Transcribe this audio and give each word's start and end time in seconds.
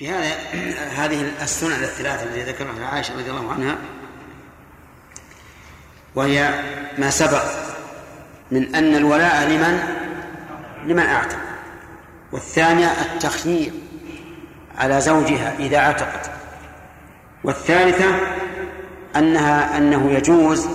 في 0.00 0.10
هذا 0.10 0.36
هذه 1.04 1.32
السنن 1.42 1.82
الثلاثة 1.82 2.22
التي 2.22 2.42
ذكرها 2.42 2.86
عائشة 2.92 3.14
رضي 3.14 3.30
الله 3.30 3.52
عنها 3.52 3.76
وهي 6.14 6.62
ما 6.98 7.10
سبق 7.10 7.42
من 8.50 8.74
أن 8.74 8.94
الولاء 8.96 9.48
لمن؟ 9.48 9.78
لمن 10.86 11.06
أعتق. 11.06 11.38
والثانية 12.32 12.86
التخيير 12.86 13.72
على 14.78 15.00
زوجها 15.00 15.54
إذا 15.58 15.78
اعتقت. 15.78 16.30
والثالثة 17.44 18.06
أنها 19.16 19.76
أنه 19.76 20.12
يجوز 20.12 20.68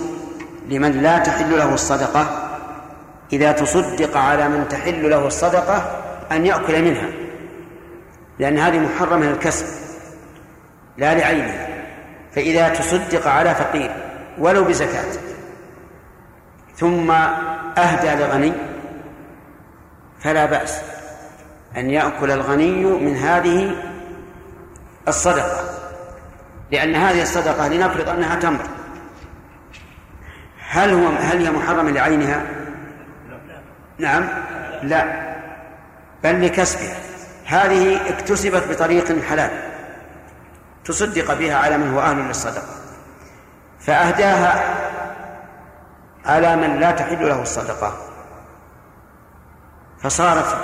لمن 0.68 1.02
لا 1.02 1.18
تحل 1.18 1.58
له 1.58 1.74
الصدقة 1.74 2.48
إذا 3.32 3.52
تصدق 3.52 4.16
على 4.16 4.48
من 4.48 4.68
تحل 4.68 5.10
له 5.10 5.26
الصدقة 5.26 6.02
أن 6.32 6.46
يأكل 6.46 6.82
منها. 6.82 7.15
لأن 8.38 8.58
هذه 8.58 8.78
محرمة 8.78 9.26
للكسب 9.26 9.66
لا 10.96 11.14
لعينه 11.14 11.68
فإذا 12.32 12.68
تصدق 12.68 13.28
على 13.28 13.54
فقير 13.54 13.90
ولو 14.38 14.64
بزكاة. 14.64 15.12
ثم 16.76 17.10
أهدى 17.10 18.24
لغني 18.24 18.52
فلا 20.20 20.46
بأس 20.46 20.82
أن 21.76 21.90
يأكل 21.90 22.30
الغني 22.30 22.84
من 22.84 23.16
هذه 23.16 23.74
الصدقة 25.08 25.64
لأن 26.72 26.94
هذه 26.94 27.22
الصدقة 27.22 27.68
لنفرض 27.68 28.08
أنها 28.08 28.36
تمر. 28.36 28.66
هل 30.68 30.90
هو 30.90 31.08
هل 31.08 31.46
هي 31.46 31.50
محرمة 31.50 31.90
لعينها؟ 31.90 32.42
نعم 33.98 34.28
لا 34.82 35.34
بل 36.24 36.46
لكسبها. 36.46 36.96
هذه 37.46 38.08
اكتسبت 38.08 38.68
بطريق 38.70 39.22
حلال 39.22 39.50
تصدق 40.84 41.34
بها 41.34 41.56
على 41.56 41.78
من 41.78 41.94
هو 41.94 42.00
أهل 42.00 42.16
للصدقة 42.16 42.68
فأهداها 43.80 44.76
على 46.26 46.56
من 46.56 46.80
لا 46.80 46.90
تحل 46.90 47.28
له 47.28 47.42
الصدقة. 47.42 47.96
فصارت 50.02 50.56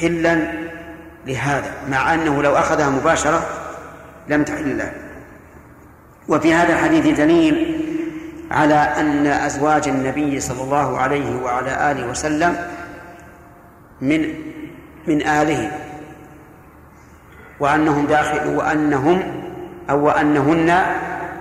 حلا 0.00 0.38
لهذا 1.26 1.72
مع 1.88 2.14
أنه 2.14 2.42
لو 2.42 2.56
أخذها 2.56 2.90
مباشرة 2.90 3.46
لم 4.28 4.44
تحل 4.44 4.78
له. 4.78 4.92
وفي 6.28 6.54
هذا 6.54 6.72
الحديث 6.72 7.18
دليل 7.18 7.82
على 8.50 8.74
أن 8.74 9.26
أزواج 9.26 9.88
النبي 9.88 10.40
صلى 10.40 10.62
الله 10.62 10.98
عليه 10.98 11.42
وعلى 11.42 11.90
آله 11.90 12.06
وسلم 12.06 12.56
من 14.02 14.34
من 15.06 15.26
آله 15.26 15.70
وأنهم 17.60 18.06
داخل 18.06 18.56
وأنهم 18.56 19.22
أو 19.90 20.06
وأنهن 20.06 20.82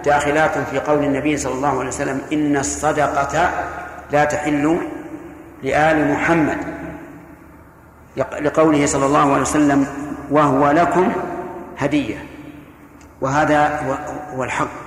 داخلات 0.05 0.57
في 0.57 0.79
قول 0.79 1.03
النبي 1.03 1.37
صلى 1.37 1.53
الله 1.53 1.79
عليه 1.79 1.87
وسلم 1.87 2.21
إن 2.33 2.57
الصدقة 2.57 3.49
لا 4.11 4.25
تحل 4.25 4.77
لآل 5.63 6.11
محمد. 6.11 6.57
لقوله 8.17 8.85
صلى 8.85 9.05
الله 9.05 9.31
عليه 9.31 9.41
وسلم 9.41 9.87
وهو 10.31 10.71
لكم 10.71 11.11
هدية. 11.77 12.25
وهذا 13.21 13.79
هو 14.35 14.43
الحق. 14.43 14.81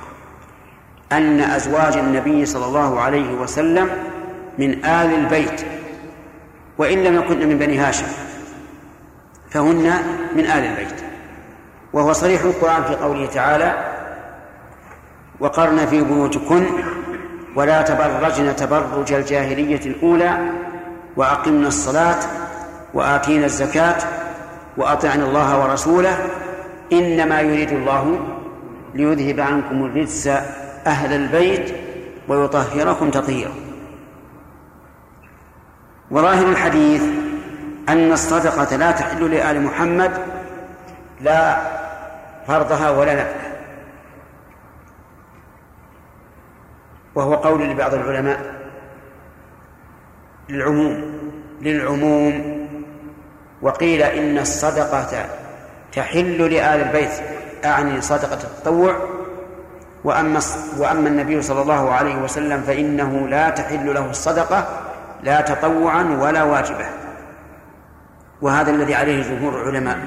أن 1.12 1.40
أزواج 1.40 1.96
النبي 1.96 2.46
صلى 2.46 2.66
الله 2.66 3.00
عليه 3.00 3.34
وسلم 3.34 3.88
من 4.58 4.84
آل 4.84 5.14
البيت 5.14 5.73
وإن 6.78 7.04
لم 7.04 7.14
يكن 7.14 7.48
من 7.48 7.58
بني 7.58 7.78
هاشم 7.78 8.06
فهن 9.50 9.92
من 10.36 10.44
آل 10.44 10.64
البيت. 10.64 11.00
وهو 11.92 12.12
صريح 12.12 12.42
القرآن 12.42 12.84
في 12.84 12.94
قوله 12.94 13.26
تعالى 13.26 13.94
وقرن 15.40 15.86
في 15.86 16.04
بيوتكن 16.04 16.66
ولا 17.56 17.82
تبرجن 17.82 18.56
تبرج 18.56 19.12
الجاهلية 19.12 19.80
الأولى 19.86 20.38
وأقمنا 21.16 21.68
الصلاة 21.68 22.18
وآتينا 22.94 23.46
الزكاة 23.46 23.96
وأطعنا 24.76 25.24
الله 25.24 25.62
ورسوله 25.62 26.18
إنما 26.92 27.40
يريد 27.40 27.72
الله 27.72 28.20
ليذهب 28.94 29.40
عنكم 29.40 29.84
الرجس 29.84 30.26
أهل 30.86 31.12
البيت 31.12 31.74
ويطهركم 32.28 33.10
تطهيرا. 33.10 33.63
وظاهر 36.10 36.48
الحديث 36.48 37.02
أن 37.88 38.12
الصدقة 38.12 38.76
لا 38.76 38.90
تحل 38.90 39.30
لآل 39.30 39.62
محمد 39.62 40.10
لا 41.20 41.56
فرضها 42.46 42.90
ولا 42.90 43.14
نفلها. 43.14 43.54
وهو 47.14 47.34
قول 47.34 47.68
لبعض 47.70 47.94
العلماء 47.94 48.54
للعموم 50.48 51.14
للعموم. 51.62 52.66
وقيل 53.62 54.02
إن 54.02 54.38
الصدقة 54.38 55.26
تحل 55.92 56.38
لآل 56.38 56.80
البيت 56.80 57.12
أعني 57.64 58.00
صدقة 58.00 58.38
التطوع. 58.44 58.96
وأما 60.04 60.40
وأما 60.78 61.08
النبي 61.08 61.42
صلى 61.42 61.62
الله 61.62 61.90
عليه 61.90 62.16
وسلم 62.16 62.62
فإنه 62.62 63.28
لا 63.28 63.50
تحل 63.50 63.94
له 63.94 64.10
الصدقة 64.10 64.68
لا 65.24 65.40
تطوعا 65.40 66.02
ولا 66.02 66.42
واجبة 66.42 66.86
وهذا 68.42 68.70
الذي 68.70 68.94
عليه 68.94 69.22
جمهور 69.22 69.62
العلماء. 69.62 69.98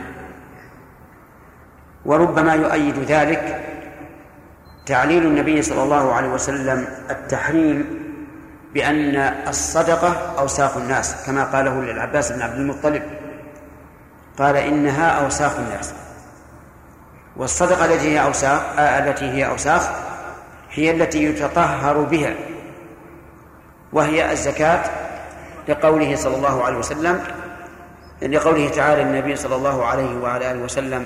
وربما 2.05 2.53
يؤيد 2.53 2.99
ذلك 2.99 3.63
تعليل 4.85 5.25
النبي 5.25 5.61
صلى 5.61 5.83
الله 5.83 6.13
عليه 6.13 6.27
وسلم 6.27 6.87
التحريم 7.09 7.85
بأن 8.73 9.15
الصدقة 9.47 10.39
أوساخ 10.39 10.77
الناس 10.77 11.25
كما 11.25 11.43
قاله 11.43 11.81
للعباس 11.81 12.31
بن 12.31 12.41
عبد 12.41 12.55
المطلب. 12.55 13.03
قال 14.37 14.55
إنها 14.55 15.09
أوساخ 15.09 15.59
الناس. 15.59 15.93
والصدقة 17.37 17.85
التي 17.85 18.13
هي 18.13 18.23
أوساخ 18.23 18.61
آه 18.77 18.99
التي 18.99 19.25
هي 19.25 19.47
أوساخ 19.47 19.89
هي 20.71 20.91
التي 20.91 21.23
يتطهر 21.23 21.97
بها 21.97 22.35
وهي 23.93 24.31
الزكاة 24.31 25.06
لقوله 25.67 26.15
صلى 26.15 26.35
الله 26.35 26.63
عليه 26.63 26.77
وسلم 26.77 27.23
لقوله 28.21 28.69
تعالى 28.69 29.01
النبي 29.01 29.35
صلى 29.35 29.55
الله 29.55 29.85
عليه 29.85 30.19
وعلى 30.19 30.51
آله 30.51 30.59
وسلم 30.59 31.05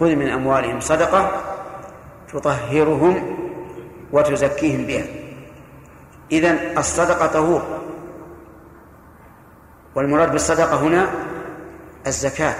خذ 0.00 0.16
من 0.16 0.28
أموالهم 0.28 0.80
صدقة 0.80 1.30
تطهرهم 2.32 3.36
وتزكيهم 4.12 4.86
بها. 4.86 5.04
إذن 6.32 6.78
الصدقة 6.78 7.26
طهور 7.26 7.62
والمراد 9.94 10.32
بالصدقة 10.32 10.80
هنا 10.80 11.10
الزكاة 12.06 12.56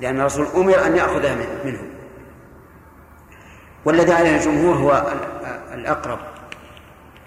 لأن 0.00 0.20
الرسول 0.20 0.46
أمر 0.56 0.86
أن 0.86 0.96
يأخذها 0.96 1.34
منه 1.64 1.82
والذي 3.84 4.12
عليه 4.12 4.36
الجمهور 4.36 4.76
هو 4.76 5.12
الأقرب 5.74 6.18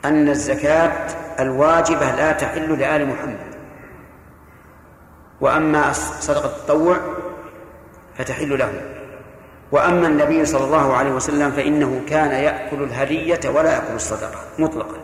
أن 0.06 0.30
الزكاة 0.30 0.92
الواجبة 1.40 2.12
لا 2.12 2.32
تحل 2.32 2.80
لآل 2.80 3.08
محمد. 3.08 3.47
وأما 5.42 5.94
صدقة 5.94 6.46
التطوع 6.46 6.98
فتحل 8.18 8.60
له. 8.60 8.82
وأما 9.72 10.08
النبي 10.08 10.46
صلى 10.46 10.66
الله 10.66 10.94
عليه 10.94 11.12
وسلم 11.12 11.52
فإنه 11.52 12.02
كان 12.10 12.32
يأكل 12.32 12.84
الهدية 12.84 13.40
ولا 13.50 13.74
يأكل 13.74 13.96
الصدقة 13.96 14.40
مطلقا. 14.60 14.98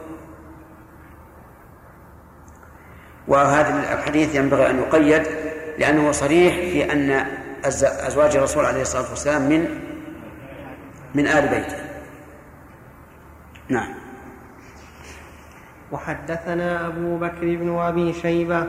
وهذا 3.27 3.94
الحديث 3.94 4.35
ينبغي 4.35 4.69
أن 4.69 4.79
يقيد 4.79 5.23
لأنه 5.77 6.11
صريح 6.11 6.55
في 6.55 6.91
أن 6.91 7.25
أزواج 8.07 8.35
الرسول 8.35 8.65
عليه 8.65 8.81
الصلاة 8.81 9.09
والسلام 9.09 9.41
من 9.50 9.79
من 11.15 11.27
آل 11.27 11.47
بيته. 11.47 11.77
نعم. 13.69 14.02
وحدثنا 15.94 16.88
أبو 16.88 17.18
بكر 17.18 17.56
بن 17.56 17.78
أبي 17.80 18.13
شيبة 18.13 18.63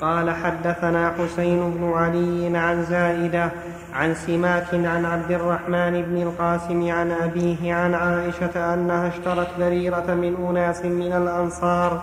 قال 0.00 0.30
حدثنا 0.30 1.12
حسين 1.18 1.70
بن 1.70 1.92
علي 1.92 2.58
عن 2.58 2.84
زائدة 2.84 3.50
عن 3.94 4.14
سماك 4.14 4.66
عن 4.74 5.04
عبد 5.04 5.32
الرحمن 5.32 6.02
بن 6.02 6.22
القاسم 6.22 6.90
عن 6.90 7.10
أبيه 7.10 7.74
عن 7.74 7.94
عائشة 7.94 8.74
أنها 8.74 9.08
اشترت 9.08 9.48
بريرة 9.58 10.14
من 10.14 10.46
أناس 10.50 10.84
من 10.84 11.12
الأنصار 11.12 12.02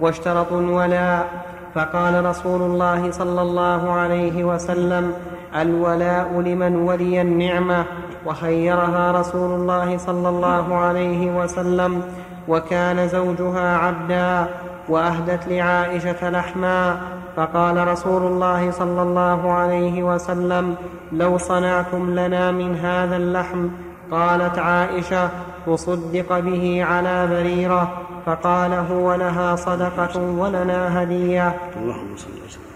واشترطوا 0.00 0.60
الولاء 0.60 1.26
فقال 1.74 2.24
رسول 2.24 2.62
الله 2.62 3.10
صلى 3.10 3.42
الله 3.42 3.92
عليه 3.92 4.44
وسلم 4.44 5.12
الولاء 5.56 6.40
لمن 6.40 6.76
ولي 6.76 7.20
النعمة. 7.20 7.84
وخيرها 8.26 9.12
رسول 9.12 9.60
الله 9.60 9.98
صلى 9.98 10.28
الله 10.28 10.74
عليه 10.74 11.42
وسلم 11.42 12.02
وكان 12.48 13.08
زوجها 13.08 13.76
عبدا 13.76 14.46
وأهدت 14.88 15.48
لعائشة 15.48 16.30
لحما 16.30 17.00
فقال 17.36 17.88
رسول 17.88 18.22
الله 18.22 18.70
صلى 18.70 19.02
الله 19.02 19.52
عليه 19.52 20.02
وسلم 20.02 20.74
لو 21.12 21.38
صنعتم 21.38 22.14
لنا 22.14 22.50
من 22.50 22.76
هذا 22.76 23.16
اللحم 23.16 23.68
قالت 24.10 24.58
عائشة 24.58 25.30
تصدق 25.66 26.38
به 26.38 26.84
على 26.84 27.26
بريرة 27.26 27.92
فقال 28.26 28.72
هو 28.72 29.14
لها 29.14 29.56
صدقة 29.56 30.20
ولنا 30.20 31.02
هدية 31.02 31.56
اللهم 31.76 32.16
صل 32.16 32.30
وسلم 32.46 32.72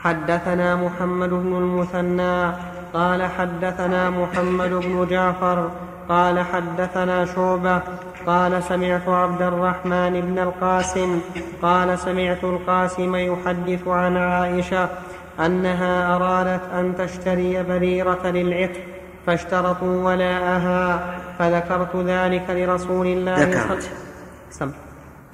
حدثنا 0.00 0.76
محمد 0.76 1.30
بن 1.30 1.56
المثنى 1.56 2.52
قال 2.94 3.22
حدثنا 3.22 4.10
محمد 4.10 4.70
بن 4.70 5.06
جعفر 5.10 5.70
قال 6.08 6.40
حدثنا 6.40 7.24
شعبة 7.24 7.82
قال 8.26 8.62
سمعت 8.62 9.08
عبد 9.08 9.42
الرحمن 9.42 10.20
بن 10.20 10.38
القاسم 10.38 11.20
قال 11.62 11.98
سمعت 11.98 12.44
القاسم 12.44 13.16
يحدث 13.16 13.88
عن 13.88 14.16
عائشة 14.16 14.88
أنها 15.40 16.16
أرادت 16.16 16.62
أن 16.74 16.94
تشتري 16.98 17.62
بريرة 17.62 18.26
للعتق 18.26 18.80
فاشترطوا 19.26 20.04
ولاءها 20.04 21.00
فذكرت 21.38 21.96
ذلك 21.96 22.44
لرسول 22.50 23.06
الله 23.06 23.60
صلى 24.50 24.70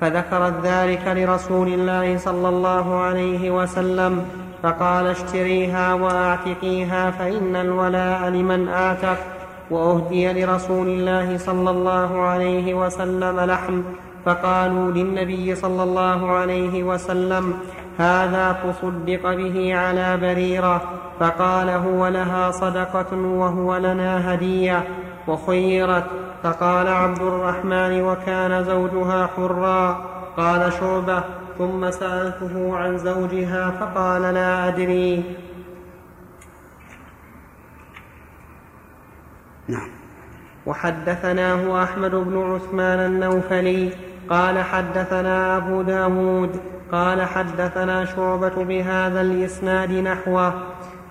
فذكرت 0.00 0.54
ذلك 0.66 1.02
لرسول 1.06 1.68
الله 1.68 2.18
صلى 2.18 2.48
الله 2.48 3.00
عليه 3.00 3.50
وسلم 3.50 4.24
فقال 4.62 5.06
اشتريها 5.06 5.94
وأعتقيها 5.94 7.10
فإن 7.10 7.56
الولاء 7.56 8.28
لمن 8.28 8.68
اعتق 8.68 9.18
وأهدي 9.70 10.44
لرسول 10.44 10.88
الله 10.88 11.38
صلى 11.38 11.70
الله 11.70 12.20
عليه 12.20 12.75
وسلم 12.75 13.40
لحم. 13.40 13.82
فقالوا 14.26 14.93
للنبي 14.93 15.55
صلى 15.55 15.82
الله 15.82 16.31
عليه 16.31 16.82
وسلم 16.82 17.55
هذا 17.99 18.56
تصدق 18.64 19.34
به 19.34 19.75
على 19.75 20.16
بريرة. 20.16 20.82
فقال 21.20 21.70
هو 21.70 22.08
لها 22.08 22.50
صدقة 22.50 23.16
وهو 23.16 23.76
لنا 23.76 24.34
هدية. 24.34 24.84
وخيرت. 25.28 26.05
فقال 26.43 26.88
عبد 26.88 27.22
الرحمن 27.22 28.02
وكان 28.02 28.64
زوجها 28.64 29.28
حرا. 29.37 30.05
قال 30.37 30.72
شعبة 30.72 31.22
ثم 31.58 31.90
سألته 31.90 32.76
عن 32.76 32.99
زوجها 32.99 33.70
فقال 33.70 34.22
لا 34.22 34.69
أدري. 34.69 35.25
نعم. 39.69 39.88
وحدثناه 40.66 41.82
أحمد 41.82 42.11
بن 42.11 42.55
عثمان 42.55 42.99
النوفلي 42.99 43.90
قال 44.31 44.58
حدثنا 44.58 45.56
أبو 45.56 45.82
داود 45.82 46.50
قال 46.93 47.22
حدثنا 47.22 48.05
شعبة 48.05 48.64
بهذا 48.64 49.20
الإسناد 49.20 49.93
نحوه 49.93 50.55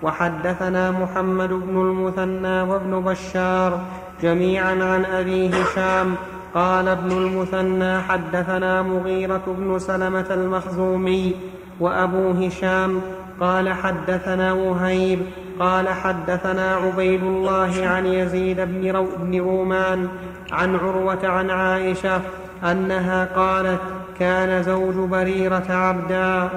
وحدثنا 0.02 0.90
محمد 0.90 1.48
بن 1.48 1.80
المثنى 1.80 2.62
وابن 2.62 3.00
بشار 3.00 3.80
جميعا 4.22 4.72
عن 4.72 5.04
أبي 5.04 5.50
هشام 5.50 6.14
قال 6.54 6.88
ابن 6.88 7.10
المثنى 7.12 8.00
حدثنا 8.00 8.82
مغيرة 8.82 9.42
بن 9.46 9.78
سلمة 9.78 10.26
المخزومي 10.30 11.34
وأبو 11.80 12.30
هشام 12.30 13.00
قال 13.40 13.68
حدثنا 13.68 14.52
وهيب 14.52 15.18
قال 15.60 15.88
حدثنا 15.88 16.74
عبيد 16.74 17.22
الله 17.22 17.86
عن 17.86 18.06
يزيد 18.06 18.60
بن, 18.60 18.90
رو 18.90 19.06
بن 19.18 19.40
رومان 19.40 20.08
عن 20.52 20.76
عروة 20.76 21.26
عن 21.28 21.50
عائشة 21.50 22.20
أنها 22.64 23.24
قالت 23.24 23.80
كان 24.18 24.62
زوج 24.62 24.94
بريرة 24.94 25.66
عبدا. 25.68 26.48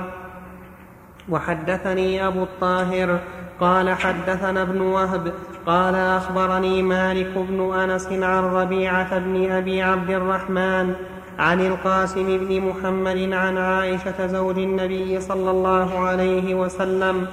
وحدثني 1.29 2.27
أبو 2.27 2.43
الطاهر 2.43 3.19
قال 3.59 3.89
حدثنا 3.89 4.61
ابن 4.61 4.81
وهب 4.81 5.33
قال 5.65 5.95
أخبرني 5.95 6.81
مالك 6.81 7.37
بن 7.37 7.73
أنس 7.73 8.07
عن 8.11 8.43
ربيعة 8.43 9.19
بن 9.19 9.51
أبي 9.51 9.81
عبد 9.81 10.09
الرحمن 10.09 10.95
عن 11.39 11.61
القاسم 11.61 12.37
بن 12.37 12.61
محمد 12.61 13.33
عن 13.33 13.57
عائشة 13.57 14.27
زوج 14.27 14.57
النبي 14.57 15.21
صلى 15.21 15.51
الله 15.51 15.99
عليه 15.99 16.55
وسلم 16.55 17.27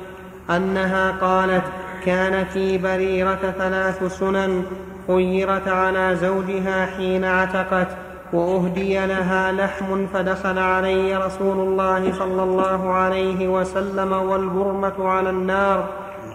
أنها 0.51 1.11
قالت 1.11 1.65
كان 2.05 2.45
في 2.45 2.79
بريرة 2.79 3.55
ثلاث 3.59 4.19
سنن 4.19 4.63
خيرت 5.07 5.69
على 5.69 6.17
زوجها 6.17 6.87
حين 6.87 7.25
عتقت 7.25 7.89
وأهدي 8.33 9.07
لها 9.07 9.53
لحم 9.53 10.07
فدخل 10.07 10.59
علي 10.59 11.17
رسول 11.17 11.69
الله 11.69 12.13
صلى 12.13 12.43
الله 12.43 12.93
عليه 12.93 13.49
وسلم 13.49 14.13
والبرمة 14.13 15.09
على 15.09 15.31
النار 15.31 15.85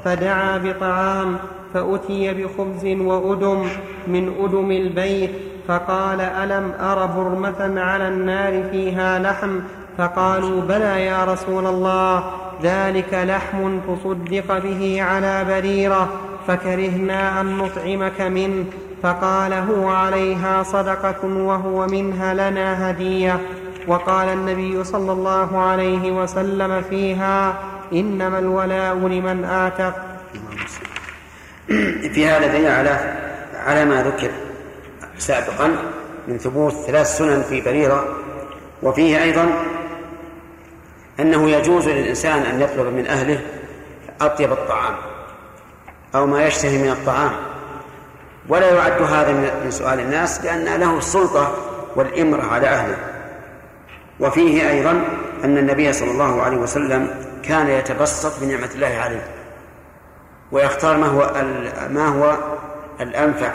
فدعا 0.04 0.57
بطعام 0.57 1.38
فأتي 1.74 2.33
بخبز 2.33 2.86
وأدم 2.86 3.68
من 4.07 4.33
أدم 4.39 4.72
البيت 4.72 5.49
فقال 5.69 6.21
ألم 6.21 6.74
أر 6.81 7.06
برمة 7.06 7.81
على 7.81 8.07
النار 8.07 8.63
فيها 8.71 9.19
لحم؟ 9.19 9.60
فقالوا 9.98 10.62
بلى 10.62 11.06
يا 11.06 11.25
رسول 11.25 11.68
الله 11.68 12.31
ذلك 12.63 13.13
لحم 13.13 13.80
تصدق 13.80 14.57
به 14.57 15.01
على 15.01 15.45
بريرة 15.50 16.10
فكرهنا 16.48 17.42
أن 17.42 17.57
نطعمك 17.57 18.21
منه. 18.21 18.66
فقال 19.04 19.54
هو 19.54 19.89
عليها 19.89 20.63
صدقة 20.63 21.25
وهو 21.25 21.88
منها 21.88 22.33
لنا 22.33 22.89
هدية. 22.89 23.39
وقال 23.88 24.30
النبي 24.30 24.83
صلى 24.83 25.12
الله 25.12 25.57
عليه 25.57 26.12
وسلم 26.12 26.81
فيها 26.89 27.54
إنما 27.94 28.39
الولاء 28.39 28.95
لمن 28.95 29.45
اعتق 29.45 29.94
في 32.13 32.27
هذا 32.27 32.48
دليل 32.48 32.68
على 32.68 33.00
على 33.65 33.86
ما 33.86 34.04
ذكر. 34.04 34.49
سابقا 35.19 35.75
من 36.27 36.38
ثبوت 36.38 36.74
ثلاث 36.74 37.18
سنن 37.18 37.44
في 37.50 37.62
بريره 37.62 38.16
وفيه 38.83 39.24
أيضا 39.24 39.50
أنه 41.19 41.50
يجوز 41.50 41.89
للإنسان 41.89 42.42
أن 42.42 42.62
يطلب 42.62 42.94
من 42.94 43.07
أهله 43.07 43.42
أطيب 44.21 44.51
الطعام 44.51 44.95
أو 46.16 46.25
ما 46.25 46.48
يشتهي 46.48 46.77
من 46.77 46.89
الطعام. 46.89 47.31
ولا 48.50 48.74
يعد 48.74 49.01
هذا 49.01 49.31
من 49.63 49.71
سؤال 49.71 50.00
الناس 50.00 50.45
لأن 50.45 50.80
له 50.80 50.98
السلطة 50.98 51.56
والإمرة 51.95 52.42
على 52.42 52.68
أهله. 52.68 52.98
وفيه 54.19 54.69
أيضا 54.69 54.92
أن 55.44 55.57
النبي 55.57 55.94
صلى 55.94 56.12
الله 56.12 56.42
عليه 56.42 56.57
وسلم 56.57 57.10
كان 57.44 57.68
يتبسط 57.68 58.39
بنعمة 58.42 58.69
الله 58.75 58.88
عليه 58.88 59.27
ويختار 60.51 60.98
ما 60.98 61.08
هو 61.08 61.34
ما 61.89 62.08
هو 62.08 62.38
الأنفع. 63.01 63.53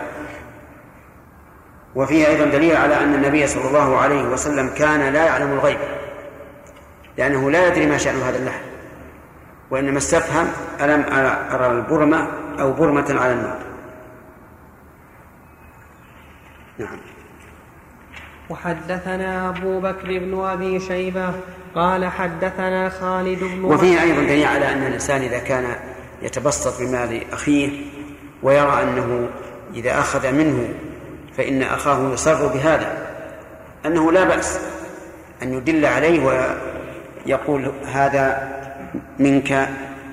وفيه 1.95 2.27
أيضا 2.27 2.45
دليل 2.45 2.77
على 2.77 3.01
أن 3.01 3.15
النبي 3.15 3.47
صلى 3.47 3.69
الله 3.69 3.97
عليه 3.97 4.23
وسلم 4.23 4.69
كان 4.69 5.13
لا 5.13 5.25
يعلم 5.25 5.53
الغيب 5.53 5.79
لأنه 7.19 7.51
لا 7.51 7.69
يدري 7.69 7.87
ما 7.87 7.99
شأن 7.99 8.23
هذا 8.23 8.39
اللحم 8.39 8.65
وإنما 9.71 9.99
استفهم 9.99 10.47
ألم 10.81 11.05
أرى 11.53 11.67
البرمة 11.67 12.29
أو 12.61 12.73
برمة 12.73 13.21
على 13.21 13.33
النار. 13.33 13.59
نعم. 16.79 16.99
وحدثنا 18.51 19.49
أبو 19.49 19.81
بكر 19.81 20.19
بن 20.19 20.45
أبي 20.45 20.81
شيبة 20.81 21.35
قال 21.75 22.07
حدثنا 22.07 22.89
خالد 22.89 23.39
بن 23.39 23.65
وفيه 23.65 24.03
أيضا 24.03 24.21
دليل 24.21 24.47
على 24.47 24.73
أن 24.73 24.87
الإنسان 24.87 25.23
إذا 25.23 25.39
كان 25.39 25.77
يتبسط 26.23 26.81
بمال 26.81 27.33
أخيه 27.33 27.71
ويرى 28.43 28.83
أنه 28.83 29.29
إذا 29.75 29.99
أخذ 29.99 30.33
منه 30.33 30.75
فإن 31.37 31.63
أخاه 31.63 32.13
يصر 32.13 32.47
بهذا 32.47 33.07
أنه 33.87 34.13
لا 34.13 34.25
بأس 34.25 34.61
أن 35.43 35.55
يدل 35.55 35.87
عليه 35.87 36.57
يقول 37.27 37.73
هذا 37.93 38.53
منك 39.19 39.69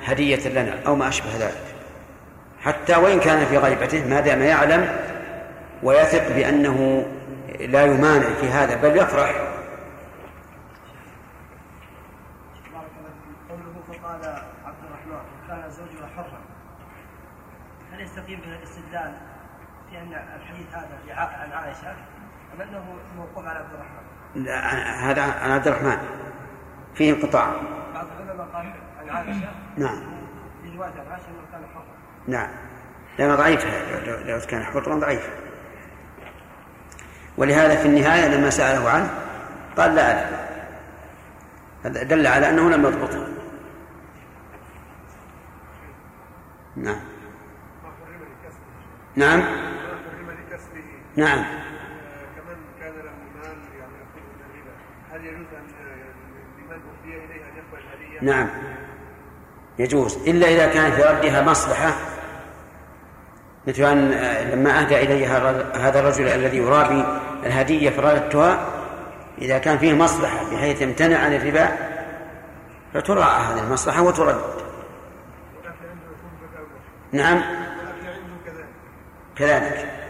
هدية 0.05 0.49
لنا 0.49 0.79
أو 0.87 0.95
ما 0.95 1.07
أشبه 1.07 1.37
ذلك. 1.39 1.63
حتى 2.61 2.95
وإن 2.95 3.19
كان 3.19 3.45
في 3.45 3.57
غيبته 3.57 4.07
ما 4.07 4.19
دام 4.19 4.41
يعلم 4.41 4.99
ويثق 5.83 6.35
بأنه 6.35 7.05
لا 7.59 7.85
يمانع 7.85 8.33
في 8.41 8.47
هذا 8.47 8.75
بل 8.75 8.97
يفرح. 8.97 9.35
قوله 13.49 14.43
عبد 14.65 14.83
الرحمن 14.85 15.19
وكان 15.45 15.71
زوجها 15.71 16.09
حرا. 16.15 16.39
هل 17.91 18.01
يستقيم 18.01 18.39
به 18.39 18.55
الاستدلال 18.55 19.30
إن 20.11 20.41
الحديث 20.41 20.67
هذا 20.73 21.15
عن 21.15 21.51
عائشة 21.51 21.91
أم 22.53 22.61
أنه 22.61 22.83
موقوف 23.17 23.45
على 23.45 23.59
عبد 23.59 23.73
الرحمن؟ 23.73 24.43
لا 24.43 25.11
هذا 25.11 25.21
عن 25.21 25.51
عبد 25.51 25.67
الرحمن. 25.67 25.97
فيه 26.95 27.13
انقطاع. 27.13 27.55
بعض 27.93 28.05
العلماء 28.21 28.47
قال 28.47 28.73
عن 28.99 29.09
عائشة. 29.09 29.49
نعم. 29.77 30.03
في 30.63 30.77
رواية 30.77 30.89
عن 30.89 31.11
عائشة 31.11 31.27
إنه 31.27 31.51
كان 31.51 31.61
حرا. 31.73 31.83
نعم. 32.27 32.49
لأنه 33.19 33.35
ضعيف 33.35 33.65
لو 34.25 34.39
كان 34.47 34.63
حرا 34.63 34.95
ضعيف. 34.95 35.29
ولهذا 37.37 37.75
في 37.75 37.87
النهاية 37.87 38.27
لما 38.27 38.49
سأله 38.49 38.89
عنه 38.89 39.09
قال 39.77 39.95
لا 39.95 40.11
أدري. 40.11 40.51
هذا 41.85 42.03
دل 42.03 42.27
على 42.27 42.49
أنه 42.49 42.69
لم 42.69 42.85
يضبطها 42.85 43.27
نعم. 46.75 46.99
نعم. 49.15 49.70
نعم. 51.15 51.43
كمن 52.35 52.57
كان 52.79 52.93
له 52.93 53.11
مال 53.35 53.57
يعني 53.79 54.01
هل 55.11 55.25
يجوز 55.25 55.47
ان 55.53 55.67
لمن 56.57 56.71
اهدي 56.71 57.25
إليه 57.25 57.41
أن 57.43 57.57
يقبل 57.57 57.83
الهدية؟ 57.83 58.31
نعم. 58.31 58.49
يجوز. 59.79 60.17
إلا 60.27 60.47
إذا 60.47 60.73
كان 60.73 60.91
في 60.91 61.01
ردها 61.01 61.41
مصلحة 61.41 61.93
مثل 63.67 63.83
أن 63.83 64.11
لما 64.51 64.79
أهدى 64.79 64.99
إلي 64.99 65.25
هذا 65.75 65.99
الرجل 65.99 66.27
الذي 66.27 66.57
يرابي 66.57 67.05
الهدية 67.45 67.89
فرددتها 67.89 68.67
إذا 69.41 69.57
كان 69.57 69.77
فيه 69.77 69.93
مصلحة 69.93 70.51
بحيث 70.51 70.81
امتنع 70.81 71.17
عن 71.17 71.33
الربا 71.33 71.69
فتراعى 72.93 73.41
هذه 73.43 73.63
المصلحة 73.63 74.01
وترد. 74.01 74.41
نعم. 77.11 77.41
كذلك. 79.35 80.00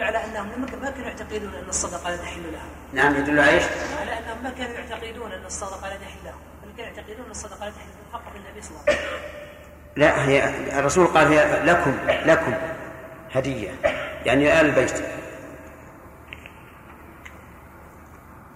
يدل 0.00 0.16
على 0.16 0.24
أنهم 0.24 0.60
ما 0.60 0.66
كانوا 0.90 1.08
يعتقدون 1.08 1.54
أن 1.54 1.68
الصدقة 1.68 2.10
لا 2.10 2.16
تحل 2.16 2.42
لها. 2.52 2.62
نعم 2.92 3.14
يدل 3.14 3.40
على 3.40 3.50
إيش؟ 3.50 3.62
على 4.00 4.18
أنهم 4.18 4.44
ما 4.44 4.50
كانوا 4.50 4.72
يعتقدون 4.72 5.32
أن 5.32 5.46
الصدقة 5.46 5.88
لا 5.88 5.96
تحل 5.96 6.18
لهم، 6.24 6.40
بل 6.62 6.76
كانوا 6.76 6.90
يعتقدون 6.90 7.24
أن 7.26 7.30
الصدقة 7.30 7.64
لا 7.64 7.70
تحل 7.70 7.88
فقط 8.12 8.32
النبي 8.36 8.62
صلى 8.62 8.70
الله 8.70 8.82
عليه 8.88 8.98
وسلم. 8.98 9.20
لا 9.96 10.28
هي 10.28 10.78
الرسول 10.78 11.06
قال 11.06 11.26
هي 11.26 11.64
لكم 11.64 11.96
لكم 12.08 12.54
هدية 13.32 13.70
يعني 14.26 14.60
آل 14.60 14.66
البيت. 14.66 15.02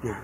نعم. 0.04 0.22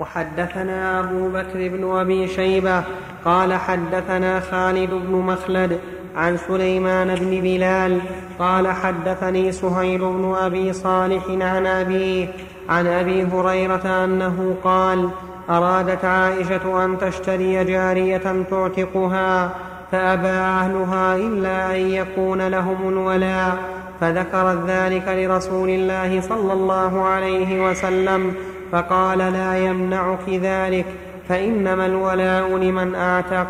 وحدثنا 0.00 1.00
أبو 1.00 1.28
بكر 1.28 1.68
بن 1.68 1.96
أبي 1.96 2.28
شيبة 2.28 2.84
قال 3.24 3.54
حدثنا 3.54 4.40
خالد 4.40 4.90
بن 4.90 5.12
مخلد 5.12 5.80
عن 6.16 6.36
سليمان 6.36 7.14
بن 7.14 7.40
بلال 7.40 8.00
قال 8.38 8.68
حدثني 8.68 9.52
سهيل 9.52 9.98
بن 9.98 10.34
أبي 10.38 10.72
صالح 10.72 11.22
عن 11.28 11.66
أبيه 11.66 12.28
عن 12.68 12.86
أبي 12.86 13.24
هريرة 13.24 14.04
أنه 14.04 14.56
قال 14.64 15.08
أرادت 15.50 16.04
عائشة 16.04 16.84
أن 16.84 16.98
تشتري 16.98 17.64
جارية 17.64 18.44
تعتقها 18.50 19.50
فأبى 19.92 20.28
أهلها 20.28 21.16
إلا 21.16 21.76
أن 21.76 21.80
يكون 21.80 22.48
لهم 22.48 22.88
الولاء 22.88 23.56
فذكرت 24.00 24.58
ذلك 24.66 25.08
لرسول 25.08 25.68
الله 25.68 26.20
صلى 26.20 26.52
الله 26.52 27.02
عليه 27.02 27.70
وسلم 27.70 28.34
فقال 28.72 29.18
لا 29.18 29.58
يمنعك 29.58 30.28
ذلك 30.28 30.86
فإنما 31.28 31.86
الولاء 31.86 32.56
لمن 32.56 32.94
أعتق. 32.94 33.46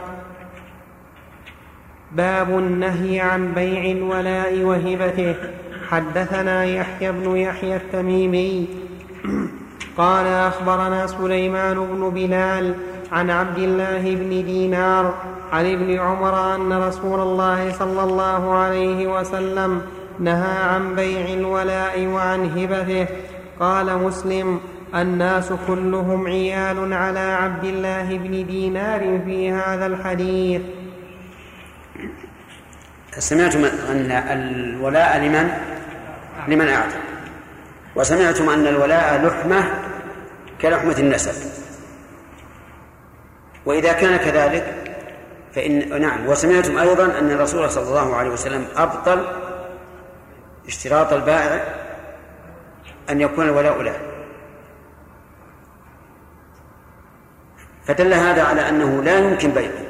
باب 2.16 2.58
النهي 2.58 3.20
عن 3.20 3.52
بيع 3.54 3.90
الولاء 3.90 4.62
وهبته. 4.62 5.34
حدثنا 5.88 6.64
يحيى 6.64 7.12
بن 7.12 7.36
يحيى 7.36 7.76
التميمي. 7.76 8.68
قال 9.96 10.26
أخبرنا 10.26 11.06
سليمان 11.06 11.74
بن 11.74 12.10
بلال 12.10 12.74
عن 13.12 13.30
عبد 13.30 13.58
الله 13.58 14.14
بن 14.14 14.28
دينار 14.28 15.14
عن 15.52 15.66
ابن 15.66 15.98
عمر 15.98 16.54
أن 16.54 16.72
رسول 16.72 17.20
الله 17.20 17.72
صلى 17.72 18.02
الله 18.02 18.54
عليه 18.54 19.20
وسلم 19.20 19.80
نهى 20.20 20.58
عن 20.68 20.94
بيع 20.94 21.34
الولاء 21.34 22.06
وعن 22.06 22.44
هبته. 22.58 23.06
قال 23.60 23.98
مسلم 23.98 24.60
الناس 24.94 25.52
كلهم 25.66 26.26
عيال 26.26 26.92
على 26.92 27.18
عبد 27.42 27.64
الله 27.64 28.16
بن 28.16 28.46
دينار 28.46 29.20
في 29.26 29.50
هذا 29.50 29.86
الحديث. 29.86 30.62
سمعتم 33.18 33.64
أن 33.64 34.10
الولاء 34.10 35.18
لمن؟ 35.18 35.50
لمن 36.48 36.68
أعطى. 36.68 36.96
وسمعتم 37.96 38.48
أن 38.48 38.66
الولاء 38.66 39.26
لحمة 39.26 39.64
كلحمة 40.60 40.98
النسب. 40.98 41.34
وإذا 43.66 43.92
كان 43.92 44.16
كذلك 44.16 44.74
فإن 45.54 46.00
نعم 46.00 46.26
وسمعتم 46.26 46.78
أيضا 46.78 47.04
أن 47.18 47.30
الرسول 47.30 47.70
صلى 47.70 47.88
الله 47.88 48.16
عليه 48.16 48.30
وسلم 48.30 48.66
أبطل 48.76 49.26
اشتراط 50.66 51.12
البائع 51.12 51.64
أن 53.10 53.20
يكون 53.20 53.44
الولاء 53.44 53.82
له. 53.82 53.96
فدل 57.86 58.14
هذا 58.14 58.42
على 58.42 58.68
أنه 58.68 59.02
لا 59.02 59.18
يمكن 59.18 59.50
بيعه. 59.50 59.81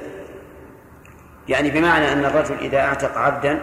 يعني 1.52 1.70
بمعنى 1.70 2.12
أن 2.12 2.24
الرجل 2.24 2.54
إذا 2.60 2.80
أعتق 2.80 3.18
عبدا 3.18 3.58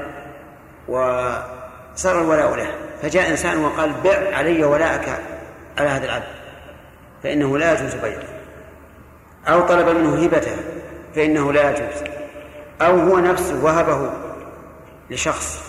وصار 0.88 2.22
الولاء 2.22 2.55
له 2.55 2.72
فجاء 3.01 3.31
إنسان 3.31 3.65
وقال 3.65 3.93
بع 4.03 4.36
علي 4.38 4.63
ولاءك 4.63 5.19
على 5.77 5.89
هذا 5.89 6.05
العبد 6.05 6.25
فإنه 7.24 7.58
لا 7.58 7.74
يجوز 7.74 7.96
بيعه. 7.96 8.24
أو 9.48 9.62
طلب 9.62 9.89
منه 9.89 10.24
هبته 10.25 10.55
فإنه 11.15 11.53
لا 11.53 11.69
يجوز. 11.69 12.03
أو 12.81 13.00
هو 13.00 13.19
نفسه 13.19 13.63
وهبه 13.63 14.12
لشخص 15.10 15.63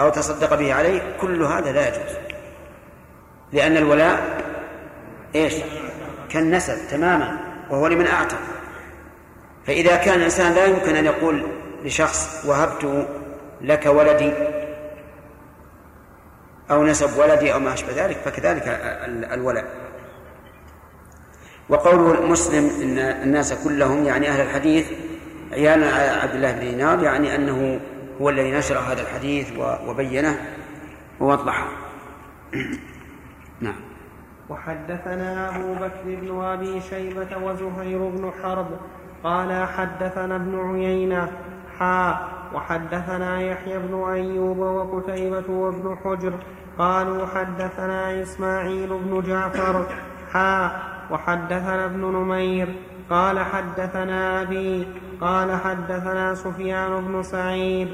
أو 0.00 0.10
تصدق 0.10 0.54
به 0.54 0.74
عليه 0.74 1.16
كل 1.20 1.42
هذا 1.42 1.72
لا 1.72 1.88
يجوز. 1.88 2.16
لأن 3.52 3.76
الولاء 3.76 4.20
إيش؟ 5.34 5.54
كالنسب 6.28 6.78
تماما 6.90 7.38
وهو 7.70 7.86
لمن 7.86 8.06
أعتق. 8.06 8.38
فإذا 9.66 9.96
كان 9.96 10.18
الإنسان 10.18 10.52
لا 10.52 10.64
يمكن 10.64 10.96
أن 10.96 11.04
يقول 11.04 11.46
لشخص 11.84 12.44
وهبت 12.46 13.08
لك 13.60 13.86
ولدي 13.86 14.32
أو 16.70 16.84
نسب 16.84 17.18
ولدي 17.18 17.52
أو 17.52 17.58
ما 17.58 17.72
أشبه 17.72 18.04
ذلك 18.04 18.16
فكذلك 18.16 18.62
الولد. 19.32 19.64
وقول 21.68 22.26
مسلم 22.26 22.70
إن 22.82 22.98
الناس 22.98 23.64
كلهم 23.64 24.04
يعني 24.04 24.28
أهل 24.28 24.40
الحديث 24.40 24.86
عيال 25.52 25.84
عبد 26.20 26.34
الله 26.34 26.52
بن 26.52 26.60
دينار 26.60 27.02
يعني 27.02 27.34
أنه 27.34 27.80
هو 28.20 28.30
الذي 28.30 28.50
نشر 28.50 28.78
هذا 28.78 29.02
الحديث 29.02 29.52
وبينه 29.86 30.40
ووضحه. 31.20 31.68
نعم. 33.60 33.80
وحدثنا 34.48 35.56
أبو 35.56 35.74
بكر 35.74 36.02
بن 36.04 36.40
أبي 36.40 36.80
شيبة 36.80 37.36
وزهير 37.36 37.98
بن 38.08 38.30
حرب 38.42 38.66
قال 39.24 39.66
حدثنا 39.66 40.36
ابن 40.36 40.60
عيينة 40.60 41.28
حا 41.78 42.28
وحدثنا 42.54 43.40
يحيى 43.40 43.78
بن 43.78 44.04
أيوب 44.12 44.58
وقتيبة 44.58 45.50
وابن 45.50 45.96
حجر 46.04 46.32
قالوا 46.78 47.26
حدثنا 47.26 48.22
إسماعيل 48.22 48.88
بن 48.88 49.22
جعفر 49.22 49.86
حا 50.32 50.70
وحدثنا 51.10 51.84
ابن 51.84 52.00
نمير 52.00 52.68
قال 53.10 53.40
حدثنا 53.40 54.42
أبي 54.42 54.88
قال 55.20 55.60
حدثنا 55.60 56.34
سفيان 56.34 57.00
بن 57.00 57.22
سعيد 57.22 57.88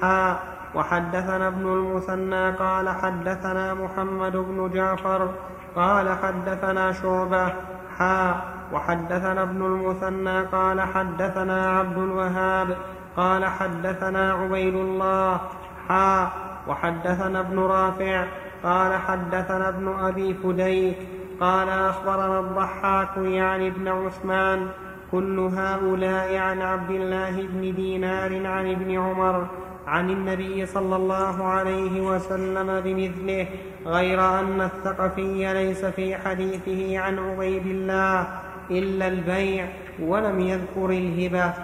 حا 0.00 0.38
وحدثنا 0.74 1.48
ابن 1.48 1.72
المثنى 1.72 2.50
قال 2.50 2.88
حدثنا 2.88 3.74
محمد 3.74 4.36
بن 4.36 4.70
جعفر 4.74 5.28
قال 5.76 6.18
حدثنا 6.22 6.92
شعبة 6.92 7.52
حا 8.00 8.42
وحدثنا 8.72 9.42
ابن 9.42 9.62
المثنى 9.62 10.40
قال 10.40 10.80
حدثنا 10.80 11.78
عبد 11.78 11.98
الوهاب 11.98 12.76
قال 13.16 13.44
حدثنا 13.44 14.32
عبيد 14.32 14.74
الله 14.74 15.40
حا 15.88 16.30
وحدثنا 16.68 17.40
ابن 17.40 17.58
رافع 17.58 18.24
قال 18.64 18.92
حدثنا 18.96 19.68
ابن 19.68 19.88
أبي 20.00 20.34
فديك 20.34 20.96
قال 21.40 21.68
أخبرنا 21.68 22.40
الضحاك 22.40 23.16
يعني 23.16 23.68
ابن 23.68 23.88
عثمان 23.88 24.68
كل 25.12 25.38
هؤلاء 25.38 26.36
عن 26.36 26.62
عبد 26.62 26.90
الله 26.90 27.46
بن 27.46 27.74
دينار 27.74 28.46
عن 28.46 28.70
ابن 28.70 28.98
عمر 28.98 29.46
عن 29.90 30.10
النبي 30.10 30.66
صلى 30.66 30.96
الله 30.96 31.44
عليه 31.44 32.00
وسلم 32.00 32.80
بمثله 32.80 33.46
غير 33.86 34.20
أن 34.40 34.60
الثقفي 34.60 35.54
ليس 35.54 35.84
في 35.84 36.16
حديثه 36.16 36.98
عن 36.98 37.18
عبيد 37.18 37.66
الله 37.66 38.28
إلا 38.70 39.08
البيع 39.08 39.68
ولم 40.02 40.40
يذكر 40.40 40.90
الهبة 40.90 41.54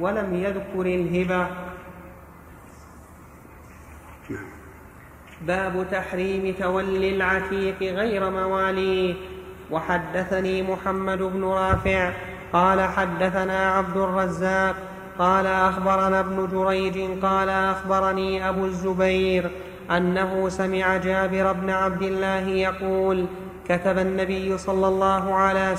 ولم 0.00 0.34
يذكر 0.34 0.86
الهبة. 0.86 1.46
باب 5.46 5.86
تحريم 5.90 6.54
تولي 6.60 7.16
العتيق 7.16 7.82
غير 7.82 8.30
مواليه. 8.30 9.14
وحدثني 9.70 10.62
محمد 10.62 11.18
بن 11.18 11.44
رافع 11.44 12.12
قال 12.52 12.80
حدثنا 12.80 13.72
عبد 13.72 13.96
الرزاق 13.96 14.76
قال 15.18 15.46
أخبرنا 15.46 16.20
ابن 16.20 16.48
جريج 16.52 16.98
قال 17.22 17.48
أخبرني 17.48 18.48
أبو 18.48 18.64
الزبير 18.64 19.50
أنه 19.90 20.48
سمع 20.48 20.96
جابر 20.96 21.52
بن 21.52 21.70
عبد 21.70 22.02
الله 22.02 22.48
يقول 22.48 23.26
كتب 23.68 23.98
النبي 23.98 24.58
صلى 24.58 24.88
الله 24.88 25.34
على 25.34 25.74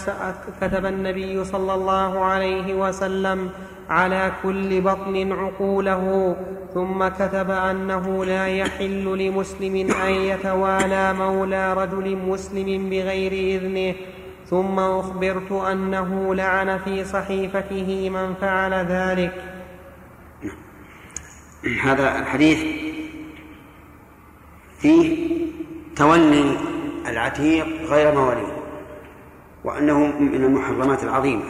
كتب 0.62 0.86
النبي 0.86 1.44
صلى 1.44 1.74
الله 1.74 2.20
عليه 2.26 2.74
وسلم 2.74 3.50
على 3.90 4.32
كل 4.44 4.82
بطن 4.82 5.32
عقوله 5.32 6.36
ثم 6.74 7.08
كتب 7.08 7.52
أنه 7.52 8.26
لا 8.26 8.48
يحل 8.48 9.18
لمسلم 9.18 9.92
أن 9.92 10.12
يتوالى 10.12 11.14
مولى 11.14 11.74
رجل 11.74 12.18
مسلم 12.18 12.90
بغير 12.90 13.32
إذنه 13.32 13.96
ثم 14.50 14.80
أخبرت 14.80 15.52
أنه 15.52 16.36
لعن 16.36 16.78
في 16.78 17.06
صحيفته 17.06 18.10
من 18.10 18.34
فعل 18.34 18.74
ذلك. 18.74 19.44
هذا 21.84 22.20
الحديث 22.20 22.60
فيه 24.80 25.38
تولي 25.96 26.58
العتيق 27.08 27.68
غير 27.90 28.16
مواليه 28.16 28.58
وأنه 29.64 30.00
من 30.20 30.44
المحرمات 30.44 31.04
العظيمة. 31.04 31.44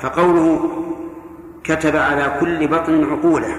فقوله 0.00 0.70
كتب 1.64 1.96
على 1.96 2.36
كل 2.40 2.66
بطن 2.66 3.04
عقوله 3.04 3.56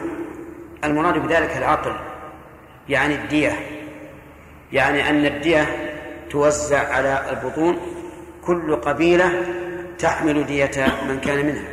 المراد 0.83 1.27
بذلك 1.27 1.57
العقل 1.57 1.95
يعني 2.89 3.15
الدية 3.15 3.51
يعني 4.71 5.09
أن 5.09 5.25
الدية 5.25 5.92
توزع 6.33 6.93
على 6.93 7.29
البطون 7.29 7.77
كل 8.45 8.75
قبيلة 8.75 9.45
تحمل 9.99 10.45
دية 10.45 10.87
من 11.07 11.19
كان 11.19 11.45
منها. 11.45 11.67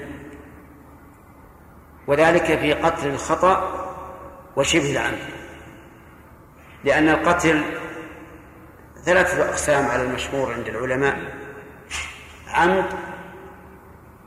وذلك 2.06 2.44
في 2.44 2.72
قتل 2.72 3.06
الخطأ 3.06 3.86
وشبه 4.56 4.92
العمد 4.92 5.18
لأن 6.84 7.08
القتل 7.08 7.62
ثلاثة 9.04 9.48
أقسام 9.48 9.86
على 9.86 10.02
المشهور 10.02 10.52
عند 10.52 10.68
العلماء 10.68 11.18
عمد 12.48 12.84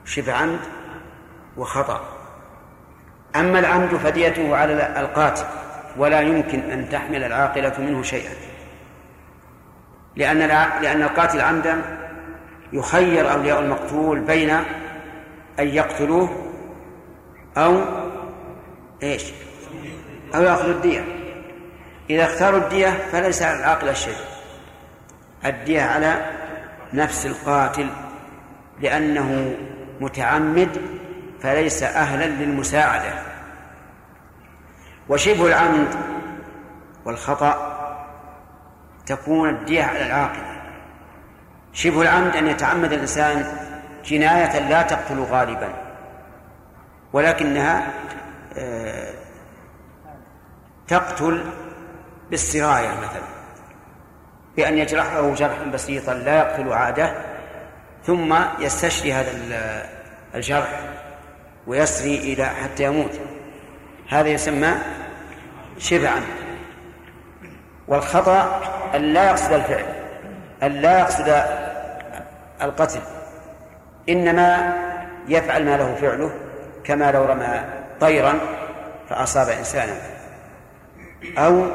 شبه 0.04 0.32
عمد 0.32 0.60
وخطأ. 1.56 2.00
أما 3.36 3.58
العمد 3.58 3.96
فديته 3.96 4.56
على 4.56 5.00
القاتل 5.00 5.44
ولا 5.96 6.20
يمكن 6.20 6.60
أن 6.60 6.88
تحمل 6.88 7.24
العاقلة 7.24 7.74
منه 7.78 8.02
شيئا. 8.02 8.53
لأن 10.16 10.38
لأن 10.82 11.02
القاتل 11.02 11.40
عمدا 11.40 11.82
يخير 12.72 13.32
أولياء 13.32 13.60
المقتول 13.60 14.20
بين 14.20 14.50
أن 15.58 15.68
يقتلوه 15.68 16.52
أو 17.56 17.80
إيش؟ 19.02 19.24
أو 20.34 20.42
يأخذوا 20.42 20.72
الدية. 20.72 21.04
إذا 22.10 22.24
اختاروا 22.24 22.60
الدية 22.60 22.88
فليس 23.12 23.42
على 23.42 23.58
العاقل 23.58 23.96
شيء 23.96 24.16
الدية 25.44 25.82
على 25.82 26.30
نفس 26.92 27.26
القاتل. 27.26 27.86
لأنه 28.80 29.56
متعمد 30.00 30.80
فليس 31.42 31.82
أهلا 31.82 32.24
للمساعدة. 32.24 33.12
وشبه 35.08 35.46
العمد 35.46 35.88
والخطأ 37.04 37.73
تكون 39.06 39.48
الدية 39.48 39.84
على 39.84 40.06
العاقل. 40.06 40.42
شبه 41.72 42.02
العمد 42.02 42.36
أن 42.36 42.46
يتعمد 42.46 42.92
الإنسان 42.92 43.46
جناية 44.04 44.68
لا 44.68 44.82
تقتل 44.82 45.18
غالبا. 45.18 45.68
ولكنها 47.12 47.92
آه، 48.58 49.14
تقتل 50.88 51.44
بالسراية 52.30 52.88
مثلا. 52.88 53.34
بأن 54.56 54.78
يجرحه 54.78 55.34
جرحا 55.34 55.64
بسيطا 55.64 56.14
لا 56.14 56.38
يقتل 56.38 56.72
عادة 56.72 57.14
ثم 58.04 58.34
يستشري 58.58 59.12
هذا 59.12 59.30
الجرح 60.34 60.80
ويسري 61.66 62.32
إلى 62.32 62.46
حتى 62.46 62.84
يموت. 62.84 63.20
هذا 64.08 64.28
يسمى 64.28 64.74
شبه 65.78 66.08
عمد. 66.08 66.44
والخطأ 67.88 68.60
أن 68.94 69.02
لا 69.02 69.30
يقصد 69.30 69.52
الفعل 69.52 69.84
أن 70.62 70.72
لا 70.72 70.98
يقصد 70.98 71.44
القتل 72.62 73.00
إنما 74.08 74.72
يفعل 75.28 75.64
ما 75.64 75.76
له 75.76 75.94
فعله 75.94 76.30
كما 76.84 77.12
لو 77.12 77.24
رمى 77.24 77.64
طيرا 78.00 78.34
فأصاب 79.08 79.48
إنسانا 79.48 79.94
أو 81.38 81.66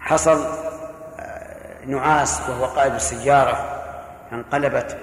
حصل 0.00 0.46
آه، 1.20 1.84
نعاس 1.86 2.42
وهو 2.48 2.64
قائد 2.64 2.94
السيارة 2.94 3.82
فانقلبت 4.30 4.96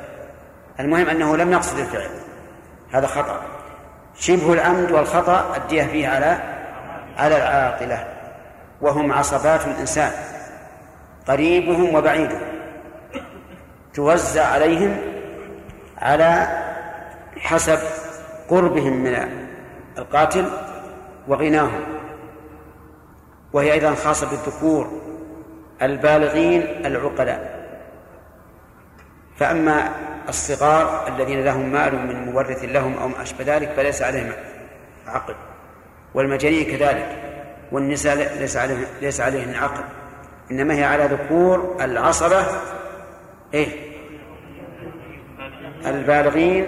المهم 0.79 1.09
أنه 1.09 1.37
لم 1.37 1.51
يقصد 1.51 1.79
الفعل. 1.79 2.09
هذا 2.93 3.07
خطأ. 3.07 3.41
شبه 4.15 4.53
العمد 4.53 4.91
والخطأ 4.91 5.57
الدية 5.57 5.83
فيه 5.83 6.07
على 6.07 6.37
على 7.17 7.37
العاقلة 7.37 8.07
وهم 8.81 9.11
عصبات 9.11 9.67
الإنسان. 9.67 10.11
قريبهم 11.29 11.95
وبعيدهم. 11.95 12.41
توزع 13.93 14.45
عليهم 14.45 14.97
على 15.97 16.47
حسب 17.37 17.79
قربهم 18.49 18.93
من 19.03 19.29
القاتل 19.97 20.45
وغناهم. 21.27 21.81
وهي 23.53 23.73
أيضا 23.73 23.95
خاصة 23.95 24.29
بالذكور 24.29 25.01
البالغين 25.81 26.85
العقلاء. 26.85 27.59
فأما 29.37 29.91
الصغار 30.29 31.07
الذين 31.07 31.43
لهم 31.43 31.71
مال 31.71 31.95
من 32.07 32.25
مورث 32.31 32.63
لهم 32.63 32.97
أو 32.97 33.07
ما 33.07 33.21
أشبه 33.21 33.55
ذلك 33.55 33.69
فليس 33.69 34.01
عليهم 34.01 34.31
عقل. 35.07 35.35
والمجانين 36.13 36.77
كذلك. 36.77 37.15
والنساء 37.71 38.15
ليس 39.01 39.21
عليهن 39.21 39.55
عقل. 39.55 39.83
إنما 40.51 40.73
هي 40.73 40.83
على 40.83 41.05
ذكور 41.05 41.77
العصبة 41.81 42.45
إيه؟ 43.53 43.67
البالغين 45.85 46.65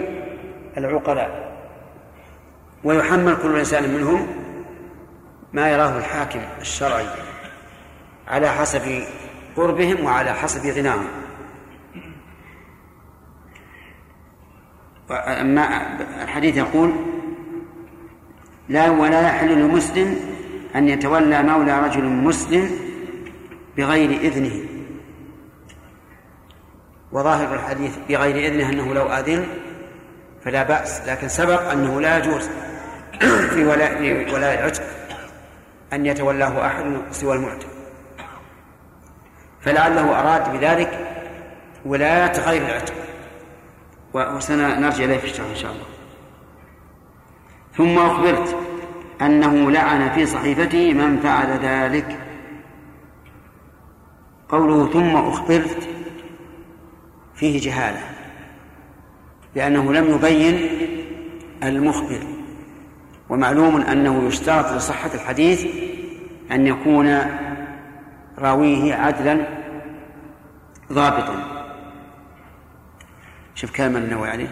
العقلاء. 0.76 1.52
ويحمل 2.84 3.36
كل 3.42 3.58
إنسان 3.58 3.94
منهم 3.94 4.26
ما 5.52 5.70
يراه 5.70 5.98
الحاكم 5.98 6.40
الشرعي 6.60 7.06
على 8.28 8.48
حسب 8.48 9.02
قربهم 9.56 10.04
وعلى 10.04 10.32
حسب 10.32 10.66
غناهم. 10.66 11.08
أما 15.10 15.96
الحديث 16.22 16.56
يقول 16.56 16.92
لا 18.68 18.90
ولا 18.90 19.22
يحل 19.22 19.58
لمسلم 19.58 20.16
أن 20.74 20.88
يتولى 20.88 21.42
مولى 21.42 21.80
رجل 21.80 22.04
مسلم 22.04 22.70
بغير 23.76 24.10
إذنه. 24.10 24.68
وظاهر 27.12 27.54
الحديث 27.54 27.98
بغير 28.08 28.52
إذنه 28.52 28.68
أنه 28.68 28.94
لو 28.94 29.06
أذن 29.06 29.46
فلا 30.44 30.62
بأس 30.62 31.08
لكن 31.08 31.28
سبق 31.28 31.70
أنه 31.70 32.00
لا 32.00 32.18
يجوز 32.18 32.48
في 33.20 33.64
ولاء 33.64 34.02
ولاء 34.34 34.58
العتق 34.58 34.82
أن 35.92 36.06
يتولاه 36.06 36.66
أحد 36.66 36.84
سوى 37.10 37.36
المعتق. 37.36 37.66
فلعله 39.60 40.20
أراد 40.20 40.52
بذلك 40.52 41.08
ولاية 41.84 42.32
غير 42.32 42.62
العتق. 42.62 42.94
وسنرجع 44.14 45.04
إليه 45.04 45.18
في 45.18 45.24
الشرح 45.24 45.46
إن 45.46 45.56
شاء 45.56 45.72
الله. 45.72 45.86
ثم 47.76 47.98
أخبرت 47.98 48.56
أنه 49.22 49.70
لعن 49.70 50.10
في 50.10 50.26
صحيفته 50.26 50.94
من 50.94 51.20
فعل 51.20 51.58
ذلك. 51.58 52.18
قوله 54.52 54.86
ثم 54.86 55.16
أخبرت 55.16 55.88
فيه 57.34 57.60
جهالة 57.60 58.02
لأنه 59.54 59.92
لم 59.92 60.14
يبين 60.14 60.68
المخبر 61.62 62.22
ومعلوم 63.28 63.80
أنه 63.80 64.26
يشترط 64.26 64.72
لصحة 64.72 65.14
الحديث 65.14 65.66
أن 66.52 66.66
يكون 66.66 67.18
راويه 68.38 68.94
عدلا 68.94 69.46
ضابطا. 70.92 71.62
شوف 73.54 73.76
كلام 73.76 73.96
النووي 73.96 74.28
عليه. 74.28 74.50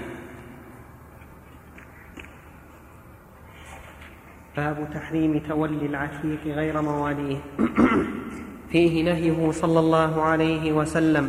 باب 4.57 4.89
تحريم 4.95 5.39
تولي 5.39 5.87
العتيق 5.87 6.41
غير 6.47 6.83
مواليه. 6.83 7.39
فيه 8.73 9.03
نهيه 9.03 9.51
صلى 9.51 9.81
الله 9.81 10.23
عليه 10.23 10.73
وسلم 10.73 11.29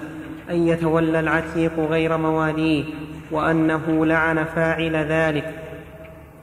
أن 0.49 0.67
يتولى 0.67 1.19
العتيق 1.19 1.79
غير 1.79 2.17
مواليه 2.17 2.83
وأنه 3.31 4.05
لعن 4.05 4.43
فاعل 4.43 4.95
ذلك 4.95 5.53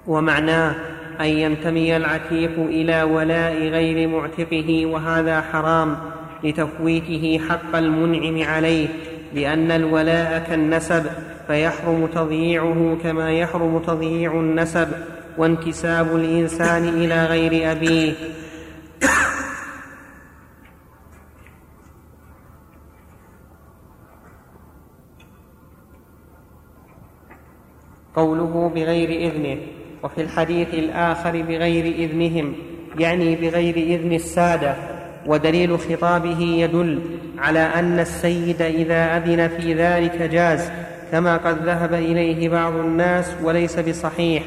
ومعناه 0.07 0.75
أن 1.21 1.27
ينتمي 1.27 1.97
العتيق 1.97 2.51
إلى 2.59 3.03
ولاء 3.03 3.55
غير 3.69 4.09
معتقه 4.09 4.87
وهذا 4.87 5.41
حرام 5.41 5.97
لتفويته 6.45 7.41
حق 7.49 7.77
المنعم 7.77 8.49
عليه 8.49 8.89
لأن 9.35 9.71
الولاء 9.71 10.45
كالنسب 10.49 11.07
فيحرم 11.47 12.07
تضييعه 12.15 12.99
كما 13.03 13.33
يحرم 13.33 13.79
تضييع 13.87 14.33
النسب 14.33 14.89
وانتساب 15.39 16.17
الإنسان 16.17 16.89
إلى 16.89 17.27
غير 17.27 17.73
أبيه 17.73 18.13
قوله 28.19 28.73
بغير 28.75 29.31
إذنه 29.31 29.57
وفي 30.03 30.21
الحديث 30.21 30.75
الآخر 30.75 31.43
بغير 31.43 31.85
إذنهم 31.85 32.53
يعني 32.99 33.37
بغير 33.37 33.77
إذن 33.77 34.13
السادة 34.13 34.75
ودليل 35.27 35.79
خطابه 35.79 36.41
يدل 36.41 37.01
على 37.39 37.59
أن 37.59 37.99
السيد 37.99 38.63
إذا 38.63 39.17
أذن 39.17 39.49
في 39.49 39.75
ذلك 39.75 40.23
جاز 40.23 40.71
كما 41.13 41.37
قد 41.37 41.59
ذهب 41.65 41.95
إليه 41.95 42.49
بعض 42.49 42.77
الناس 42.77 43.37
وليس 43.43 43.79
بصحيح 43.79 44.43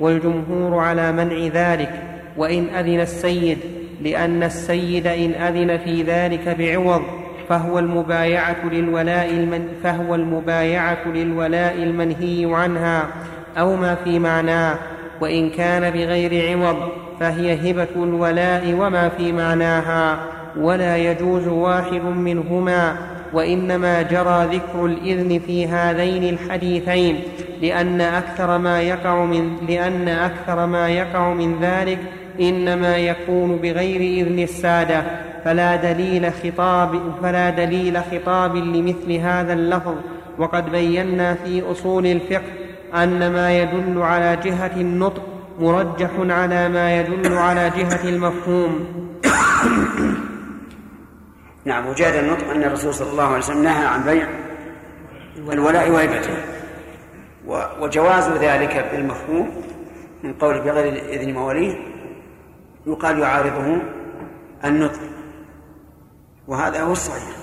والجمهور 0.00 0.78
على 0.78 1.12
منع 1.12 1.46
ذلك 1.46 2.02
وإن 2.36 2.64
أذن 2.64 3.00
السيد 3.00 3.58
لأن 4.02 4.42
السيد 4.42 5.06
إن 5.06 5.30
أذن 5.30 5.78
في 5.78 6.02
ذلك 6.02 6.48
بعوض. 6.58 7.02
فهو 7.48 7.78
المبايعة 7.78 8.64
للولاء 8.72 9.30
المن 9.30 9.68
فهو 9.82 10.14
المبايعة 10.14 11.08
للولاء 11.08 11.74
المنهي 11.74 12.54
عنها 12.54 13.06
أو 13.58 13.76
ما 13.76 13.94
في 13.94 14.18
معناه 14.18 14.74
وإن 15.20 15.50
كان 15.50 15.90
بغير 15.90 16.58
عوض 16.58 16.76
فهي 17.20 17.70
هبة 17.70 17.88
الولاء 17.96 18.74
وما 18.78 19.08
في 19.08 19.32
معناها 19.32 20.18
ولا 20.56 20.96
يجوز 20.96 21.48
واحد 21.48 22.02
منهما 22.04 22.96
وإنما 23.32 24.02
جرى 24.02 24.46
ذكر 24.52 24.86
الإذن 24.86 25.38
في 25.38 25.66
هذين 25.66 26.34
الحديثين 26.34 27.20
لأن 27.62 28.00
أكثر 28.00 28.58
ما 28.58 28.80
يقع 28.80 29.24
من 29.24 29.56
لأن 29.68 30.08
أكثر 30.08 30.66
ما 30.66 30.88
يقع 30.88 31.32
من 31.32 31.58
ذلك 31.60 31.98
إنما 32.40 32.96
يكون 32.96 33.56
بغير 33.56 34.26
إذن 34.26 34.38
السادة 34.38 35.02
فلا 35.44 35.76
دليل 35.76 36.32
خطاب 36.32 37.00
فلا 37.22 37.50
دليل 37.50 38.00
خطاب 38.12 38.56
لمثل 38.56 39.12
هذا 39.12 39.52
اللفظ. 39.52 39.94
وقد 40.38 40.70
بينا 40.70 41.34
في 41.34 41.70
أصول 41.70 42.06
الفقه 42.06 42.52
أن 42.94 43.32
ما 43.32 43.58
يدل 43.58 44.02
على 44.02 44.36
جهة 44.44 44.72
النطق 44.76 45.22
مرجح 45.60 46.10
على 46.18 46.68
ما 46.68 47.00
يدل 47.00 47.32
على 47.32 47.70
جهة 47.70 48.08
المفهوم. 48.08 48.86
نعم 51.64 51.86
وجاد 51.86 52.14
النطق 52.14 52.50
أن 52.50 52.62
الرسول 52.62 52.94
صلى 52.94 53.10
الله 53.10 53.24
عليه 53.24 53.38
وسلم 53.38 53.62
نهى 53.62 53.86
عن 53.86 54.04
بيع 54.04 54.26
الولاء 55.52 55.90
وهبته 55.90 56.36
وجواز 57.80 58.28
ذلك 58.28 58.90
بالمفهوم 58.92 59.50
من 60.22 60.32
قول 60.32 60.60
بغير 60.60 61.08
إذن 61.08 61.34
مواليه 61.34 61.74
يقال 62.86 63.18
يعارضه 63.18 63.78
النطق. 64.64 65.00
وهذا 66.48 66.82
هو 66.82 66.92
الصحيح. 66.92 67.36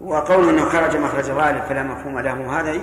وقول 0.00 0.48
إنه 0.48 0.64
خرج 0.64 0.96
مخرج 0.96 1.30
الغالب 1.30 1.62
فلا 1.62 1.82
مفهوم 1.82 2.18
له 2.18 2.60
هذا 2.60 2.80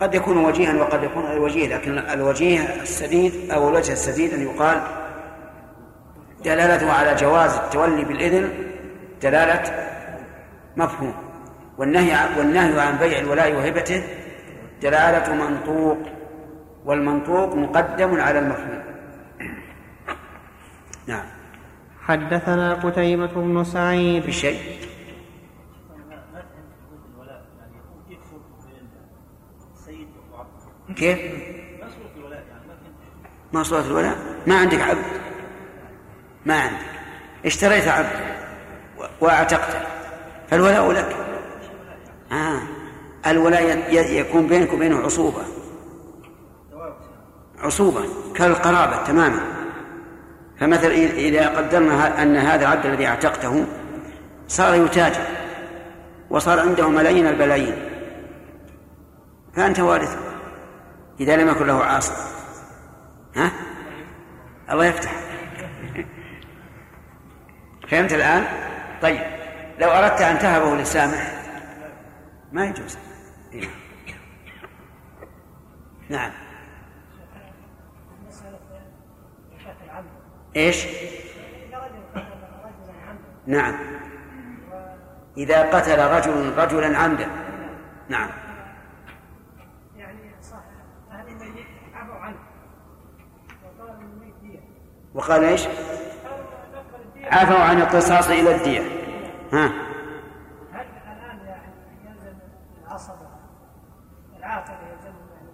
قد 0.00 0.14
يكون 0.14 0.36
وجيها 0.36 0.74
وقد 0.74 1.02
يكون 1.02 1.24
غير 1.24 1.42
وجيه 1.42 1.76
لكن 1.76 1.98
الوجيه 1.98 2.82
السديد 2.82 3.50
أو 3.50 3.68
الوجه 3.68 3.92
السديد 3.92 4.34
أن 4.34 4.42
يقال 4.42 4.82
دلالته 6.44 6.92
على 6.92 7.14
جواز 7.14 7.54
التولي 7.54 8.04
بالإذن 8.04 8.50
دلالة 9.22 9.62
مفهوم. 10.76 11.14
والنهي 11.78 12.38
والنهي 12.38 12.80
عن 12.80 12.98
بيع 12.98 13.18
الولاء 13.18 13.54
وهبته 13.54 14.04
دلالة 14.82 15.34
منطوق 15.34 15.98
والمنطوق 16.84 17.54
مقدم 17.54 18.20
على 18.20 18.38
المفهوم. 18.38 18.82
نعم. 21.06 21.24
حدثنا 22.02 22.74
قتيبة 22.74 23.26
بن 23.26 23.64
سعيد. 23.64 24.26
بشيء. 24.26 24.78
كيف؟ 30.96 31.18
ما 33.52 33.62
صورة 33.62 33.80
الولاء؟ 33.80 34.16
ما 34.46 34.58
عندك 34.58 34.80
عبد؟ 34.80 35.04
ما 36.46 36.60
عندك. 36.60 36.86
اشتريت 37.46 37.88
عبد 37.88 38.36
واعتقته. 39.20 39.80
فالولاء 40.48 40.92
لك. 40.92 41.16
آه. 42.32 42.62
الولاء 43.26 43.92
يكون 43.92 44.46
بينك 44.46 44.72
وبينه 44.72 44.98
عصوبة. 44.98 45.42
عصوبة. 47.58 48.04
كالقرابة 48.34 49.04
تماما. 49.04 49.61
فمثلا 50.62 50.94
إذا 50.94 51.48
قدرنا 51.48 52.22
أن 52.22 52.36
هذا 52.36 52.66
العبد 52.66 52.86
الذي 52.86 53.06
اعتقته 53.06 53.66
صار 54.48 54.74
يتاجر 54.74 55.20
وصار 56.30 56.60
عنده 56.60 56.88
ملايين 56.88 57.26
البلايين. 57.26 57.74
فأنت 59.56 59.80
وارث 59.80 60.18
إذا 61.20 61.36
لم 61.36 61.48
يكن 61.48 61.66
له 61.66 61.84
عاصر 61.84 62.14
ها؟ 63.36 63.52
الله 64.70 64.84
يفتح. 64.84 65.12
فهمت 67.90 68.12
الآن؟ 68.12 68.44
طيب. 69.02 69.20
لو 69.78 69.90
أردت 69.90 70.20
أن 70.20 70.38
تهبه 70.38 70.76
لسامح 70.76 71.32
ما 72.52 72.66
يجوز. 72.66 72.98
إيه. 73.52 73.68
نعم. 76.08 76.41
إيش؟ 80.56 80.86
نعم. 83.46 83.74
إذا 85.36 85.76
قتل 85.76 85.98
رجل 85.98 86.58
رجلا 86.58 86.98
عمدا. 86.98 87.28
نعم. 88.08 88.30
وقال 95.14 95.44
إيش؟ 95.44 95.68
عفوا 97.24 97.58
عن 97.58 97.80
القصاص 97.80 98.28
إلى 98.28 98.56
الدية. 98.56 98.80
ها 99.52 99.66
هل 100.72 100.86
الآن 100.86 101.46
يعني 101.46 101.72
يلزم 102.04 102.38
العصبة 102.86 103.28
العاقل 104.38 104.72
يلزم 104.72 105.14
يعني 105.34 105.50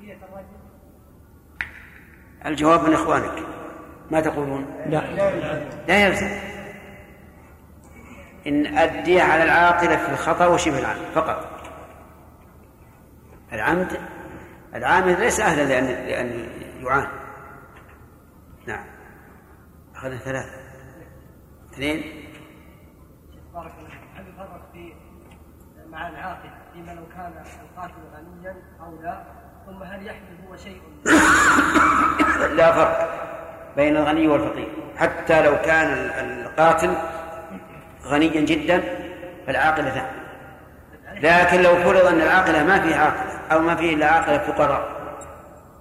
دية 0.00 0.26
الرجل 0.26 0.62
الجواب 2.46 2.84
من 2.84 2.92
إخوانك. 2.92 3.46
ما 4.10 4.20
تقولون؟ 4.20 4.66
لا. 4.86 5.00
لا 5.88 6.06
يلزم. 6.06 6.28
إن 8.46 8.78
أدي 8.78 9.20
على 9.20 9.42
العاقلة 9.42 9.96
في 9.96 10.12
الخطأ 10.12 10.46
وشبه 10.46 10.78
العمد 10.78 11.06
فقط. 11.14 11.48
العمد 13.52 14.00
العامل 14.74 15.20
ليس 15.20 15.40
أهلا 15.40 15.62
لأن 15.62 15.84
لأن 15.84 16.48
يعان. 16.82 17.08
نعم. 18.66 18.84
أخذنا 19.94 20.18
ثلاثة. 20.18 20.62
اثنين. 21.72 22.02
بارك 23.54 23.72
الله 23.78 23.90
هل 24.14 24.28
يفرق 24.28 24.72
في 24.72 24.92
مع 25.90 26.08
العاقل 26.08 26.50
فيما 26.72 26.92
لو 26.92 27.06
كان 27.06 27.44
القاتل 27.62 28.02
غنيا 28.14 28.56
أو 28.80 29.02
لا؟ 29.02 29.41
ثم 29.66 29.82
هل 29.82 30.06
يحمل 30.06 30.48
هو 30.48 30.56
شيء؟ 30.56 30.80
لا 32.56 32.72
فرق 32.72 33.10
بين 33.76 33.96
الغني 33.96 34.28
والفقير. 34.28 34.68
حتى 34.96 35.42
لو 35.42 35.56
كان 35.60 36.10
القاتل 36.18 36.94
غنيا 38.04 38.40
جدا 38.40 38.82
فالعاقلة 39.46 40.10
لكن 41.14 41.62
لو 41.62 41.76
فرض 41.76 42.06
أن 42.06 42.20
العاقلة 42.20 42.64
ما 42.64 42.80
فيه 42.80 42.96
عاقلة 42.96 43.38
أو 43.52 43.60
ما 43.60 43.74
فيه 43.74 43.94
إلا 43.94 44.06
عاقلة 44.06 44.38
فقراء 44.38 44.88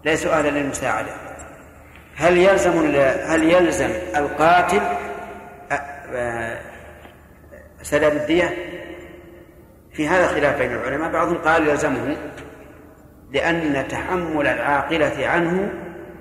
ليسوا 0.06 0.34
أهلا 0.34 0.50
للمساعدة. 0.50 1.12
هل 2.16 2.38
يلزم 2.38 2.72
هل 3.26 3.44
يلزم 3.44 3.90
القاتل 4.16 4.82
سداد 7.82 8.16
الدية؟ 8.16 8.50
في 9.94 10.08
هذا 10.08 10.28
خلاف 10.28 10.58
بين 10.58 10.74
العلماء. 10.74 11.12
بعضهم 11.12 11.38
قال 11.38 11.68
يلزمه. 11.68 12.18
لأن 13.32 13.88
تحمل 13.88 14.48
العاقلة 14.48 15.28
عنه 15.28 15.74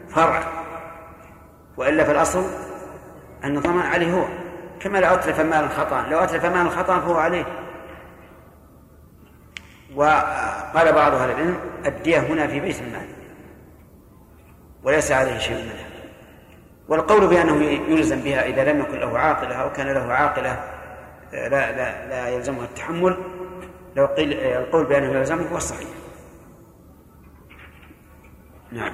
فرع. 0.09 0.43
وإلا 1.77 2.05
في 2.05 2.13
الأصل 2.13 2.45
أن 3.45 3.57
الضمان 3.57 3.87
عليه 3.87 4.13
هو. 4.13 4.25
كما 4.81 4.99
لو 4.99 5.15
أتلف 5.15 5.41
مالا 5.41 5.69
خطأ 5.69 6.07
لو 6.11 6.19
أتلف 6.19 6.45
مالا 6.45 6.71
خطأ 6.71 7.01
فهو 7.01 7.17
عليه. 7.17 7.45
وقال 9.95 10.93
بعض 10.93 11.15
أهل 11.15 11.31
العلم 11.31 11.57
الدية 11.87 12.19
هنا 12.19 12.47
في 12.47 12.61
بيت 12.61 12.81
المال. 12.81 13.09
وليس 14.83 15.13
عليه 15.13 15.39
شيء 15.39 15.57
منها 15.57 15.91
والقول 16.89 17.27
بأنه 17.27 17.65
يلزم 17.65 18.21
بها 18.21 18.47
إذا 18.47 18.73
لم 18.73 18.81
يكن 18.81 18.99
له 18.99 19.19
عاقلة 19.19 19.55
أو 19.55 19.73
كان 19.73 19.87
له 19.87 20.13
عاقلة 20.13 20.61
لا 21.33 21.49
لا 21.49 22.09
لا 22.09 22.29
يلزمها 22.29 22.65
التحمل 22.65 23.17
لو 23.97 24.07
قيل 24.07 24.33
القول 24.33 24.85
بأنه 24.85 25.19
يلزمه 25.19 25.49
هو 25.53 25.57
الصحيح. 25.57 25.89
نعم. 28.73 28.93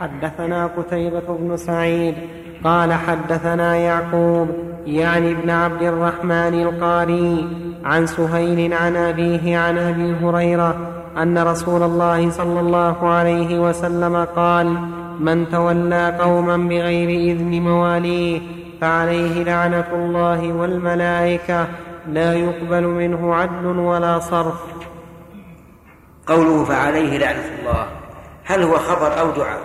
حدثنا 0.00 0.66
قتيبة 0.66 1.36
بن 1.40 1.56
سعيد 1.56 2.14
قال 2.64 2.92
حدثنا 2.92 3.76
يعقوب 3.76 4.48
يعني 4.86 5.30
ابن 5.30 5.50
عبد 5.50 5.82
الرحمن 5.82 6.62
القاري 6.62 7.48
عن 7.84 8.06
سهيل 8.06 8.72
عن 8.72 8.96
أبيه 8.96 9.58
عن 9.58 9.78
أبي 9.78 10.14
هريرة 10.14 10.76
أن 11.16 11.38
رسول 11.38 11.82
الله 11.82 12.30
صلى 12.30 12.60
الله 12.60 13.08
عليه 13.08 13.58
وسلم 13.58 14.24
قال 14.36 14.66
من 15.20 15.48
تولى 15.48 16.18
قوما 16.20 16.56
بغير 16.56 17.08
إذن 17.08 17.62
مواليه 17.62 18.40
فعليه 18.80 19.44
لعنة 19.44 19.86
الله 19.92 20.52
والملائكة 20.52 21.66
لا 22.08 22.34
يقبل 22.34 22.84
منه 22.84 23.34
عدل 23.34 23.66
ولا 23.66 24.18
صرف. 24.18 24.75
قوله 26.26 26.64
فعليه 26.64 27.18
لعنة 27.18 27.58
الله. 27.58 27.88
هل 28.44 28.62
هو 28.62 28.78
خبر 28.78 29.20
أو 29.20 29.30
دعاء؟ 29.30 29.60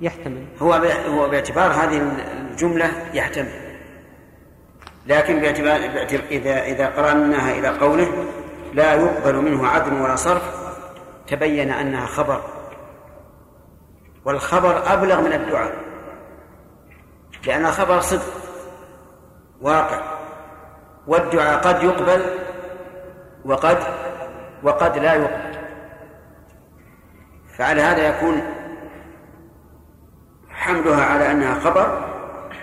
يحتمل. 0.00 0.46
هو 0.62 0.72
هو 1.08 1.28
باعتبار 1.28 1.72
هذه 1.72 2.16
الجملة 2.50 2.90
يحتمل. 3.14 3.78
لكن 5.06 5.40
باعتبار 5.40 5.76
إذا 6.30 6.62
إذا 6.62 6.86
قرأناها 6.86 7.58
إلى 7.58 7.68
قوله 7.68 8.24
لا 8.74 8.94
يقبل 8.94 9.36
منه 9.36 9.66
عدل 9.66 9.92
ولا 9.92 10.16
صرف 10.16 10.42
تبين 11.26 11.70
أنها 11.70 12.06
خبر. 12.06 12.42
والخبر 14.24 14.92
أبلغ 14.92 15.20
من 15.20 15.32
الدعاء 15.32 15.72
لأن 17.46 17.66
الخبر 17.66 18.00
صدق 18.00 18.32
واقع. 19.60 20.00
والدعاء 21.06 21.60
قد 21.60 21.82
يقبل 21.82 22.24
وقد 23.44 23.78
وقد 24.62 24.98
لا 24.98 25.14
يقبل. 25.14 25.58
فعلى 27.58 27.82
هذا 27.82 28.08
يكون 28.08 28.42
حملها 30.50 31.04
على 31.04 31.30
أنها 31.30 31.54
خبر 31.54 32.08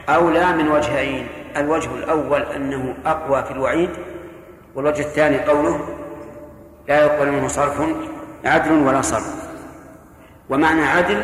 أولى 0.10 0.54
من 0.54 0.68
وجهين. 0.72 1.28
الوجه 1.58 1.96
الأول 1.96 2.42
أنه 2.42 2.96
أقوى 3.06 3.44
في 3.44 3.52
الوعيد 3.52 3.90
والوجه 4.76 5.02
الثاني 5.02 5.40
قوله 5.40 5.80
لا 6.88 7.06
يقبل 7.06 7.32
منه 7.32 7.48
صرف 7.48 7.82
عدل 8.46 8.72
ولا 8.72 9.02
صرف. 9.02 9.50
ومعنى 10.50 10.82
عدل 10.82 11.24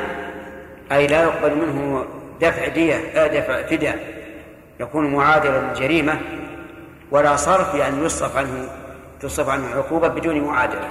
أي 0.92 1.08
لا 1.08 1.24
يقبل 1.24 1.56
منه 1.56 2.06
دفع 2.42 2.68
دية 2.68 2.96
آه، 2.96 3.28
دفع 3.28 3.62
فداء 3.62 4.00
يكون 4.80 5.14
معادلا 5.14 5.60
للجريمة 5.60 6.18
ولا 7.12 7.36
صرف 7.36 7.76
يعني 7.76 8.06
يصرف 8.06 8.38
عنه 8.38 8.68
تصرف 9.20 9.50
عنه 9.50 9.68
عقوبة 9.68 10.08
بدون 10.08 10.42
معادلة. 10.42 10.90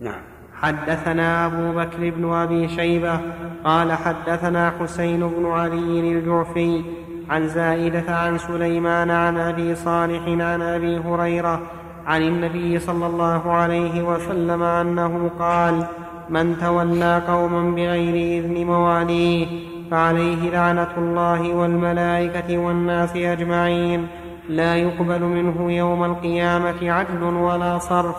نعم. 0.00 0.20
حدثنا 0.54 1.46
أبو 1.46 1.78
بكر 1.78 2.10
بن 2.10 2.32
أبي 2.32 2.68
شيبة 2.68 3.20
قال 3.64 3.92
حدثنا 3.92 4.72
حسين 4.80 5.28
بن 5.28 5.46
علي 5.46 6.12
الجعفي 6.12 6.84
عن 7.30 7.48
زائدة 7.48 8.16
عن 8.16 8.38
سليمان 8.38 9.10
عن 9.10 9.38
أبي 9.38 9.74
صالح 9.74 10.22
عن 10.28 10.62
أبي 10.62 10.98
هريرة 10.98 11.62
عن 12.06 12.22
النبي 12.22 12.78
صلى 12.78 13.06
الله 13.06 13.52
عليه 13.52 14.02
وسلم 14.02 14.62
أنه 14.62 15.30
قال 15.38 15.86
من 16.28 16.58
تولى 16.58 17.22
قوما 17.28 17.70
بغير 17.70 18.44
إذن 18.44 18.66
مواليه 18.66 19.46
فعليه 19.90 20.50
لعنة 20.50 20.96
الله 20.98 21.54
والملائكة 21.54 22.58
والناس 22.58 23.16
أجمعين. 23.16 24.08
لا 24.48 24.76
يقبل 24.76 25.22
منه 25.22 25.72
يوم 25.72 26.04
القيامة 26.04 26.92
عدل 26.92 27.22
ولا 27.22 27.78
صرف. 27.78 28.16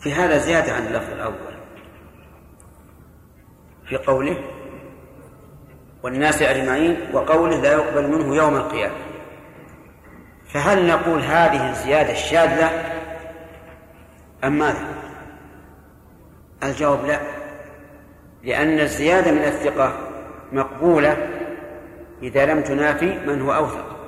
في 0.00 0.12
هذا 0.12 0.38
زيادة 0.38 0.72
عن 0.72 0.86
اللفظ 0.86 1.12
الأول. 1.12 1.54
في 3.88 3.96
قوله 3.96 4.36
والناس 6.02 6.42
أجمعين 6.42 6.96
وقوله 7.12 7.60
لا 7.60 7.72
يقبل 7.72 8.08
منه 8.08 8.36
يوم 8.36 8.56
القيامة. 8.56 8.96
فهل 10.48 10.86
نقول 10.86 11.20
هذه 11.20 11.70
الزيادة 11.70 12.12
الشاذة 12.12 12.70
أم 14.44 14.58
ماذا؟ 14.58 14.88
الجواب 16.62 17.04
لا. 17.04 17.37
لأن 18.42 18.80
الزيادة 18.80 19.32
من 19.32 19.44
الثقة 19.44 19.92
مقبولة 20.52 21.16
إذا 22.22 22.46
لم 22.46 22.62
تنافي 22.62 23.18
من 23.26 23.42
هو 23.42 23.54
أوثق. 23.54 23.98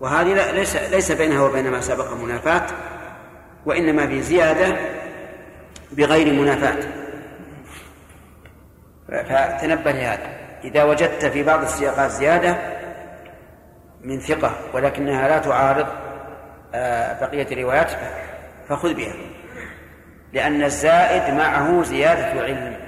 وهذه 0.00 0.52
ليس 0.52 0.76
ليس 0.76 1.12
بينها 1.12 1.42
وبين 1.42 1.70
ما 1.70 1.80
سبق 1.80 2.12
منافاة 2.12 2.66
وإنما 3.66 4.06
في 4.06 4.22
زيادة 4.22 4.76
بغير 5.92 6.32
منافاة. 6.32 6.76
فتنبه 9.08 9.90
لهذا. 9.90 10.36
إذا 10.64 10.84
وجدت 10.84 11.26
في 11.26 11.42
بعض 11.42 11.62
السياقات 11.62 12.10
زيادة 12.10 12.56
من 14.04 14.20
ثقة 14.20 14.56
ولكنها 14.74 15.28
لا 15.28 15.38
تعارض 15.38 15.86
آه، 16.74 17.20
بقية 17.20 17.46
الروايات 17.52 17.90
فخذ 18.68 18.94
بها. 18.94 19.14
لأن 20.32 20.62
الزائد 20.62 21.34
معه 21.34 21.82
زيادة 21.82 22.42
علم. 22.42 22.85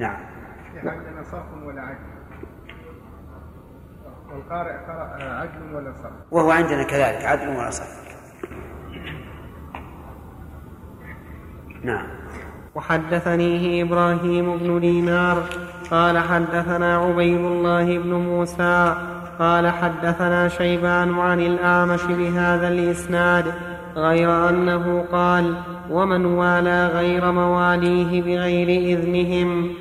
نعم. 0.00 0.16
عندنا 0.76 1.22
صرف 1.22 1.44
ولا 1.64 1.82
عدل 1.82 1.98
والقارئ 4.32 4.72
قرأ 4.72 5.22
عدل 5.22 5.74
ولا 5.74 5.92
صرف 6.02 6.12
وهو 6.30 6.50
عندنا 6.50 6.82
كذلك 6.82 7.24
عدل 7.24 7.48
ولا 7.48 7.70
صرف 7.70 8.00
نعم. 11.84 12.06
وحدثنيه 12.74 13.82
إبراهيم 13.84 14.58
بن 14.58 14.80
دينار 14.80 15.42
قال 15.90 16.18
حدثنا 16.18 16.96
عبيد 16.96 17.40
الله 17.40 17.98
بن 17.98 18.12
موسى 18.12 18.96
قال 19.38 19.68
حدثنا 19.68 20.48
شيبان 20.48 21.18
عن 21.18 21.40
الأعمش 21.40 22.04
بهذا 22.04 22.68
الإسناد 22.68 23.54
غير 23.96 24.48
أنه 24.48 25.04
قال 25.12 25.54
ومن 25.90 26.24
والى 26.24 26.86
غير 26.86 27.32
مواليه 27.32 28.22
بغير 28.22 28.98
إذنهم؟ 28.98 29.74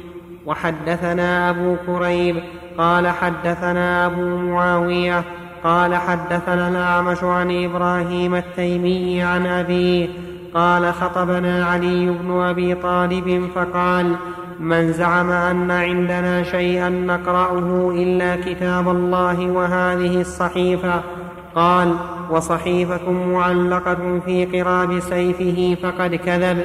وحدثنا 0.49 1.49
أبو 1.49 1.75
كريب 1.85 2.35
قال 2.77 3.07
حدثنا 3.07 4.05
أبو 4.05 4.37
معاوية 4.37 5.23
قال 5.63 5.95
حدثنا 5.95 6.69
الأعمش 6.69 7.23
عن 7.23 7.65
إبراهيم 7.65 8.35
التيمي 8.35 9.21
عن 9.21 9.47
أبيه 9.47 10.09
قال 10.53 10.93
خطبنا 10.93 11.65
علي 11.65 12.09
بن 12.09 12.41
أبي 12.41 12.75
طالب 12.75 13.49
فقال 13.55 14.15
من 14.59 14.93
زعم 14.93 15.31
أن 15.31 15.71
عندنا 15.71 16.43
شيئا 16.43 16.89
نقرأه 16.89 17.91
إلا 17.95 18.35
كتاب 18.35 18.89
الله 18.89 19.51
وهذه 19.51 20.21
الصحيفة 20.21 21.01
قال 21.55 21.95
وصحيفة 22.29 23.11
معلقة 23.11 24.19
في 24.25 24.45
قراب 24.45 24.99
سيفه 24.99 25.77
فقد 25.83 26.15
كذب 26.15 26.63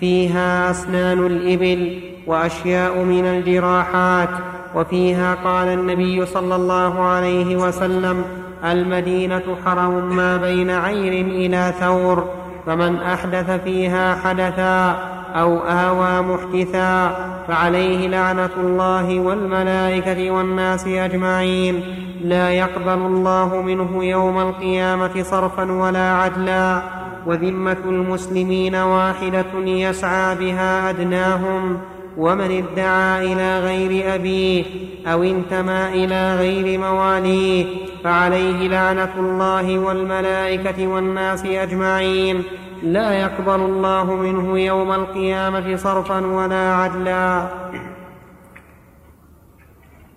فيها 0.00 0.70
أسنان 0.70 1.26
الإبل 1.26 2.00
وأشياء 2.26 2.98
من 2.98 3.24
الجراحات 3.24 4.28
وفيها 4.74 5.34
قال 5.34 5.68
النبي 5.68 6.26
صلى 6.26 6.56
الله 6.56 7.02
عليه 7.02 7.56
وسلم 7.56 8.24
المدينة 8.64 9.42
حرم 9.64 10.16
ما 10.16 10.36
بين 10.36 10.70
عير 10.70 11.26
إلى 11.26 11.74
ثور 11.80 12.28
فمن 12.66 12.96
أحدث 12.96 13.50
فيها 13.64 14.14
حدثا 14.14 15.13
أو 15.34 15.58
آوى 15.58 16.22
محدثا 16.22 17.10
فعليه 17.48 18.08
لعنة 18.08 18.50
الله 18.56 19.20
والملائكة 19.20 20.30
والناس 20.30 20.86
أجمعين. 20.86 21.82
لا 22.24 22.50
يقبل 22.50 23.06
الله 23.06 23.62
منه 23.62 24.04
يوم 24.04 24.40
القيامة 24.40 25.22
صرفا 25.22 25.72
ولا 25.72 26.12
عدلا. 26.12 26.82
وذمة 27.26 27.76
المسلمين 27.84 28.74
واحدة 28.74 29.54
يسعى 29.64 30.34
بها 30.34 30.90
أدناهم. 30.90 31.78
ومن 32.16 32.64
ادعى 32.64 33.32
إلى 33.32 33.60
غير 33.60 34.14
أبيه 34.14 34.64
أو 35.06 35.22
انتمى 35.22 36.04
إلى 36.04 36.36
غير 36.36 36.78
مواليه 36.78 37.66
فعليه 38.04 38.68
لعنة 38.68 39.12
الله 39.18 39.78
والملائكة 39.78 40.86
والناس 40.86 41.44
أجمعين. 41.44 42.42
لا 42.84 43.12
يقبل 43.12 43.60
الله 43.60 44.04
منه 44.04 44.58
يوم 44.58 44.92
القيامة 44.92 45.76
صرفا 45.76 46.26
ولا 46.26 46.74
عدلا. 46.74 47.48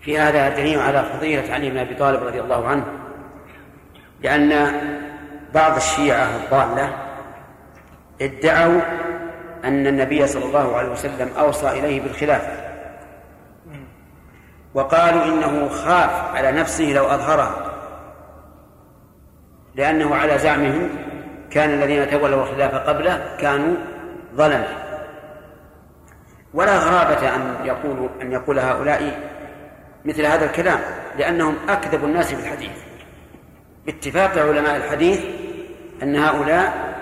في 0.01 0.19
هذا 0.19 0.49
دليل 0.49 0.79
على 0.79 1.03
فضيلة 1.03 1.53
علي 1.53 1.69
بن 1.69 1.77
أبي 1.77 1.95
طالب 1.95 2.23
رضي 2.23 2.41
الله 2.41 2.67
عنه 2.67 2.85
لأن 4.21 4.71
بعض 5.53 5.75
الشيعة 5.75 6.27
الضالة 6.35 6.93
ادعوا 8.21 8.81
أن 9.63 9.87
النبي 9.87 10.27
صلى 10.27 10.45
الله 10.45 10.77
عليه 10.77 10.89
وسلم 10.89 11.29
أوصى 11.37 11.69
إليه 11.69 12.01
بالخلافة. 12.01 12.67
وقالوا 14.73 15.25
إنه 15.25 15.69
خاف 15.69 16.35
على 16.35 16.51
نفسه 16.51 16.85
لو 16.85 17.05
أظهرها 17.05 17.73
لأنه 19.75 20.15
على 20.15 20.37
زعمهم 20.37 20.89
كان 21.51 21.69
الذين 21.69 22.09
تولوا 22.09 22.43
الخلافة 22.43 22.77
قبله 22.77 23.35
كانوا 23.39 23.75
ظلمة 24.35 24.67
ولا 26.53 26.77
غرابة 26.77 27.35
أن 27.35 27.55
يقولوا 27.65 28.09
أن 28.21 28.31
يقول 28.31 28.59
هؤلاء 28.59 29.29
مثل 30.05 30.25
هذا 30.25 30.45
الكلام 30.45 30.79
لأنهم 31.17 31.55
أكذب 31.69 32.03
الناس 32.03 32.33
في 32.33 32.41
الحديث 32.41 32.71
باتفاق 33.85 34.37
علماء 34.37 34.75
الحديث 34.75 35.19
أن 36.03 36.15
هؤلاء 36.15 36.95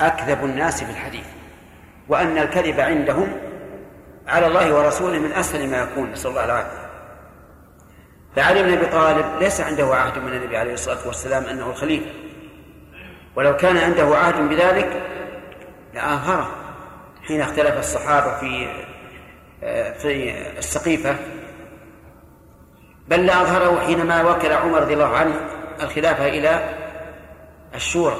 أكذب 0.00 0.44
الناس 0.44 0.84
في 0.84 0.90
الحديث 0.90 1.26
وأن 2.08 2.38
الكذب 2.38 2.80
عندهم 2.80 3.28
على 4.28 4.46
الله 4.46 4.74
ورسوله 4.74 5.18
من 5.18 5.32
أسهل 5.32 5.70
ما 5.70 5.76
يكون 5.82 6.12
نسأل 6.12 6.30
الله 6.30 6.44
العافية. 6.44 6.86
فعلي 8.36 8.62
بن 8.62 8.72
أبي 8.72 8.86
طالب 8.86 9.26
ليس 9.40 9.60
عنده 9.60 9.94
عهد 9.94 10.18
من 10.18 10.32
النبي 10.32 10.56
عليه 10.56 10.72
الصلاة 10.72 11.06
والسلام 11.06 11.44
أنه 11.44 11.70
الخليفة. 11.70 12.10
ولو 13.36 13.56
كان 13.56 13.76
عنده 13.76 14.16
عهد 14.16 14.48
بذلك 14.48 15.02
لآثره 15.94 16.50
حين 17.22 17.40
اختلف 17.40 17.78
الصحابة 17.78 18.38
في 18.38 18.68
في 19.98 20.34
السقيفة. 20.58 21.16
بل 23.08 23.26
لأظهره 23.26 23.80
حينما 23.80 24.22
وكل 24.30 24.52
عمر 24.52 24.80
رضي 24.80 24.94
الله 24.94 25.16
عنه 25.16 25.34
الخلافة 25.82 26.28
إلى 26.28 26.74
الشورى 27.74 28.16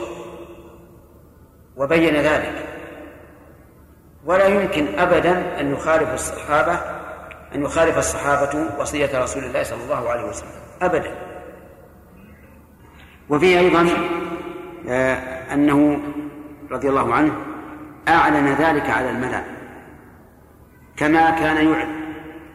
وبين 1.76 2.16
ذلك. 2.16 2.66
ولا 4.24 4.46
يمكن 4.46 4.98
أبدا 4.98 5.60
أن 5.60 5.72
يخالف 5.72 6.14
الصحابة 6.14 6.80
أن 7.54 7.62
يخالف 7.62 7.98
الصحابة 7.98 8.64
وصية 8.78 9.22
رسول 9.22 9.44
الله 9.44 9.62
صلى 9.62 9.82
الله 9.82 10.10
عليه 10.10 10.24
وسلم. 10.24 10.50
أبدا. 10.82 11.14
وفيه 13.28 13.58
أيضا 13.58 13.88
أنه 15.52 16.00
رضي 16.70 16.88
الله 16.88 17.14
عنه 17.14 17.32
أعلن 18.08 18.46
ذلك 18.46 18.90
على 18.90 19.10
الملأ 19.10 19.42
كما 20.96 21.30
كان 21.30 21.56
يعلن 21.56 22.06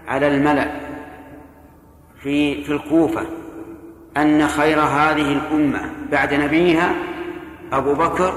على 0.08 0.28
الملأ 0.28 0.72
في 2.24 2.64
في 2.64 2.72
الكوفة 2.72 3.26
أن 4.18 4.48
خير 4.48 4.80
هذه 4.80 5.34
الأمة 5.34 5.82
بعد 6.12 6.34
نبيها 6.34 6.92
أبو 7.74 7.94
بكر 7.94 8.34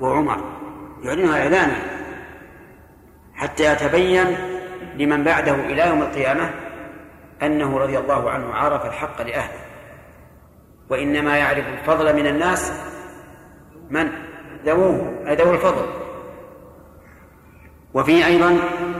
وعمر. 0.00 0.40
يعلنها 1.02 1.42
إعلانا 1.42 1.76
حتى 3.34 3.72
يتبين 3.72 4.36
لمن 4.96 5.24
بعده 5.24 5.54
إلى 5.54 5.88
يوم 5.88 6.02
القيامة 6.02 6.50
أنه 7.42 7.78
رضي 7.78 7.98
الله 7.98 8.30
عنه 8.30 8.54
عرف 8.54 8.86
الحق 8.86 9.22
لأهله 9.22 9.60
وإنما 10.90 11.36
يعرف 11.36 11.64
الفضل 11.68 12.16
من 12.16 12.26
الناس 12.26 12.72
من؟ 13.94 14.10
ذووه 14.66 15.24
أي 15.28 15.34
ذوو 15.34 15.54
الفضل. 15.54 15.86
وفيه 17.94 18.26
أيضا 18.26 18.58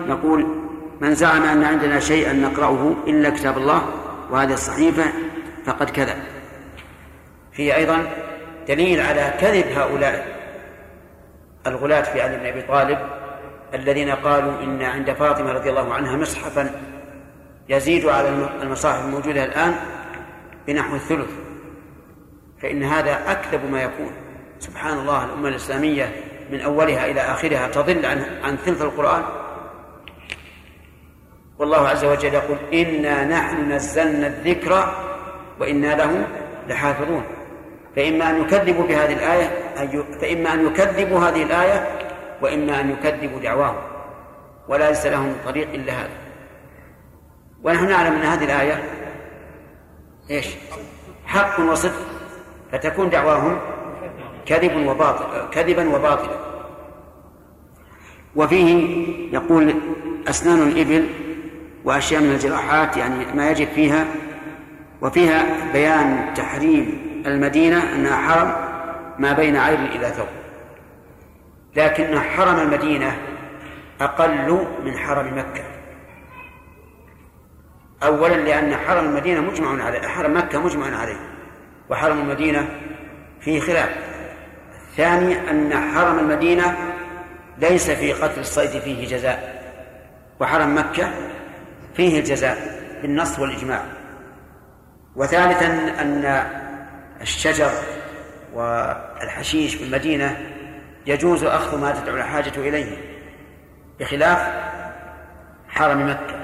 نقول 0.09 0.47
من 1.01 1.15
زعم 1.15 1.43
أن 1.43 1.65
عندنا 1.65 2.01
شيئا 2.01 2.33
نقرأه 2.33 2.95
إلا 3.07 3.31
كتاب 3.31 3.59
الله 3.59 3.83
وهذه 4.31 4.53
الصحيفة 4.53 5.05
فقد 5.65 5.91
كذب. 5.91 6.17
فيه 7.53 7.77
أيضا 7.77 8.07
دليل 8.69 9.01
على 9.01 9.35
كذب 9.41 9.67
هؤلاء 9.67 10.35
الغلاة 11.67 12.03
في 12.03 12.21
علي 12.21 12.37
بن 12.37 12.47
أبي 12.47 12.63
طالب 12.63 12.99
الذين 13.75 14.11
قالوا 14.11 14.63
إن 14.63 14.83
عند 14.83 15.13
فاطمة 15.13 15.53
رضي 15.53 15.71
الله 15.71 15.95
عنها 15.95 16.17
مصحفا 16.17 16.71
يزيد 17.69 18.07
على 18.07 18.29
المصاحف 18.63 19.05
الموجودة 19.05 19.45
الآن 19.45 19.75
بنحو 20.67 20.95
الثلث 20.95 21.31
فإن 22.63 22.83
هذا 22.83 23.33
أكذب 23.33 23.71
ما 23.71 23.83
يكون. 23.83 24.24
سبحان 24.59 24.99
الله 24.99 25.25
الأمة 25.25 25.49
الإسلامية 25.49 26.13
من 26.51 26.61
أولها 26.61 27.07
إلى 27.07 27.21
آخرها 27.21 27.69
تضل 27.69 28.07
عن 28.07 28.25
عن 28.43 28.57
ثلث 28.57 28.83
القرآن؟ 28.83 29.23
والله 31.59 31.89
عز 31.89 32.05
وجل 32.05 32.35
يقول 32.35 32.59
إنا 32.73 33.25
نحن 33.25 33.73
نزلنا 33.73 34.27
الذكر 34.27 34.95
وإنا 35.61 35.95
له 35.95 36.27
لحافظون. 36.69 37.25
فإما 37.97 38.31
أن 38.31 38.43
يكذبوا 38.43 38.87
بهذه 38.87 39.13
الآية 39.13 39.75
فإما 40.21 40.55
أن 40.55 40.67
يكذبوا 40.67 41.19
هذه 41.19 41.43
الآية 41.43 41.99
وإما 42.43 42.81
أن 42.81 42.91
يكذبوا 42.91 43.41
دعواهم. 43.41 43.83
ولا 44.69 44.89
ليس 44.89 45.07
لهم 45.07 45.37
طريق 45.45 45.69
إلا 45.69 45.93
هذا. 45.93 46.11
ونحن 47.63 47.89
نعلم 47.89 48.15
أن 48.15 48.23
هذه 48.23 48.45
الآية 48.45 48.83
إيش؟ 50.31 50.47
حق 51.27 51.61
وصدق 51.61 51.93
فتكون 52.73 53.11
دعواهم 53.11 53.59
كذب 54.47 54.87
وباطل 54.87 55.51
كذبا 55.51 55.97
وباطلا. 55.97 56.37
وفيه 58.37 59.07
يقول 59.33 59.75
أسنان 60.29 60.69
الإبل 60.69 61.09
وأشياء 61.85 62.23
من 62.23 62.31
الجراحات 62.31 62.97
يعني 62.97 63.35
ما 63.35 63.51
يجب 63.51 63.69
فيها. 63.69 64.07
وفيها 65.03 65.73
بيان 65.73 66.35
تحريم 66.35 67.05
المدينة 67.27 67.95
أنها 67.95 68.17
حرم 68.17 68.55
ما 69.19 69.33
بين 69.33 69.57
عير 69.57 69.79
إلى 69.79 70.09
ثوب. 70.11 70.27
لكن 71.77 72.21
حرم 72.21 72.61
المدينة 72.61 73.17
أقل 74.01 74.67
من 74.85 74.99
حرم 74.99 75.39
مكة. 75.39 75.65
أولا 78.03 78.35
لأن 78.35 78.77
حرم 78.77 79.05
المدينة 79.05 79.41
مجمع 79.41 79.85
عليه 79.85 80.01
حرم 80.01 80.37
مكة 80.37 80.65
مجمع 80.65 80.97
عليه. 80.97 81.17
وحرم 81.91 82.19
المدينة 82.19 82.69
فيه 83.41 83.61
خلاف. 83.61 84.14
ثاني 84.97 85.51
أن 85.51 85.75
حرم 85.75 86.19
المدينة 86.19 86.77
ليس 87.59 87.91
في 87.91 88.13
قتل 88.13 88.41
الصيد 88.41 88.71
فيه 88.71 89.09
جزاء 89.09 89.63
وحرم 90.41 90.79
مكة 90.79 91.11
فيه 91.95 92.19
الجزاء 92.19 92.57
بالنص 93.03 93.39
والإجماع. 93.39 93.83
وثالثا 95.17 95.67
أن 96.01 96.45
الشجر 97.21 97.71
والحشيش 98.55 99.75
في 99.75 99.85
المدينة 99.85 100.37
يجوز 101.07 101.45
أخذ 101.45 101.81
ما 101.81 101.93
تدعو 101.93 102.17
الحاجة 102.17 102.53
إليه 102.57 102.97
بخلاف 104.01 104.39
حرم 105.69 106.11
مكة. 106.11 106.37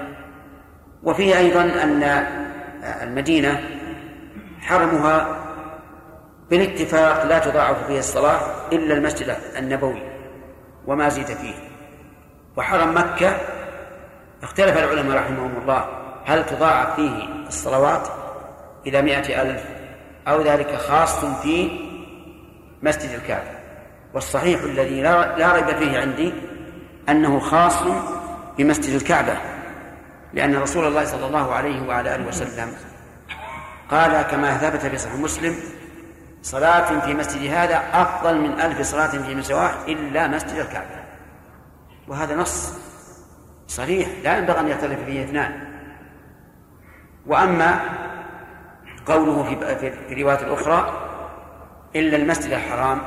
وفيه 1.02 1.38
أيضا 1.38 1.62
أن 1.62 2.26
المدينة 3.02 3.62
حرمها 4.60 5.36
بالاتفاق 6.50 7.24
لا 7.24 7.38
تضاعف 7.38 7.86
فيه 7.86 7.98
الصلاة 7.98 8.40
إلا 8.72 8.94
المسجد 8.94 9.36
النبوي 9.58 10.02
وما 10.86 11.08
زيد 11.08 11.26
فيه. 11.26 11.54
وحرم 12.56 12.94
مكة 12.96 13.36
اختلف 14.42 14.78
العلماء 14.78 15.16
رحمهم 15.16 15.56
الله 15.62 15.84
هل 16.24 16.46
تضاعف 16.46 16.96
فيه 16.96 17.28
الصلوات 17.48 18.08
إلى 18.86 19.02
مائة 19.02 19.42
ألف 19.42 19.64
أو 20.28 20.42
ذلك 20.42 20.76
خاص 20.76 21.24
في 21.24 21.70
مسجد 22.82 23.10
الكعبة؟ 23.10 23.50
والصحيح 24.14 24.62
الذي 24.62 25.02
لا 25.02 25.52
ريب 25.52 25.76
فيه 25.76 25.98
عندي 25.98 26.32
أنه 27.08 27.40
خاص 27.40 27.82
بمسجد 28.58 28.94
الكعبة 28.94 29.36
لأن 30.34 30.56
رسول 30.56 30.86
الله 30.86 31.04
صلى 31.04 31.26
الله 31.26 31.52
عليه 31.52 31.88
وعلى 31.88 32.14
آله 32.14 32.28
وسلم 32.28 32.72
قال 33.90 34.22
كما 34.22 34.56
ثبت 34.56 34.80
في 34.80 34.98
صحيح 34.98 35.14
مسلم 35.14 35.54
صلاة 36.42 37.00
في 37.00 37.14
مسجد 37.14 37.50
هذا 37.50 37.82
أفضل 37.92 38.40
من 38.40 38.60
ألف 38.60 38.80
صلاة 38.80 39.06
في 39.06 39.34
مسواه 39.34 39.70
إلا 39.88 40.28
مسجد 40.28 40.58
الكعبة. 40.58 41.00
وهذا 42.08 42.36
نص 42.36 42.74
صريح 43.66 44.08
لا 44.24 44.38
ينبغي 44.38 44.60
أن 44.60 44.68
يختلف 44.68 45.04
فيه 45.04 45.24
اثنان. 45.24 45.70
وأما 47.26 47.80
قوله 49.06 49.42
في 49.44 49.92
في 50.08 50.22
رواية 50.22 50.38
الأخرى 50.38 51.06
إلا 51.96 52.16
المسجد 52.16 52.52
الحرام 52.52 53.00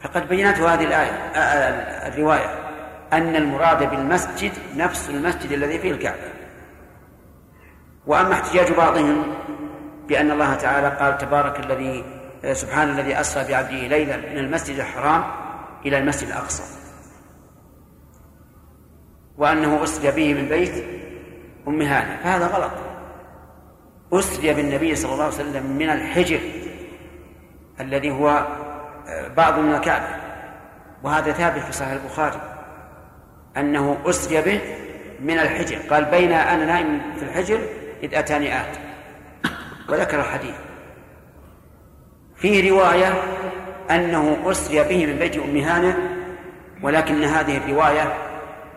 فقد 0.00 0.28
بينته 0.28 0.74
هذه 0.74 0.84
الآية 0.84 1.10
الرواية 2.08 2.46
أن 3.12 3.36
المراد 3.36 3.90
بالمسجد 3.90 4.52
نفس 4.76 5.10
المسجد 5.10 5.52
الذي 5.52 5.78
فيه 5.78 5.90
الكعبة. 5.90 6.32
وأما 8.06 8.32
احتجاج 8.32 8.72
بعضهم 8.72 9.34
بأن 10.08 10.30
الله 10.30 10.54
تعالى 10.54 10.88
قال 10.88 11.18
تبارك 11.18 11.60
الذي 11.60 12.04
سبحان 12.52 12.88
الذي 12.90 13.20
أسرى 13.20 13.44
بعبده 13.44 13.86
ليلا 13.86 14.16
من 14.16 14.38
المسجد 14.38 14.78
الحرام 14.78 15.24
إلى 15.86 15.98
المسجد 15.98 16.28
الأقصى. 16.28 16.62
وأنه 19.38 19.84
أسري 19.84 20.10
به 20.10 20.34
من 20.34 20.48
بيت 20.48 20.84
أم 21.68 21.82
هانة 21.82 22.22
فهذا 22.22 22.46
غلط. 22.46 22.70
أسري 24.12 24.54
بالنبي 24.54 24.94
صلى 24.94 25.12
الله 25.12 25.24
عليه 25.24 25.34
وسلم 25.34 25.66
من 25.66 25.90
الحجر 25.90 26.40
الذي 27.80 28.10
هو 28.10 28.46
آه، 29.08 29.28
بعض 29.28 29.58
من 29.58 29.74
الكعبة. 29.74 30.16
وهذا 31.02 31.32
ثابت 31.32 31.62
في 31.62 31.72
صحيح 31.72 31.92
البخاري 31.92 32.40
أنه 33.56 33.96
أسري 34.06 34.42
به 34.42 34.60
من 35.20 35.38
الحجر. 35.38 35.76
قال 35.90 36.04
بين 36.04 36.32
أنا 36.32 36.64
نائم 36.64 37.00
في 37.16 37.22
الحجر 37.22 37.60
إذ 38.02 38.14
أتاني 38.14 38.60
آت. 38.60 38.87
وذكر 39.88 40.20
الحديث 40.20 40.54
فيه 42.36 42.70
رواية 42.70 43.22
أنه 43.90 44.36
أسري 44.46 44.84
به 44.84 45.06
من 45.06 45.18
بيت 45.18 45.36
أم 45.36 45.56
هانة 45.56 45.96
ولكن 46.82 47.24
هذه 47.24 47.56
الرواية 47.56 48.14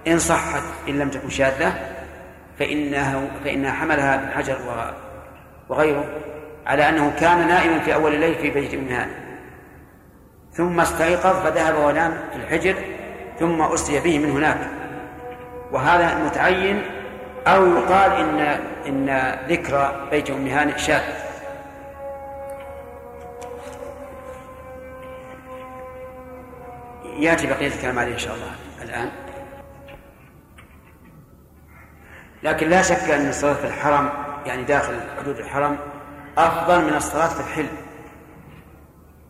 إن 0.07 0.19
صحت 0.19 0.63
إن 0.89 0.99
لم 0.99 1.09
تكن 1.09 1.29
شاذة 1.29 1.73
فإنه 2.59 3.31
فإنها 3.43 3.71
حملها 3.71 4.15
ابن 4.15 4.31
حجر 4.31 4.57
وغيره 5.69 6.05
على 6.65 6.89
أنه 6.89 7.13
كان 7.19 7.47
نائما 7.47 7.79
في 7.79 7.93
أول 7.93 8.13
الليل 8.13 8.35
في 8.35 8.49
بيت 8.49 8.73
أم 8.73 8.87
هانة 8.87 9.31
ثم 10.53 10.79
استيقظ 10.79 11.43
فذهب 11.43 11.75
ونام 11.75 12.17
في 12.31 12.37
الحجر 12.37 12.75
ثم 13.39 13.61
أسري 13.61 13.99
به 13.99 14.19
من 14.19 14.29
هناك. 14.31 14.57
وهذا 15.71 16.25
متعين 16.25 16.81
أو 17.47 17.67
يقال 17.67 18.11
إن 18.11 18.39
إن 18.87 19.37
ذكر 19.49 20.07
بيت 20.11 20.29
أم 20.29 20.47
هانئ 20.47 20.77
شاذ. 20.77 21.01
يأتي 27.19 27.47
بقية 27.47 27.67
الكلام 27.67 27.99
عليه 27.99 28.13
إن 28.13 28.17
شاء 28.17 28.35
الله 28.35 28.51
الآن. 28.81 29.09
لكن 32.43 32.69
لا 32.69 32.81
شك 32.81 33.09
أن 33.09 33.29
الصلاه 33.29 33.53
في 33.53 33.67
الحرم 33.67 34.09
يعني 34.45 34.63
داخل 34.63 34.99
حدود 35.19 35.37
الحرم 35.39 35.77
أفضل 36.37 36.85
من 36.85 36.93
الصلاة 36.93 37.27
في 37.27 37.39
الحل. 37.39 37.67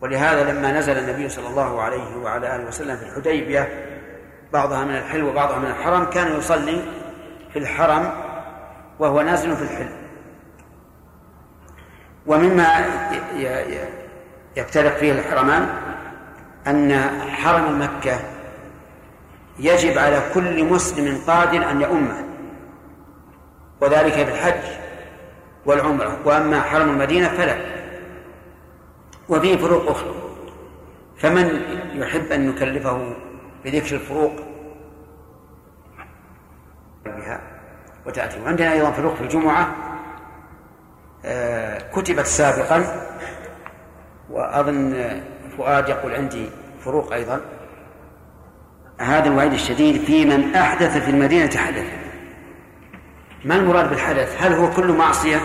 ولهذا 0.00 0.52
لما 0.52 0.72
نزل 0.72 0.98
النبي 0.98 1.28
صلى 1.28 1.48
الله 1.48 1.82
عليه 1.82 2.16
وعلى 2.16 2.56
آله 2.56 2.64
وسلم 2.64 2.96
في 2.96 3.02
الحديبية 3.02 3.88
بعضها 4.52 4.84
من 4.84 4.96
الحل 4.96 5.24
وبعضها 5.24 5.58
من 5.58 5.70
الحرم 5.70 6.04
كان 6.04 6.38
يصلي 6.38 7.01
في 7.52 7.58
الحرم 7.58 8.10
وهو 8.98 9.20
نازل 9.20 9.56
في 9.56 9.62
الحل. 9.62 9.88
ومما 12.26 12.86
يفترق 14.56 14.96
فيه 14.96 15.12
الحرمان 15.12 15.68
أن 16.66 17.10
حرم 17.30 17.82
مكة 17.82 18.20
يجب 19.58 19.98
على 19.98 20.22
كل 20.34 20.64
مسلم 20.64 21.18
قادر 21.26 21.70
أن 21.70 21.80
يؤمه 21.80 22.24
وذلك 23.80 24.12
في 24.12 24.22
الحج 24.22 24.62
والعمرة. 25.66 26.18
وأما 26.24 26.60
حرم 26.60 26.88
المدينة 26.88 27.28
فلا. 27.28 27.56
وفيه 29.28 29.56
فروق 29.56 29.90
أخرى. 29.90 30.14
فمن 31.18 31.62
يحب 31.94 32.32
أن 32.32 32.48
نكلفه 32.48 33.14
بذكر 33.64 33.94
الفروق 33.94 34.32
بها 37.04 37.40
وتأتي. 38.06 38.40
وعندنا 38.40 38.72
أيضا 38.72 38.90
في 38.90 39.20
الجمعة 39.20 39.76
آه، 41.24 41.78
كتبت 41.78 42.26
سابقا 42.26 43.08
وأظن 44.30 45.20
فؤاد 45.56 45.88
يقول 45.88 46.14
عندي 46.14 46.48
فروق 46.84 47.12
أيضا. 47.12 47.40
هذا 49.00 49.28
الوعيد 49.28 49.52
الشديد 49.52 50.04
في 50.04 50.24
من 50.24 50.54
أحدث 50.54 50.96
في 50.98 51.10
المدينة 51.10 51.56
حدث 51.56 51.86
ما 53.44 53.56
المراد 53.56 53.90
بالحدث؟ 53.90 54.42
هل 54.42 54.52
هو 54.52 54.70
كل 54.70 54.92
معصية؟ 54.92 55.40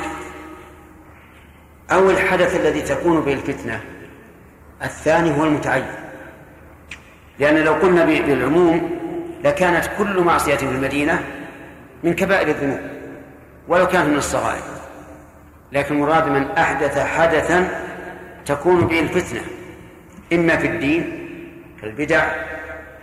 أو 1.91 2.09
الحدث 2.09 2.55
الذي 2.55 2.81
تكون 2.81 3.21
به 3.21 3.33
الفتنة؟ 3.33 3.81
الثاني 4.83 5.39
هو 5.39 5.43
المتعين. 5.43 5.85
لأن 7.39 7.57
لو 7.57 7.73
قلنا 7.73 8.05
بالعموم 8.05 8.91
لكانت 9.43 9.89
كل 9.97 10.21
معصية 10.21 10.55
في 10.55 10.65
المدينة 10.65 11.23
من 12.03 12.13
كبائر 12.13 12.47
الذنوب 12.47 12.79
ولو 13.67 13.87
كانت 13.87 14.09
من 14.09 14.17
الصغائر. 14.17 14.61
لكن 15.71 15.95
المراد 15.95 16.27
من 16.27 16.51
أحدث 16.51 16.99
حدثا 16.99 17.69
تكون 18.45 18.87
به 18.87 18.99
الفتنة 18.99 19.41
إما 20.33 20.57
في 20.57 20.67
الدين 20.67 21.27
كالبدع 21.81 22.25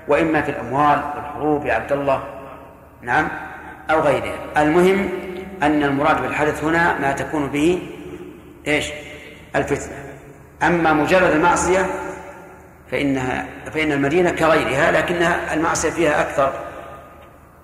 وإما 0.08 0.42
في 0.42 0.50
الأموال 0.50 1.02
والحروب 1.16 1.66
يا 1.66 1.74
عبد 1.74 1.92
الله. 1.92 2.24
نعم 3.02 3.28
أو 3.90 4.00
غيرها. 4.00 4.38
المهم 4.56 5.08
أن 5.62 5.82
المراد 5.82 6.22
بالحدث 6.22 6.64
هنا 6.64 6.98
ما 6.98 7.12
تكون 7.12 7.46
به 7.46 7.82
إيش؟ 8.66 8.90
الفتنة. 9.56 9.96
أما 10.62 10.92
مجرد 10.92 11.30
المعصية 11.30 11.86
فإنها 12.90 13.46
فإن 13.74 13.92
المدينة 13.92 14.30
كغيرها 14.30 14.92
لكنها 14.92 15.54
المعصية 15.54 15.90
فيها 15.90 16.20
أكثر. 16.20 16.63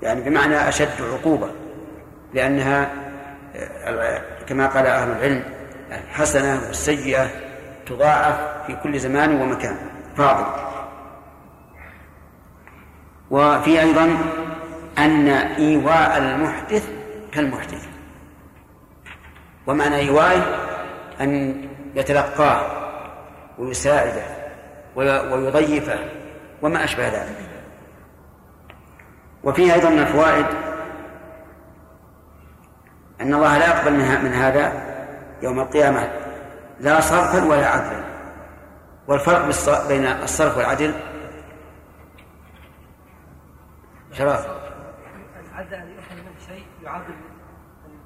يعني 0.02 0.20
بمعنى 0.20 0.68
أشد 0.68 1.02
عقوبة 1.12 1.50
لأنها 2.34 2.90
كما 4.46 4.66
قال 4.66 4.86
أهل 4.86 5.10
العلم 5.10 5.44
الحسنة 5.92 6.60
والسيئة 6.66 7.30
تضاعف 7.86 8.66
في 8.66 8.76
كل 8.82 8.98
زمان 8.98 9.40
ومكان 9.40 9.76
فاضل. 10.16 10.46
وفي 13.30 13.80
أيضا 13.80 14.18
أن 14.98 15.28
إيواء 15.58 16.18
المحدث 16.18 16.88
كالمحدث. 17.32 17.86
ومعنى 19.66 19.96
إيواءه 19.96 20.42
أن 21.20 21.54
يتلقاه 21.94 22.62
ويساعده 23.58 24.22
ويضيفه 24.96 25.98
وما 26.62 26.84
أشبه 26.84 27.08
ذلك. 27.08 27.49
وفيه 29.44 29.74
أيضا 29.74 29.90
من 29.90 29.98
الفوائد 29.98 30.46
أن 33.20 33.34
الله 33.34 33.58
لا 33.58 33.66
يقبل 33.66 33.92
من 34.24 34.32
هذا 34.32 34.72
يوم 35.42 35.60
القيامة 35.60 36.10
لا 36.80 37.00
صرفا 37.00 37.44
ولا 37.44 37.66
عدلا. 37.66 38.04
والفرق 39.08 39.44
بين 39.88 40.06
الصرف 40.06 40.56
والعدل 40.56 40.94
شرف 44.12 44.46
العدل 45.50 45.74
أن 45.74 45.88
يؤخذ 45.90 46.14
منه 46.14 46.46
شيء 46.48 46.64
يعادل 46.84 47.14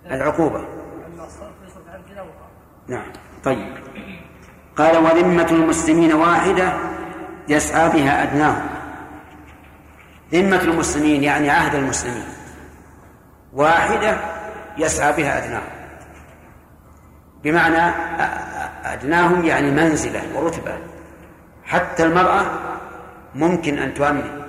العقوبة. 0.07 0.59
أما 0.59 1.25
الصرف 1.25 1.53
يصرف 1.67 1.89
عن 1.89 2.03
كذا 2.03 2.27
نعم. 2.89 3.13
طيب. 3.45 3.77
قال 4.77 4.97
وذمة 4.97 5.51
المسلمين 5.51 6.13
واحدة 6.13 6.73
يسعى 7.49 7.89
بها 7.89 8.23
أدناهم. 8.23 8.84
ذمة 10.33 10.63
المسلمين 10.63 11.23
يعني 11.23 11.51
عهد 11.51 11.75
المسلمين. 11.75 12.27
واحدة 13.53 14.17
يسعى 14.79 15.13
بها 15.13 15.45
أدناهم. 15.45 15.73
بمعنى 17.43 17.95
أدناهم 18.85 19.45
يعني 19.45 19.71
منزلة 19.71 20.23
ورتبة. 20.35 20.79
حتى 21.65 22.03
المرأة 22.03 22.47
ممكن 23.35 23.79
أن 23.79 23.95
تؤمن. 23.95 24.45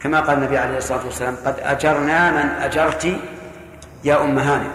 كما 0.00 0.20
قال 0.20 0.38
النبي 0.38 0.58
عليه 0.58 0.78
الصلاة 0.78 1.04
والسلام 1.04 1.36
قد 1.44 1.54
أجرنا 1.60 2.30
من 2.30 2.48
أجرت 2.62 3.16
يا 4.04 4.24
أم 4.24 4.38
هانئ 4.38 4.70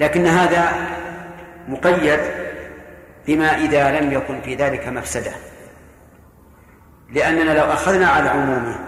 لكن 0.00 0.26
هذا 0.26 0.72
مقيد 1.68 2.20
بما 3.26 3.56
إذا 3.56 4.00
لم 4.00 4.12
يكن 4.12 4.40
في 4.40 4.54
ذلك 4.54 4.88
مفسدة. 4.88 5.32
لأننا 7.14 7.58
لو 7.58 7.64
أخذنا 7.64 8.06
على 8.06 8.28
عمومه 8.28 8.78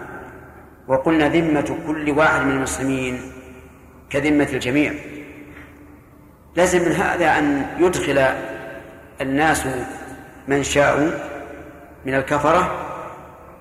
وقلنا 0.89 1.29
ذمة 1.29 1.79
كل 1.87 2.11
واحد 2.11 2.43
من 2.43 2.51
المسلمين 2.51 3.33
كذمة 4.11 4.49
الجميع 4.53 4.93
لازم 6.57 6.85
من 6.85 6.93
هذا 6.93 7.39
أن 7.39 7.67
يدخل 7.79 8.27
الناس 9.21 9.67
من 10.49 10.63
شاءوا 10.63 11.11
من 12.07 12.15
الكفرة 12.15 12.87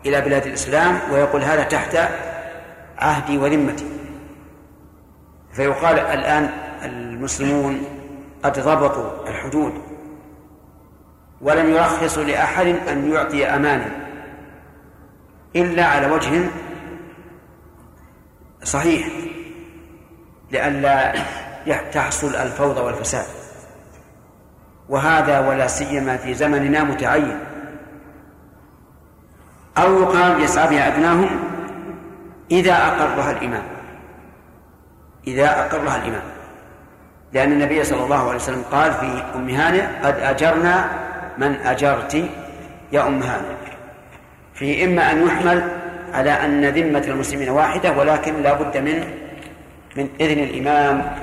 إلى 0.05 0.21
بلاد 0.21 0.45
الإسلام 0.45 0.99
ويقول 1.11 1.41
هذا 1.41 1.63
تحت 1.63 1.97
عهدي 2.97 3.37
وذمتي. 3.37 3.85
فيقال 5.53 5.99
الآن 5.99 6.49
المسلمون 6.83 7.83
قد 8.43 8.59
ضبطوا 8.59 9.27
الحدود 9.27 9.73
ولم 11.41 11.69
يرخصوا 11.69 12.23
لأحد 12.23 12.67
أن 12.67 13.11
يعطي 13.13 13.45
أمانا. 13.45 14.04
إلا 15.55 15.85
على 15.85 16.11
وجه 16.11 16.49
صحيح 18.63 19.07
لئلا 20.51 21.13
تحصل 21.91 22.35
الفوضى 22.35 22.81
والفساد. 22.81 23.25
وهذا 24.89 25.39
ولا 25.39 25.67
سيما 25.67 26.17
في 26.17 26.33
زمننا 26.33 26.83
متعين. 26.83 27.39
أو 29.77 30.01
يقال 30.01 30.43
يسعى 30.43 30.69
بها 30.69 30.87
أدناهم 30.87 31.29
إذا 32.51 32.73
أقرها 32.73 33.31
الإمام. 33.31 33.63
إذا 35.27 35.59
أقرها 35.59 35.95
الإمام. 35.95 36.23
لأن 37.33 37.51
النبي 37.51 37.83
صلى 37.83 38.03
الله 38.03 38.27
عليه 38.27 38.35
وسلم 38.35 38.63
قال 38.71 38.93
في 38.93 39.23
أم 39.35 39.49
هانئ 39.49 39.85
قد 40.03 40.19
أجرنا 40.19 40.89
من 41.37 41.55
أجرت 41.55 42.29
يا 42.91 43.07
أم 43.07 43.23
هانئ. 43.23 43.64
في 44.55 44.85
إما 44.85 45.11
أن 45.11 45.25
يحمل 45.27 45.69
على 46.13 46.31
أن 46.31 46.65
ذمة 46.65 47.03
المسلمين 47.07 47.49
واحدة 47.49 47.91
ولكن 47.91 48.41
لا 48.41 48.53
بد 48.53 48.77
من 48.77 49.03
من 49.95 50.09
إذن 50.19 50.43
الإمام 50.43 51.15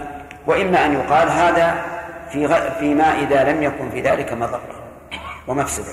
وإما 0.46 0.86
أن 0.86 0.92
يقال 0.92 1.28
هذا 1.28 1.84
في. 2.30 2.48
فيما 2.78 3.04
إذا 3.04 3.52
لم 3.52 3.62
يكن 3.62 3.90
في 3.90 4.00
ذلك 4.00 4.32
مضرة 4.32 4.60
ومفسدة 5.48 5.92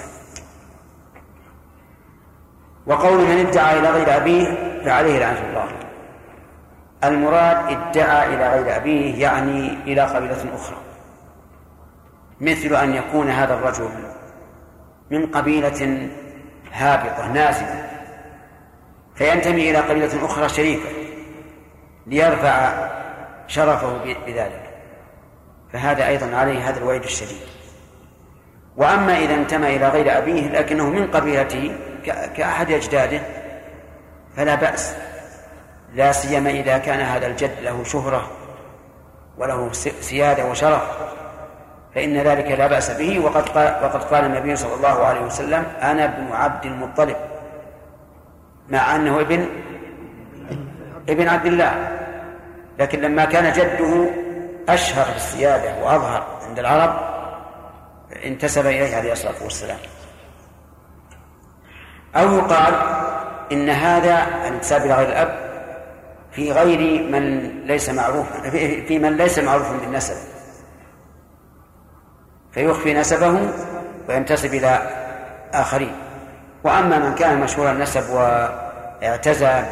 وقول 2.87 3.17
من 3.17 3.45
ادعى 3.47 3.79
إلى 3.79 3.89
غير 3.89 4.17
أبيه 4.17 4.45
فعليه 4.85 5.19
لعنة 5.19 5.49
الله 5.49 5.65
المراد 7.03 7.57
ادعى 7.57 8.35
إلى 8.35 8.49
غير 8.49 8.75
أبيه 8.75 9.21
يعني 9.21 9.73
إلى 9.83 10.01
قبيلة 10.01 10.55
أخرى 10.55 10.77
مثل 12.41 12.75
أن 12.75 12.95
يكون 12.95 13.29
هذا 13.29 13.53
الرجل 13.53 13.89
من 15.11 15.25
قبيلة 15.25 16.09
هابطة 16.73 17.27
نازلة. 17.27 17.89
فينتمي 19.15 19.69
إلى 19.69 19.77
قبيلة 19.77 20.25
أخرى 20.25 20.49
شريفة 20.49 20.89
ليرفع 22.07 22.89
شرفه 23.47 23.97
بذلك. 24.25 24.69
فهذا 25.73 26.07
أيضا 26.07 26.35
عليه 26.35 26.69
هذا 26.69 26.77
الوعيد 26.77 27.03
الشديد. 27.03 27.47
وأما 28.77 29.17
إذا 29.17 29.33
انتمى 29.33 29.75
إلى 29.75 29.89
غير 29.89 30.17
أبيه 30.17 30.47
لكنه 30.47 30.89
من 30.89 31.07
قبيلته 31.07 31.75
كأحد 32.35 32.71
أجداده 32.71 33.21
فلا 34.35 34.55
بأس. 34.55 34.95
لا 35.93 36.11
سيما 36.11 36.49
إذا 36.49 36.77
كان 36.77 36.99
هذا 36.99 37.27
الجد 37.27 37.59
له 37.61 37.83
شهرة 37.83 38.31
وله 39.37 39.71
سيادة 40.01 40.45
وشرف. 40.45 41.18
فإن 41.95 42.17
ذلك 42.17 42.51
لا 42.51 42.67
بأس 42.67 42.91
به. 42.91 43.19
وقد 43.19 43.49
قال 43.49 43.83
وقد 43.83 44.03
قال 44.03 44.25
النبي 44.25 44.55
صلى 44.55 44.73
الله 44.73 45.05
عليه 45.05 45.21
وسلم 45.21 45.63
أنا 45.81 46.05
ابن 46.05 46.31
عبد 46.31 46.65
المطلب. 46.65 47.15
مع 48.69 48.95
أنه 48.95 49.21
ابن 49.21 49.45
ابن 51.09 51.27
عبد 51.27 51.45
الله. 51.45 51.97
لكن 52.79 53.01
لما 53.01 53.25
كان 53.25 53.53
جده 53.53 54.09
أشهر 54.69 55.13
بالسيادة 55.13 55.83
وأظهر 55.83 56.23
عند 56.47 56.59
العرب 56.59 56.99
انتسب 58.25 58.65
إليه 58.65 58.95
عليه 58.95 59.11
الصلاة 59.11 59.43
والسلام. 59.43 59.77
أو 62.15 62.37
يقال 62.37 62.73
إن 63.51 63.69
هذا 63.69 64.27
الانتساب 64.47 64.85
إلى 64.85 64.93
غير 64.93 65.07
الأب 65.09 65.49
في 66.31 66.51
غير 66.51 67.03
من 67.03 67.49
ليس 67.65 67.89
معروفا 67.89 68.49
في 68.87 68.99
من 68.99 69.17
ليس 69.17 69.39
معروفا 69.39 69.77
بالنسب. 69.77 70.28
فيخفي 72.53 72.93
نسبه 72.93 73.49
وينتسب 74.09 74.53
إلى 74.53 74.79
آخرين. 75.53 75.95
وأما 76.63 76.99
من 76.99 77.15
كان 77.15 77.39
مشهور 77.39 77.71
النسب 77.71 78.09
واعتزى 78.09 79.63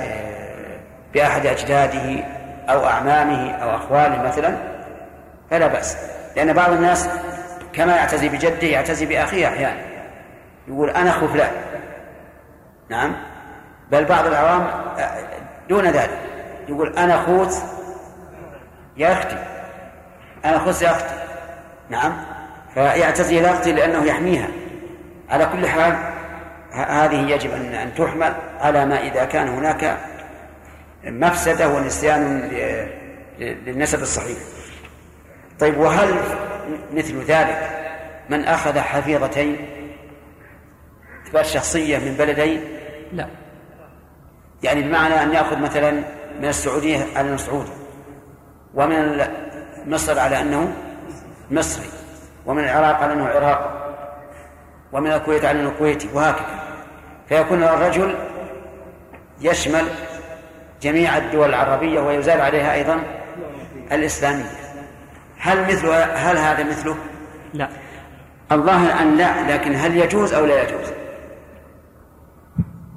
بأحد 1.14 1.46
أجداده 1.46 2.24
أو 2.70 2.88
أعمامه 2.88 3.52
أو 3.52 3.76
أخواله 3.76 4.22
مثلا 4.24 4.58
فلا 5.50 5.68
بأس. 5.68 5.98
لأن 6.36 6.54
بعض 6.54 6.72
الناس 6.72 7.10
كما 7.74 7.96
يعتزي 7.96 8.30
بجده 8.30 8.68
يعتزي 8.68 9.06
بأخيه 9.06 9.48
أحيانا. 9.48 9.82
يقول 10.68 10.90
أنا 10.90 11.10
أخو 11.10 11.28
فلان. 11.28 11.52
نعم. 12.90 13.16
بل 13.92 14.06
بعض 14.06 14.26
العوام 14.26 14.68
دون 15.70 15.86
ذلك. 15.86 16.20
يقول 16.68 16.98
أنا 16.98 17.16
أخوت 17.16 17.54
يا 18.98 19.14
أختي. 19.14 19.38
أنا 20.46 20.58
أخوت 20.58 20.82
يا 20.82 20.92
أختي. 20.92 21.16
نعم. 21.90 22.37
فيعتزي 22.78 23.46
أختي 23.46 23.72
لأنه 23.72 24.06
يحميها. 24.06 24.48
على 25.30 25.46
كل 25.46 25.68
حال 25.68 25.96
هذه 26.72 27.30
يجب 27.30 27.52
أن 27.52 27.74
أن 27.74 27.96
تحمل 27.96 28.34
على 28.60 28.86
ما 28.86 29.00
إذا 29.00 29.26
كان 29.26 29.48
هناك 29.48 29.98
مفسدة 31.04 31.70
ونسيان 31.70 32.50
للنسب 33.40 34.02
الصحيح. 34.02 34.38
طيب 35.60 35.78
وهل 35.78 36.16
مثل 36.94 37.24
ذلك 37.24 37.70
من 38.30 38.44
أخذ 38.44 38.80
حفيظتين 38.80 39.58
اثبات 41.28 41.46
شخصية 41.46 41.98
من 41.98 42.14
بلدين؟ 42.14 42.62
لا. 43.14 43.28
يعني 44.64 44.82
بمعنى 44.82 45.24
أن 45.24 45.34
يأخذ 45.34 45.60
مثلا 45.60 45.92
من 46.40 46.48
السعودية 46.48 47.06
على 47.16 47.30
أنه 47.30 47.38
سعودي 47.38 47.72
ومن 48.74 49.22
مصر 49.88 50.20
على 50.20 50.42
أنه 50.42 50.74
مصري. 51.52 51.97
ومن 52.48 52.64
العراق 52.64 52.96
على 52.96 53.14
أنه 53.14 53.28
عراقي 53.28 53.70
ومن 54.92 55.12
الكويت 55.12 55.46
على 55.46 55.60
أنه 55.60 55.72
كويتي 55.80 56.10
وهكذا. 56.14 56.46
فيكون 57.30 57.64
الرجل 57.64 58.16
يشمل 59.42 59.86
جميع 60.82 61.18
الدول 61.18 61.50
العربية 61.50 62.00
ويزال 62.00 62.42
عليها 62.42 62.74
أيضا 62.74 63.04
الإسلامية. 63.92 64.52
هل 65.40 65.64
مثل 65.64 65.88
هل 66.14 66.38
هذا 66.38 66.64
مثله؟ 66.64 66.96
لا. 67.54 67.70
الظاهر 68.52 69.02
أن 69.02 69.18
لا 69.18 69.54
لكن 69.54 69.76
هل 69.76 69.98
يجوز 69.98 70.34
أو 70.34 70.46
لا 70.46 70.64
يجوز؟ 70.64 70.92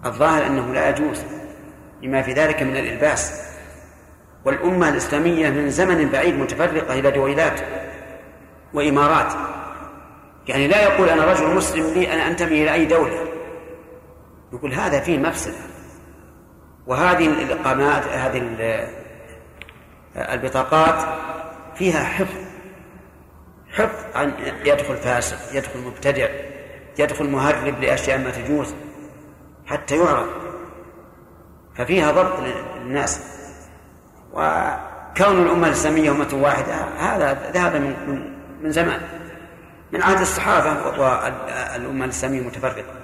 الظاهر 0.07 0.47
أنه 0.47 0.75
لا 0.75 0.89
يجوز 0.89 1.23
لما 2.03 2.23
في 2.23 2.33
ذلك 2.33 2.63
من 2.63 2.77
الإلباس. 2.77 3.51
والأمة 4.45 4.89
الإسلامية 4.89 5.51
من 5.51 5.71
زمن 5.71 6.09
بعيد 6.09 6.39
متفرقة 6.39 6.99
إلى 6.99 7.11
دويلات. 7.11 7.61
وإمارات. 8.75 9.33
يعني 10.49 10.69
لا 10.69 10.83
يقول 10.83 11.09
أنا 11.09 11.25
رجل 11.33 11.55
مسلم 11.55 11.95
لي 11.95 12.13
أنا 12.13 12.29
أنتمي 12.29 12.63
إلى 12.63 12.73
أي 12.73 12.85
دولة. 12.85 13.27
يقول 14.53 14.75
هذا 14.75 15.01
فيه 15.01 15.19
مفسدة. 15.19 15.61
وهذه 16.87 17.27
الإقامات 17.27 18.05
هذه 18.05 18.43
البطاقات 20.17 21.19
فيها 21.75 22.05
حفظ. 22.05 22.41
حفظ 23.73 24.17
عن 24.17 24.33
يدخل 24.65 24.97
فاسق 24.97 25.57
يدخل 25.57 25.79
مبتدع 25.81 26.29
يدخل 26.99 27.31
مهرب 27.31 27.81
لأشياء 27.81 28.19
ما 28.19 28.31
تجوز 28.31 28.75
حتى 29.67 29.97
يعرف 29.97 30.29
ففيها 31.75 32.13
ضبط 32.13 32.41
للناس. 32.77 33.21
وكون 34.33 35.43
الأمة 35.43 35.67
الإسلامية 35.67 36.11
أمة 36.11 36.29
واحدة 36.33 36.75
هذا 36.75 37.51
ذهب 37.53 37.77
من 37.77 38.30
من 38.61 38.71
زمان. 38.71 39.01
من 39.93 40.03
عهد 40.03 40.21
الصحابة 40.21 41.01
والأمة 41.01 42.05
الإسلامية 42.05 42.41
متفرقة 42.41 42.95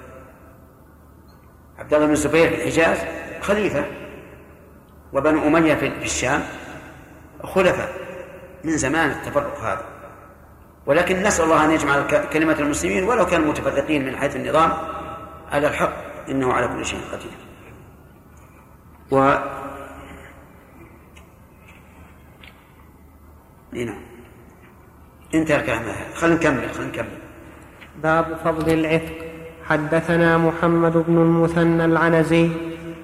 عبد 1.77 1.93
الله 1.93 2.05
بن 2.05 2.13
الزبير 2.13 2.49
في 2.49 2.55
الحجاز 2.55 2.97
خليفة 3.41 3.85
وبنو 5.13 5.47
أمية 5.47 5.75
في 5.75 5.87
الشام 5.87 6.43
خلفاء. 7.43 7.93
من 8.63 8.77
زمان 8.77 9.09
التفرق 9.09 9.59
هذا. 9.59 9.85
ولكن 10.85 11.23
نسأل 11.23 11.45
الله 11.45 11.65
أن 11.65 11.71
يجمع 11.71 12.01
كلمة 12.33 12.59
المسلمين 12.59 13.03
ولو 13.03 13.25
كانوا 13.25 13.51
متفرقين 13.51 14.05
من 14.05 14.17
حيث 14.17 14.35
النظام 14.35 14.73
على 15.51 15.67
الحق. 15.67 15.93
إنه 16.29 16.53
على 16.53 16.67
كل 16.67 16.85
شيء 16.85 17.01
قدير. 17.11 17.31
و 19.11 19.37
نعم. 23.71 24.06
انتهى 25.35 25.59
الكلام 25.59 25.81
خلينا 26.15 26.35
نكمل 26.35 26.69
خلينا 26.69 26.91
نكمل. 26.91 27.17
باب 28.03 28.25
فضل 28.45 28.73
العتق. 28.73 29.13
حدثنا 29.69 30.37
محمد 30.37 31.03
بن 31.07 31.17
المثنى 31.17 31.85
العنزي 31.85 32.49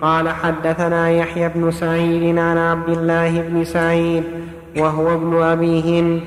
قال 0.01 0.29
حدثنا 0.29 1.09
يحيى 1.09 1.49
بن 1.49 1.71
سعيد 1.71 2.37
عن 2.37 2.57
عبد 2.57 2.89
الله 2.89 3.41
بن 3.41 3.63
سعيد 3.63 4.23
وهو 4.77 5.13
ابن 5.13 5.41
أبي 5.41 5.99
هند. 5.99 6.21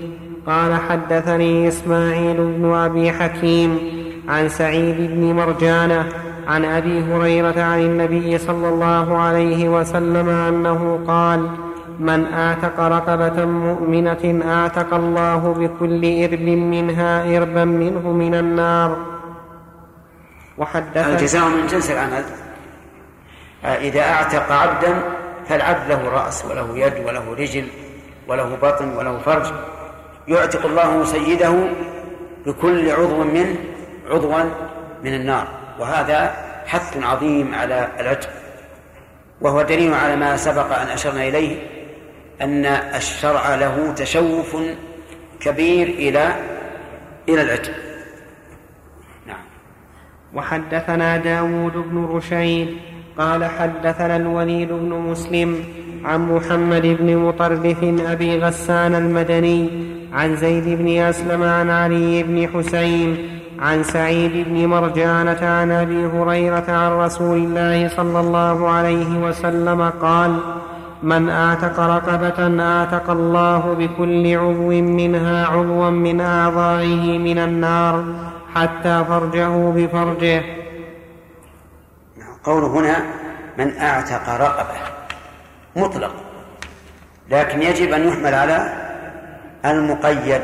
قال 0.47 0.75
حدثني 0.75 1.69
إسماعيل 1.69 2.37
بن 2.37 2.75
أبي 2.75 3.13
حكيم 3.13 3.79
عن 4.29 4.49
سعيد 4.49 4.97
بن 5.11 5.33
مرجانه 5.33 6.07
عن 6.49 6.65
أبي 6.65 7.01
هريرة 7.01 7.63
عن 7.63 7.81
النبي 7.81 8.39
صلى 8.39 8.69
الله 8.69 9.19
عليه 9.19 9.69
وسلم 9.69 10.29
أنه 10.29 11.01
قال 11.07 11.51
من 11.99 12.33
اعتق 12.33 12.81
رقبة 12.81 13.45
مؤمنة 13.45 14.43
اعتق 14.45 14.95
الله 14.95 15.55
بكل 15.55 16.03
إرب 16.25 16.49
منها 16.49 17.37
إربا 17.37 17.65
منه 17.65 18.13
من 18.13 18.35
النار. 18.35 18.97
وحدث 20.59 21.09
الجزاء 21.09 21.49
من 21.49 21.67
جنس 21.67 21.91
العمل. 21.91 22.25
إذا 23.65 24.01
أعتق 24.01 24.53
عبدا 24.53 25.03
فالعبد 25.49 25.89
له 25.89 26.09
رأس 26.09 26.45
وله 26.45 26.79
يد 26.79 27.07
وله 27.07 27.35
رجل 27.35 27.67
وله 28.29 28.57
بطن 28.63 28.89
وله 28.97 29.19
فرج. 29.19 29.47
يعتق 30.29 30.67
الله 30.67 31.05
سيده 31.05 31.55
بكل 32.47 32.91
عضو 32.91 33.25
منه 33.25 33.57
عضوا 34.11 34.43
من 35.05 35.15
النار. 35.15 35.47
وهذا 35.81 36.35
حث 36.67 36.97
عظيم 37.05 37.55
على 37.55 37.89
العتق. 38.01 38.31
وهو 39.41 39.63
دليل 39.63 39.95
على 39.95 40.17
ما 40.17 40.37
سبق 40.37 40.79
أن 40.79 40.87
أشرنا 40.87 41.29
إليه 41.29 41.76
أن 42.43 42.67
الشرع 42.67 43.55
له 43.55 43.93
تشوف 43.97 44.57
كبير 45.41 45.89
إلى 45.89 46.35
إلى 47.29 47.43
العتق 47.43 47.73
نعم. 49.27 49.45
وحدثنا 50.35 51.17
داود 51.17 51.73
بن 51.73 52.05
رشيد 52.05 52.77
قال 53.19 53.45
حدثنا 53.45 54.17
الوليد 54.17 54.69
بن 54.69 54.89
مسلم 54.89 55.65
عن 56.05 56.35
محمد 56.35 56.83
بن 56.83 57.17
مطرف 57.17 57.77
أبي 58.07 58.39
غسان 58.39 58.95
المدني 58.95 59.71
عن 60.13 60.37
زيد 60.37 60.65
بن 60.65 60.99
أسلم 60.99 61.43
عن 61.43 61.71
علي 61.71 62.23
بن 62.23 62.49
حسين 62.49 63.17
عن 63.59 63.83
سعيد 63.83 64.49
بن 64.49 64.67
مرجانة 64.67 65.47
عن 65.47 65.71
أبي 65.71 66.07
هريرة 66.07 66.65
عن 66.69 66.93
رسول 66.93 67.37
الله 67.39 67.89
صلى 67.89 68.21
الله 68.21 68.69
عليه 68.69 69.19
وسلم 69.19 69.83
قال 69.83 70.41
من 71.03 71.29
اعتق 71.29 71.81
رقبة 71.81 72.63
اعتق 72.63 73.11
الله 73.11 73.75
بكل 73.75 74.37
عضو 74.37 74.71
منها 74.71 75.47
عضوا 75.47 75.91
من 75.91 76.21
أعضائه 76.21 77.19
من 77.19 77.39
النار 77.39 78.05
حتى 78.55 79.05
فرجه 79.09 79.71
بفرجه. 79.71 80.43
قوله 82.45 82.67
هنا 82.67 82.97
من 83.59 83.79
اعتق 83.79 84.29
رقبة. 84.29 84.79
مطلق. 85.77 86.15
لكن 87.31 87.63
يجب 87.63 87.93
أن 87.93 88.09
يحمل 88.09 88.35
على 88.35 88.73
المقيد 89.65 90.43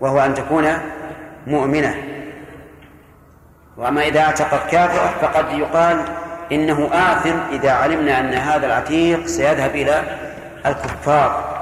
وهو 0.00 0.20
أن 0.20 0.34
تكون 0.34 0.66
مؤمنة. 1.46 1.94
وأما 3.76 4.06
إذا 4.06 4.20
اعتق 4.20 4.66
كافرة 4.70 5.10
فقد 5.20 5.58
يقال 5.58 6.04
إنه 6.52 6.88
آثم 6.92 7.36
إذا 7.52 7.72
علمنا 7.72 8.20
أن 8.20 8.34
هذا 8.34 8.66
العتيق 8.66 9.26
سيذهب 9.26 9.70
إلى 9.70 10.02
الكفار 10.66 11.58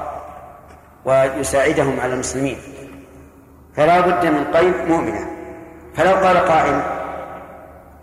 ويساعدهم 1.05 1.99
على 1.99 2.13
المسلمين. 2.13 2.57
فلا 3.75 3.99
بد 3.99 4.25
من 4.25 4.43
قيد 4.53 4.73
مؤمنة. 4.87 5.27
فلو 5.95 6.15
قال 6.15 6.37
قائل 6.37 6.81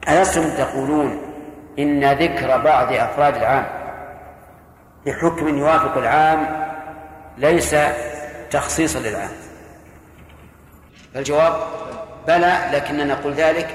ألستم 0.09 0.51
تقولون 0.51 1.22
إن 1.78 2.12
ذكر 2.12 2.59
بعض 2.59 2.93
أفراد 2.93 3.37
العام 3.37 3.66
بحكم 5.07 5.59
يوافق 5.59 5.97
العام 5.97 6.47
ليس 7.39 7.76
تخصيصا 8.51 8.99
للعام؟ 8.99 9.30
فالجواب 11.14 11.53
بلى 12.26 12.59
لكننا 12.72 13.05
نقول 13.05 13.32
ذلك 13.32 13.68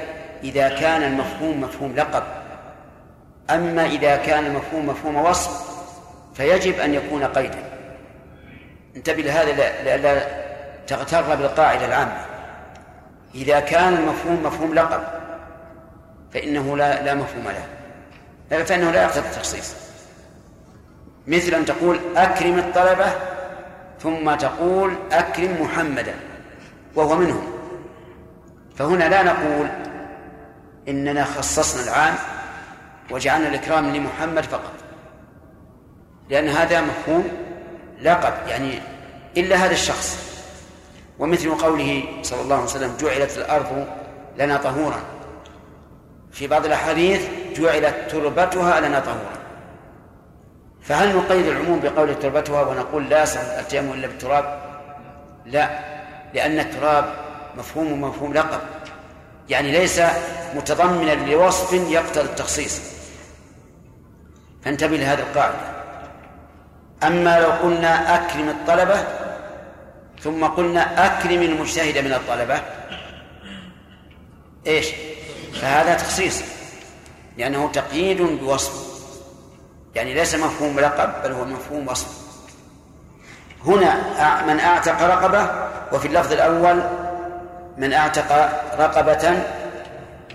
إذا 0.44 0.70
كان 0.70 1.04
المفهوم 1.04 1.62
مفهوم 1.62 1.96
لقب. 1.96 2.24
أما 3.50 3.86
إذا 3.86 4.16
كان 4.16 4.46
المفهوم 4.46 4.88
مفهوم 4.88 5.16
وصف 5.16 5.70
فيجب 6.34 6.80
أن 6.80 6.94
يكون 6.94 7.24
قيدا. 7.24 7.64
انتبه 8.96 9.22
لهذا 9.22 9.52
لئلا 9.84 10.28
تغتر 10.88 11.36
بالقاعدة 11.36 11.86
العامة. 11.86 12.26
إذا 13.36 13.60
كان 13.60 13.94
المفهوم 13.94 14.44
مفهوم 14.44 14.74
لقب 14.74 15.02
فإنه 16.34 16.78
لا 16.78 17.04
لا 17.04 17.14
مفهوم 17.14 17.44
له. 17.48 18.66
فإنه 18.66 18.92
لا 18.92 19.04
يقتضي 19.04 19.28
التخصيص. 19.28 19.74
مثل 21.28 21.54
أن 21.54 21.66
تقول 21.66 22.00
أكرم 22.16 22.60
الطلبة 22.60 23.06
ثم 24.00 24.36
تقول 24.36 24.94
أكرم 25.12 25.62
محمدا 25.62 26.14
وهو 26.96 27.16
منهم. 27.16 27.44
فهنا 28.76 29.10
لا 29.10 29.24
نقول 29.24 29.68
إننا 30.88 31.24
خصصنا 31.24 31.84
العام 31.84 32.16
وجعلنا 33.12 33.48
الإكرام 33.48 33.96
لمحمد 33.96 34.44
فقط. 34.44 34.74
لأن 36.30 36.48
هذا 36.48 36.82
مفهوم 36.82 37.28
لقب 38.02 38.34
يعني 38.48 38.80
إلا 39.38 39.56
هذا 39.56 39.72
الشخص. 39.72 40.30
ومثل 41.20 41.56
قوله 41.56 42.04
صلى 42.22 42.42
الله 42.42 42.56
عليه 42.56 42.66
وسلم 42.66 42.98
جعلت 43.02 43.38
الأرض 43.38 43.88
لنا 44.38 44.58
طهورا. 44.58 45.00
في 46.32 46.48
بعض 46.48 46.66
الأحاديث 46.66 47.22
جعلت 47.56 47.96
تربتها 48.12 48.80
لنا 48.80 49.00
طهورا. 49.00 49.40
فهل 50.82 51.16
نقيد 51.16 51.46
العموم 51.46 51.80
بقول 51.80 52.20
تربتها 52.20 52.62
ونقول 52.62 53.10
لا 53.10 53.24
يصح 53.24 53.40
إلا 53.74 54.08
بالتراب؟ 54.08 54.62
لا 55.46 55.80
لأن 56.34 56.60
التراب 56.60 57.14
مفهوم 57.58 58.02
مفهوم 58.02 58.34
لقب. 58.34 58.60
يعني 59.50 59.72
ليس 59.72 60.02
متضمنا 60.56 61.12
لوصف 61.12 61.74
يقتضي 61.74 62.22
التخصيص. 62.22 62.99
فانتبه 64.66 64.98
لهذه 64.98 65.20
القاعدة. 65.20 65.80
أما 67.04 67.40
لو 67.40 67.50
قلنا 67.50 68.16
أكرم 68.16 68.50
الطلبة 68.50 69.04
ثم 70.22 70.46
قلنا 70.46 71.06
أكرم 71.06 71.42
المجتهد 71.42 71.98
من 72.06 72.14
الطلبة 72.14 72.62
إيش؟ 74.68 74.88
فهذا 75.62 75.94
تخصيص 75.94 76.44
لأنه 77.38 77.72
تقييد 77.74 78.22
بوصف. 78.22 78.90
يعني 79.96 80.14
ليس 80.14 80.36
مفهوم 80.36 80.80
لقب 80.80 81.24
بل 81.24 81.32
هو 81.32 81.46
مفهوم 81.46 81.88
وصف. 81.88 82.20
هنا 83.66 83.96
من 84.48 84.60
أعتق 84.60 85.02
رقبة 85.02 85.50
وفي 85.92 86.08
اللفظ 86.08 86.34
الأول 86.34 86.84
من 87.78 87.94
أعتق 87.94 88.32
رقبة 88.80 89.44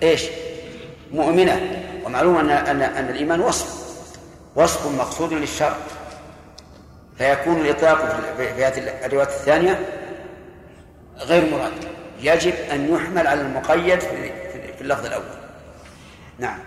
إيش؟ 0.02 0.22
مؤمنة. 1.12 1.82
ومعلوم 2.04 2.38
أن 2.38 2.50
أن 2.82 3.08
الإيمان 3.10 3.40
وصف. 3.40 3.83
وصف 4.56 4.98
مقصود 4.98 5.32
للشرع 5.32 5.76
فيكون 7.18 7.60
الإطلاق 7.60 8.20
في 8.36 8.64
هذه 8.64 9.06
الرواية 9.06 9.26
الثانية 9.26 9.78
غير 11.18 11.50
مراد. 11.50 11.72
يجب 12.20 12.54
أن 12.72 12.94
يحمل 12.94 13.26
على 13.26 13.40
المقيد 13.40 14.00
في 14.00 14.80
اللفظ 14.80 15.06
الأول. 15.06 15.24
نعم. 16.38 16.58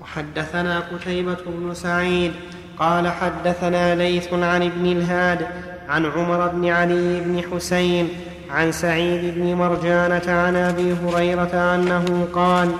وحدثنا 0.00 0.80
قتيبة 0.80 1.38
بن 1.46 1.74
سعيد 1.74 2.32
قال 2.78 3.08
حدثنا 3.08 3.94
ليث 3.94 4.32
عن 4.32 4.62
ابن 4.62 4.86
الهاد 4.86 5.46
عن 5.88 6.06
عمر 6.06 6.48
بن 6.48 6.68
علي 6.68 7.20
بن 7.20 7.42
حسين 7.52 8.08
عن 8.50 8.72
سعيد 8.72 9.34
بن 9.34 9.54
مرجانة 9.54 10.32
عن 10.32 10.56
أبي 10.56 10.92
هريرة 10.92 11.74
أنه 11.74 12.28
قال 12.34 12.72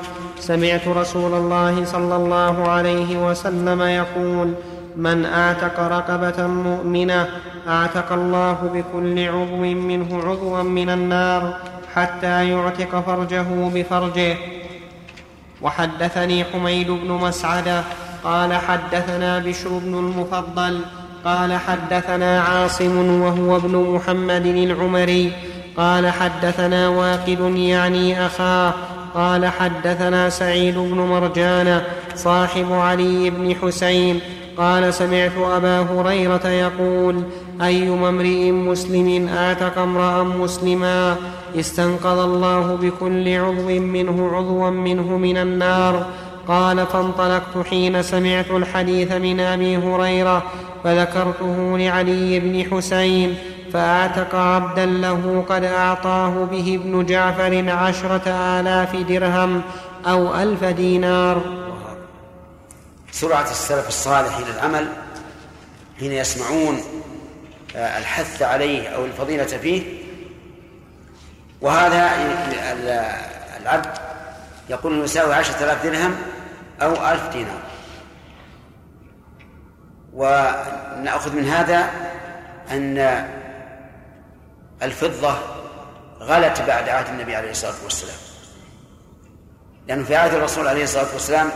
سمعت 0.43 0.89
رسول 0.89 1.35
الله 1.35 1.85
صلى 1.85 2.17
الله 2.17 2.69
عليه 2.69 3.31
وسلم 3.31 3.83
يقول 3.83 4.55
من 4.97 5.25
اعتق 5.25 5.81
رقبة 5.81 6.47
مؤمنة 6.47 7.29
اعتق 7.69 8.13
الله 8.13 8.59
بكل 8.75 9.29
عضو 9.29 9.57
منه 9.57 10.23
عضوا 10.27 10.63
من 10.63 10.91
النار 10.91 11.57
حتى 11.95 12.51
يعتق 12.51 13.01
فرجه 13.07 13.47
بفرجه. 13.75 14.37
وحدثني 15.63 16.45
حميد 16.45 16.91
بن 16.91 17.11
مسعده 17.11 17.83
قال 18.25 18.53
حدثنا 18.55 19.39
بشر 19.39 19.69
بن 19.71 19.95
المفضل 19.99 20.81
قال 21.25 21.59
حدثنا 21.59 22.41
عاصم 22.41 23.23
وهو 23.23 23.57
ابن 23.57 23.77
محمد 23.95 24.47
العمري 24.47 25.33
قال 25.77 26.11
حدثنا 26.11 26.89
واقد 26.89 27.57
يعني 27.57 28.27
أخاه 28.27 28.75
قال 29.15 29.47
حدثنا 29.47 30.31
سعيد 30.31 30.75
بن 30.75 30.97
مرجان 30.97 31.83
صاحب 32.15 32.73
علي 32.73 33.31
بن 33.31 33.55
حسين 33.63 34.21
قال 34.57 34.95
سمعت 34.95 35.33
أبا 35.37 35.81
هريرة 35.81 36.49
يقول 36.49 37.23
ايما 37.63 38.09
امرئ 38.09 38.51
مسلم 38.51 39.29
اعتق 39.29 39.79
امرأ 39.79 40.23
مسلما 40.23 41.17
استنقذ 41.61 42.19
الله 42.19 42.79
بكل 42.83 43.37
عضو 43.37 43.69
منه 43.81 44.31
عضوا 44.33 44.71
منه 44.71 45.17
من 45.19 45.37
النار. 45.37 46.07
قال 46.49 46.87
فانطلقت 46.87 47.67
حين 47.71 48.03
سمعت 48.03 48.51
الحديث 48.51 49.13
من 49.13 49.41
أبي 49.41 49.77
هريرة 49.77 50.43
فذكرته 50.85 51.79
لعلي 51.79 52.41
بن 52.41 52.65
حسين 52.71 53.35
فاعتق 53.73 54.35
عبدا 54.35 54.87
له 54.87 55.45
قد 55.49 55.65
أعطاه 55.65 56.45
به 56.45 56.81
ابن 56.83 57.07
جعفر 57.07 57.71
عشرة 57.71 58.31
آلاف 58.31 58.97
درهم 58.97 59.63
أو 60.07 60.35
ألف 60.35 60.65
دينار. 60.65 61.43
سرعة 63.13 63.51
السلف 63.51 63.89
الصالح 63.89 64.37
إلى 64.37 64.51
العمل 64.51 64.89
حين 65.99 66.13
يسمعون 66.13 66.81
آه، 67.77 67.99
الحث 67.99 68.43
عليه 68.43 68.89
أو 68.89 69.05
الفضيلة 69.05 69.45
فيه. 69.45 69.83
وهذا 71.61 72.11
العبد 73.61 73.91
يقول 74.71 75.05
يساوي 75.05 75.35
عشرة 75.35 75.65
آلاف 75.65 75.87
درهم 75.87 76.17
أو 76.83 76.93
ألف 76.93 77.29
دينار. 77.33 77.63
ونأخذ 80.15 81.37
من 81.37 81.45
هذا 81.45 81.91
أن 82.71 82.99
الفضة 84.83 85.39
غلت 86.21 86.63
بعد 86.63 86.89
عهد 86.89 87.09
النبي 87.09 87.35
عليه 87.35 87.51
الصلاة 87.51 87.85
والسلام. 87.85 88.17
لأنه 89.89 90.05
في 90.05 90.17
عهد 90.17 90.35
الرسول 90.35 90.69
عليه 90.69 90.85
الصلاة 90.85 91.13
والسلام 91.13 91.51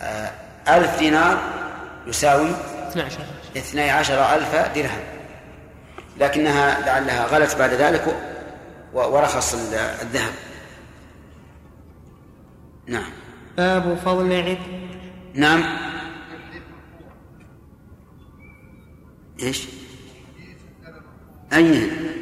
آه، 0.00 0.30
ألف 0.68 0.98
دينار 0.98 1.38
يساوي 2.06 2.50
اثني 3.56 3.90
عشر 3.90 4.34
ألف 4.34 4.54
درهم. 4.74 5.04
لكنها 6.20 6.80
لعلها 6.80 7.26
غلت 7.26 7.56
بعد 7.56 7.70
ذلك 7.70 8.16
ورخص 8.92 9.54
الذهب. 10.02 10.32
نعم. 12.86 13.10
باب 13.56 13.98
فضل 14.04 14.32
عتق 14.32 14.58
نعم. 15.34 15.64
إيش؟ 19.42 19.68
أيهن 21.52 22.13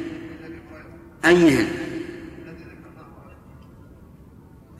أيهن 1.25 1.67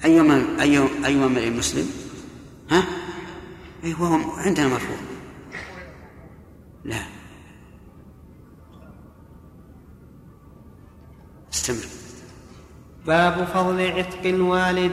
أيما 0.05 0.45
أي 0.61 0.87
أيما 1.05 1.49
مسلم 1.49 1.89
ها؟ 2.71 2.83
أي 3.83 3.93
هو 3.93 4.05
عندنا 4.37 4.67
مرفوع. 4.67 4.97
لا. 6.85 6.99
استمر. 11.53 11.85
باب 13.07 13.47
فضل 13.53 13.91
عتق 13.91 14.25
الوالد. 14.25 14.91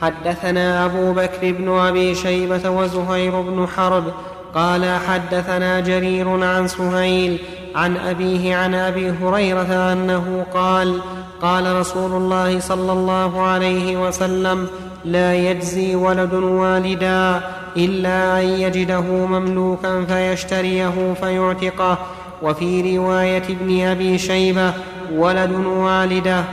حدثنا 0.00 0.84
أبو 0.84 1.12
بكر 1.12 1.52
بن 1.52 1.68
أبي 1.68 2.14
شيبة 2.14 2.70
وزهير 2.70 3.40
بن 3.40 3.66
حرب 3.66 4.14
قال 4.54 4.98
حدثنا 5.00 5.80
جرير 5.80 6.44
عن 6.44 6.68
سهيل 6.68 7.38
عن 7.76 7.96
أبيه 7.96 8.56
عن 8.56 8.74
أبي 8.74 9.10
هريرة 9.10 9.92
أنه 9.92 10.46
قال 10.54 11.00
قال 11.42 11.76
رسول 11.76 12.12
الله 12.12 12.60
صلى 12.60 12.92
الله 12.92 13.42
عليه 13.42 14.06
وسلم 14.06 14.68
لا 15.04 15.34
يجزي 15.34 15.94
ولد 15.94 16.34
والدا 16.34 17.40
إلا 17.76 18.40
أن 18.40 18.46
يجده 18.46 19.00
مملوكا 19.00 20.04
فيشتريه 20.04 21.14
فيعتقه. 21.20 21.98
وفي 22.42 22.96
رواية 22.96 23.42
ابن 23.48 23.86
أبي 23.86 24.18
شيبة 24.18 24.72
ولد 25.12 25.52
والده. 25.66 26.44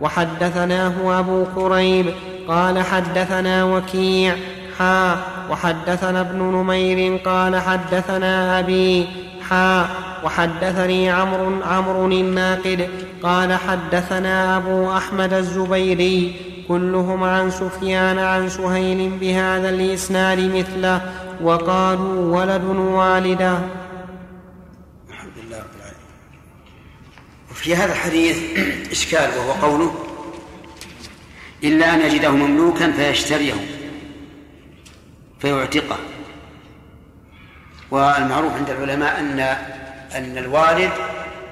وحدثناه 0.00 1.18
أبو 1.18 1.44
كريب 1.54 2.06
قال 2.48 2.84
حدثنا 2.84 3.64
وكيع. 3.64 4.34
حا 4.78 5.16
وحدثنا 5.50 6.20
ابن 6.20 6.38
نمير 6.38 7.20
قال 7.24 7.60
حدثنا 7.60 8.58
أبي. 8.58 9.06
حا 9.50 9.88
وحدثني 10.24 11.10
عمرو 11.10 11.62
عمرو 11.62 12.06
الناقد 12.06 12.88
قال 13.22 13.52
حدثنا 13.52 14.56
أبو 14.56 14.96
أحمد 14.96 15.32
الزبيري 15.32 16.36
كلهم 16.68 17.24
عن 17.24 17.50
سفيان 17.50 18.18
عن 18.18 18.48
سهيل 18.48 19.18
بهذا 19.20 19.68
الإسناد 19.68 20.40
مثله 20.40 21.12
وقالوا 21.42 22.36
ولد 22.40 22.64
والده. 22.64 23.58
الحمد 25.08 25.32
لله 25.36 25.58
رب 25.58 25.74
العالمين. 25.76 26.08
وفي 27.50 27.76
هذا 27.76 27.92
الحديث 27.92 28.38
إشكال 28.90 29.30
وهو 29.38 29.52
قوله 29.52 29.94
إلا 31.64 31.94
أن 31.94 32.00
يجده 32.00 32.30
مملوكا 32.30 32.92
فيشتريه 32.92 33.54
فيعتقه. 35.40 35.98
والمعروف 37.94 38.52
عند 38.54 38.70
العلماء 38.70 39.20
أن 39.20 39.40
أن 40.14 40.38
الوالد 40.38 40.90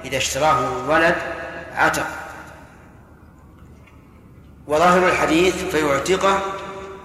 إذا 0.05 0.17
اشتراه 0.17 0.83
الولد 0.83 1.15
عتق. 1.75 2.07
وظاهر 4.67 5.07
الحديث 5.07 5.63
فيعتقه 5.63 6.39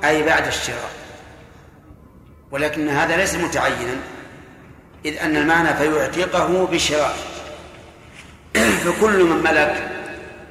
أي 0.04 0.22
بعد 0.22 0.46
الشراء 0.46 0.90
ولكن 2.50 2.88
هذا 2.88 3.16
ليس 3.16 3.34
متعينا 3.34 3.96
إذ 5.04 5.18
أن 5.18 5.36
المعنى 5.36 5.74
فيعتقه 5.74 6.66
بشراء. 6.66 7.16
فكل 8.84 9.24
من 9.24 9.42
ملك 9.42 9.88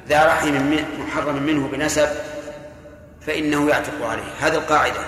ذا 0.10 0.26
رحم 0.26 0.78
محرم 1.00 1.44
منه 1.44 1.68
بنسب 1.68 2.10
فإنه 3.22 3.70
يعتق 3.70 4.06
عليه. 4.06 4.32
هذه 4.42 4.56
القاعدة. 4.56 5.00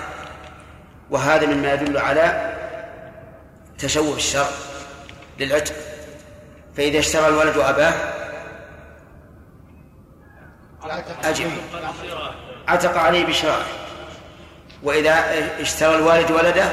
وهذا 1.10 1.46
مما 1.46 1.72
يدل 1.72 1.98
على 1.98 2.59
تشوه 3.80 4.16
الشرع 4.16 4.48
للعتق. 5.38 5.74
فإذا 6.76 6.98
اشترى 6.98 7.28
الولد 7.28 7.56
أباه 7.56 7.94
أجب 11.24 11.50
عتق 12.68 12.96
عليه 12.96 13.26
بشرائه 13.26 13.66
وإذا 14.82 15.24
اشترى 15.60 15.94
الوالد 15.94 16.30
ولده 16.30 16.72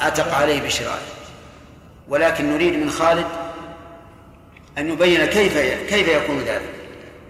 عتق 0.00 0.34
عليه 0.34 0.62
بشرائه 0.62 1.02
ولكن 2.08 2.52
نريد 2.52 2.74
من 2.74 2.90
خالد 2.90 3.26
أن 4.78 4.88
يبين 4.92 5.26
كيف 5.26 5.58
كيف 5.88 6.08
يكون 6.08 6.38
ذلك. 6.38 6.70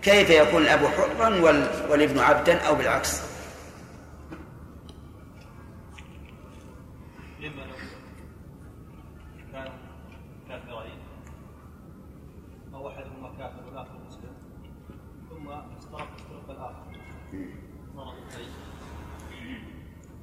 كيف 0.03 0.31
يكون 0.31 0.63
الأب 0.63 0.87
حرا 0.87 1.29
والابن 1.89 2.19
عبدا 2.19 2.59
أو 2.61 2.75
بالعكس. 2.75 3.21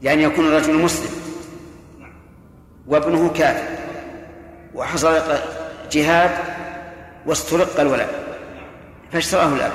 يعني 0.01 0.23
يكون 0.23 0.45
الرجل 0.45 0.73
مسلم. 0.73 1.11
وابنه 2.87 3.33
كافر. 3.33 3.79
وحصل 4.73 5.21
جهاد 5.91 6.31
واسترق 7.25 7.79
الولد. 7.79 8.09
فاشتراه 9.11 9.53
الاب 9.55 9.71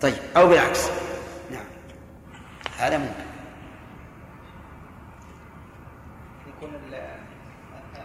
طيب 0.00 0.14
أو 0.36 0.48
بالعكس. 0.48 0.88
نعم. 1.50 1.64
هذا 2.78 2.98
ممكن. 2.98 3.30
يكون 6.48 6.70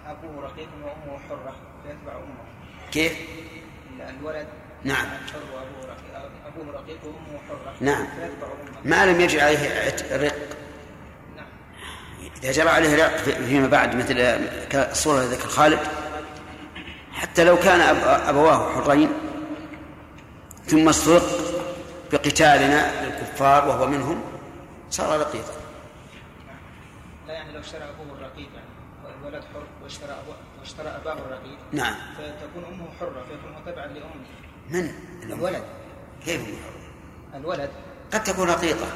أبوه 0.07 0.43
رقيق 0.43 0.69
وأمه 0.83 1.19
حرة 1.29 1.55
فيتبع 1.83 2.13
أمه. 2.13 2.91
كيف؟ 2.91 3.17
الولد 4.19 4.47
نعم. 4.83 5.05
وأبوه 5.53 5.85
رقيق 5.85 6.31
أبوه 6.45 6.73
رقيق 6.73 6.99
وأمه 7.03 7.39
حرة 7.49 7.73
نعم. 7.81 8.05
فيتبع 8.05 8.47
أمه. 8.47 8.79
ما 8.85 9.05
لم 9.05 9.21
يجري 9.21 9.41
عليه 9.41 9.89
رق. 10.11 10.64
إذا 12.45 12.53
جرى 12.53 12.69
عليه 12.69 13.05
رق 13.05 13.17
فيما 13.17 13.67
بعد 13.67 13.95
مثل 13.95 14.15
كالصورة 14.69 15.23
ذكر 15.23 15.47
خالد 15.47 15.79
حتى 17.11 17.43
لو 17.43 17.59
كان 17.59 17.81
أبواه 18.27 18.81
حرين 18.81 19.09
ثم 20.65 20.89
استرق 20.89 21.23
بقتالنا 22.11 23.05
للكفار 23.05 23.67
وهو 23.67 23.87
منهم 23.87 24.23
صار 24.89 25.19
رقيقا. 25.19 25.53
لا 27.27 27.33
يعني 27.33 27.53
لو 27.53 27.59
اشترى 27.59 27.83
أبوه 27.83 28.17
الرقيق 28.17 28.49
يعني 28.55 29.15
الولد 29.21 29.43
حر 29.53 29.63
واشترى 29.83 30.11
أبوه 30.11 30.35
واشترى 30.59 30.87
أباه 30.87 31.13
الرقيق 31.13 31.57
نعم. 31.71 31.95
فتكون 32.17 32.63
أمه 32.73 32.85
حرة 32.99 33.25
فيكون 33.29 33.73
تبعا 33.73 33.87
لأمه. 33.87 34.25
من؟ 34.69 34.91
الولد. 35.23 35.63
كيف 36.25 36.41
أمه 36.41 36.57
حرة؟ 36.57 37.39
الولد. 37.39 37.69
قد 38.13 38.23
تكون 38.23 38.49
رقيقة. 38.49 38.87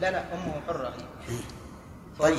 لا 0.00 0.10
لا 0.10 0.24
أمه 0.34 0.60
حرة. 0.68 0.94
هي 1.28 1.36
طيب. 2.18 2.38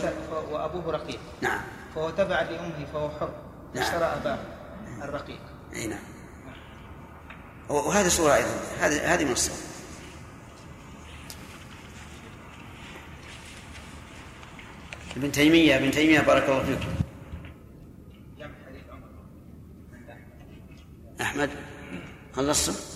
وأبوه 0.52 0.92
رقيق. 0.92 1.20
نعم. 1.42 1.62
فهو 1.96 2.10
تبع 2.10 2.42
لأمه 2.42 2.86
فهو 2.94 3.10
حر. 3.10 3.34
نعم. 3.74 3.84
اشترى 3.84 4.04
أباه 4.04 4.40
الرقيق. 5.04 5.42
إي 5.76 5.88
نعم. 5.88 6.04
وهذه 7.70 8.08
صورة 8.08 8.36
أيضا. 8.36 8.50
هذه 8.80 9.14
هذه 9.14 9.26
من 9.26 9.32
الصور 9.32 9.76
ابن 15.18 15.32
تيمية 15.32 15.76
ابن 15.76 15.92
تيمية 15.92 16.20
بارك 16.20 16.50
الله 16.50 16.64
فيكم 16.64 16.96
أحمد 21.22 21.50
خلصت؟ 22.36 22.96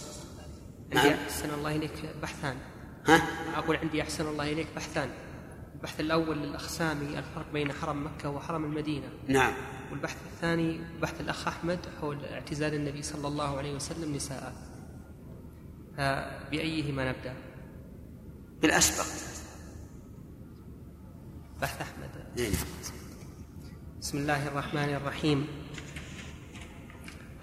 عندي 0.96 1.16
أحسن 1.16 1.54
الله 1.54 1.76
إليك 1.76 1.92
بحثان. 2.22 2.58
ها؟ 3.08 3.22
أقول 3.56 3.78
عندي 3.78 4.02
أحسن 4.02 4.28
الله 4.28 4.52
إليك 4.52 4.68
بحثان. 4.76 5.10
البحث 5.80 6.00
الأول 6.00 6.38
للأخسامي 6.38 7.20
الفرق 7.20 7.46
بين 7.54 7.72
حرم 7.72 8.06
مكة 8.06 8.30
وحرم 8.30 8.66
المدينة. 8.66 9.08
نعم. 9.28 9.54
والبحث 9.92 10.18
الثاني 10.26 10.80
بحث 11.02 11.22
الأخ 11.22 11.48
أحمد 11.48 11.80
حول 12.02 12.26
اعتزال 12.26 12.74
النبي 12.74 13.02
صلى 13.02 13.28
الله 13.28 13.58
عليه 13.58 13.76
وسلم 13.76 14.16
نساءه 14.16 14.54
فبأيهما 15.98 17.10
نبدأ؟ 17.10 17.34
بالأسبق. 18.62 19.06
بحث 21.62 21.82
أحمد. 21.82 22.10
نعم. 22.38 22.52
بسم 24.02 24.18
الله 24.18 24.48
الرحمن 24.48 24.90
الرحيم. 24.90 25.48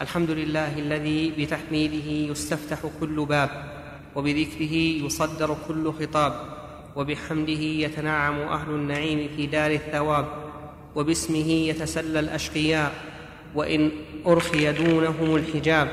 الحمد 0.01 0.31
لله 0.31 0.79
الذي 0.79 1.31
بتحميده 1.31 2.33
يستفتح 2.33 2.79
كل 3.01 3.27
باب 3.27 3.51
وبذكره 4.17 4.73
يصدر 5.07 5.57
كل 5.69 5.93
خطاب. 5.93 6.56
وبحمده 6.97 7.63
يتنعم 7.63 8.41
أهل 8.41 8.71
النعيم 8.71 9.29
في 9.37 9.47
دار 9.47 9.71
الثواب 9.71 10.27
وباسمه 10.95 11.49
يتسلى 11.51 12.21
الأشقياء 12.21 12.93
وإن 13.55 13.91
أرخي 14.27 14.73
دونهم 14.73 15.37
الحجاب 15.37 15.89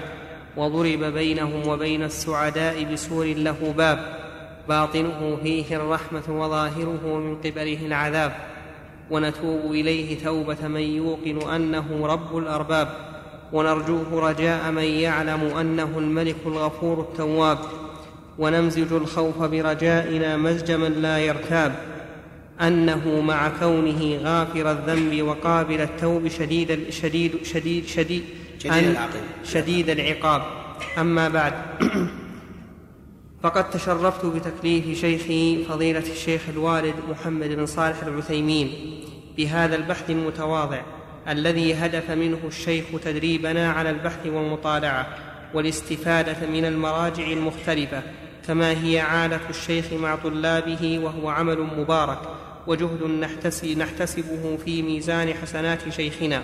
وضرب 0.58 1.04
بينهم 1.04 1.68
وبين 1.68 2.04
السعداء 2.04 2.84
بسور 2.94 3.26
له 3.26 3.74
باب 3.78 4.20
باطنه 4.70 5.38
فيه 5.44 5.76
الرحمة 5.76 6.24
وظاهره 6.30 7.18
من 7.18 7.36
قبله 7.36 7.86
العذاب. 7.86 8.36
ونتوب 9.12 9.72
إليه 9.72 10.24
توبة 10.24 10.68
من 10.68 10.82
يوقن 10.82 11.50
أنه 11.50 12.08
رب 12.08 12.38
الأرباب 12.38 12.90
ونرجوه 13.54 14.30
رجاء 14.30 14.72
من 14.72 14.84
يعلم 14.84 15.44
أنه 15.60 15.98
الملك 15.98 16.36
الغفور 16.46 17.00
التواب. 17.00 17.60
ونمزج 18.40 18.94
الخوف 18.94 19.38
برجائنا 19.38 20.38
مزج 20.38 20.72
من 20.72 20.92
لا 20.92 21.18
يرتاب 21.20 21.76
أنه 22.62 23.22
مع 23.22 23.50
كونه 23.60 24.20
غافر 24.24 24.72
الذنب 24.72 25.22
وقابل 25.22 25.82
التوب 25.82 26.28
شديد 26.28 26.90
شديد 26.90 27.44
شديد 27.44 27.86
شديد 27.86 28.24
شديد 28.60 28.74
العقاب 28.86 29.10
شديد 29.44 29.90
العقاب. 29.90 30.42
أما 30.98 31.30
بعد 31.30 31.54
فقد 33.44 33.70
تشرفت 33.70 34.26
بتكليف 34.26 35.00
شيخي 35.00 35.64
فضيلة 35.64 36.04
الشيخ 36.12 36.42
الوالد 36.50 36.96
محمد 37.10 37.50
بن 37.50 37.66
صالح 37.66 38.04
العثيمين 38.04 38.72
بهذا 39.38 39.76
البحث 39.76 40.10
المتواضع 40.10 40.82
الذي 41.28 41.74
هدف 41.74 42.12
منه 42.12 42.40
الشيخ 42.48 42.86
تدريبنا 43.04 43.72
على 43.72 43.90
البحث 43.90 44.26
والمطالعة 44.26 45.08
والاستفادة 45.54 46.48
من 46.48 46.66
المراجع 46.66 47.28
المختلفة. 47.28 48.04
كما 48.48 48.72
هي 48.72 49.00
عادة 49.00 49.40
الشيخ 49.50 49.94
مع 49.94 50.16
طلابه 50.16 51.00
وهو 51.04 51.30
عمل 51.30 51.60
مبارك 51.78 52.20
وجهد 52.68 53.04
نحتسبه 53.78 54.58
في 54.66 54.82
ميزان 54.82 55.34
حسنات 55.34 55.90
شيخنا. 55.90 56.44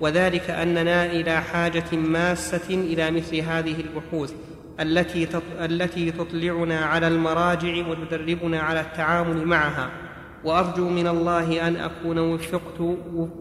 وذلك 0.00 0.50
أننا 0.50 1.06
إلى 1.06 1.42
حاجة 1.42 1.96
ماسة 1.96 2.68
إلى 2.70 3.10
مثل 3.10 3.36
هذه 3.36 3.76
البحوث 3.80 4.32
التي 4.80 5.28
التي 5.60 6.10
تطلعنا 6.10 6.80
على 6.80 7.08
المراجع 7.08 7.88
وتدربنا 7.88 8.60
على 8.60 8.80
التعامل 8.80 9.46
معها. 9.46 9.90
وأرجو 10.44 10.88
من 10.88 11.06
الله 11.06 11.68
أن 11.68 11.76
أكون 11.76 12.18
وفقت 12.18 12.80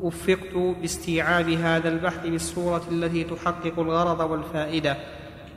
وفقت 0.02 0.54
باستيعاب 0.82 1.50
هذا 1.50 1.90
البحث 1.90 2.28
بالصورة 2.28 2.84
التي 2.92 3.24
تحقق 3.24 3.80
الغرض 3.80 4.32
والفائدة 4.32 4.98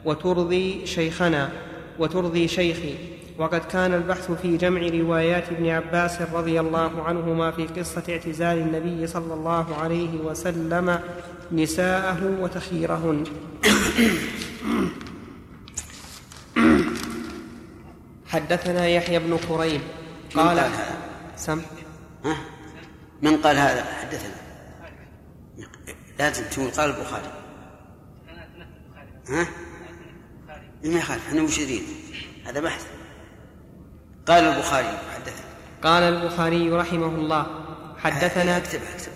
وترضي 0.05 0.86
شيخنا. 0.86 1.51
وترضي 1.99 2.49
شيخي. 2.49 2.95
وقد 3.38 3.61
كان 3.61 3.95
البحث 3.95 4.30
في 4.30 4.57
جمع 4.57 4.80
روايات 4.80 5.49
ابن 5.49 5.68
عباس 5.68 6.22
رضي 6.22 6.61
الله 6.61 7.03
عنهما 7.03 7.51
في 7.51 7.66
قصة 7.66 8.03
اعتزال 8.09 8.59
النبي 8.59 9.07
صلى 9.07 9.34
الله 9.34 9.76
عليه 9.76 10.20
وسلم 10.20 11.01
نساءه 11.53 12.36
وتخييرهن 12.40 13.24
حدثنا 18.26 18.86
يحيى 18.86 19.18
بن 19.18 19.38
كريم 19.49 19.80
من 20.34 20.43
قال 20.43 20.59
قال 20.59 20.59
هذا؟ 20.59 20.97
سم. 21.36 21.62
ها؟ 22.24 22.36
من 23.22 23.36
قال 23.36 23.57
هذا؟ 23.57 23.84
حدثنا. 23.84 24.34
لازم 26.18 26.45
تقول 26.45 26.70
قال 26.70 26.90
البخاري. 26.90 27.32
ها؟ 29.28 29.47
ما 30.85 30.99
يخالف 30.99 31.26
إحنا 31.28 31.43
مشيرين 31.43 31.83
هذا 32.47 32.61
بحث. 32.61 32.87
قال 34.26 34.45
البخاري 34.45 34.99
حدثنا. 35.14 35.47
قال 35.83 36.03
البخاري 36.03 36.70
رحمه 36.70 37.07
الله 37.07 37.47
حدثنا 37.99 38.57
اكتب 38.57 38.80
اكتب. 38.95 39.12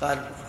قال 0.00 0.18
البخاري. 0.18 0.44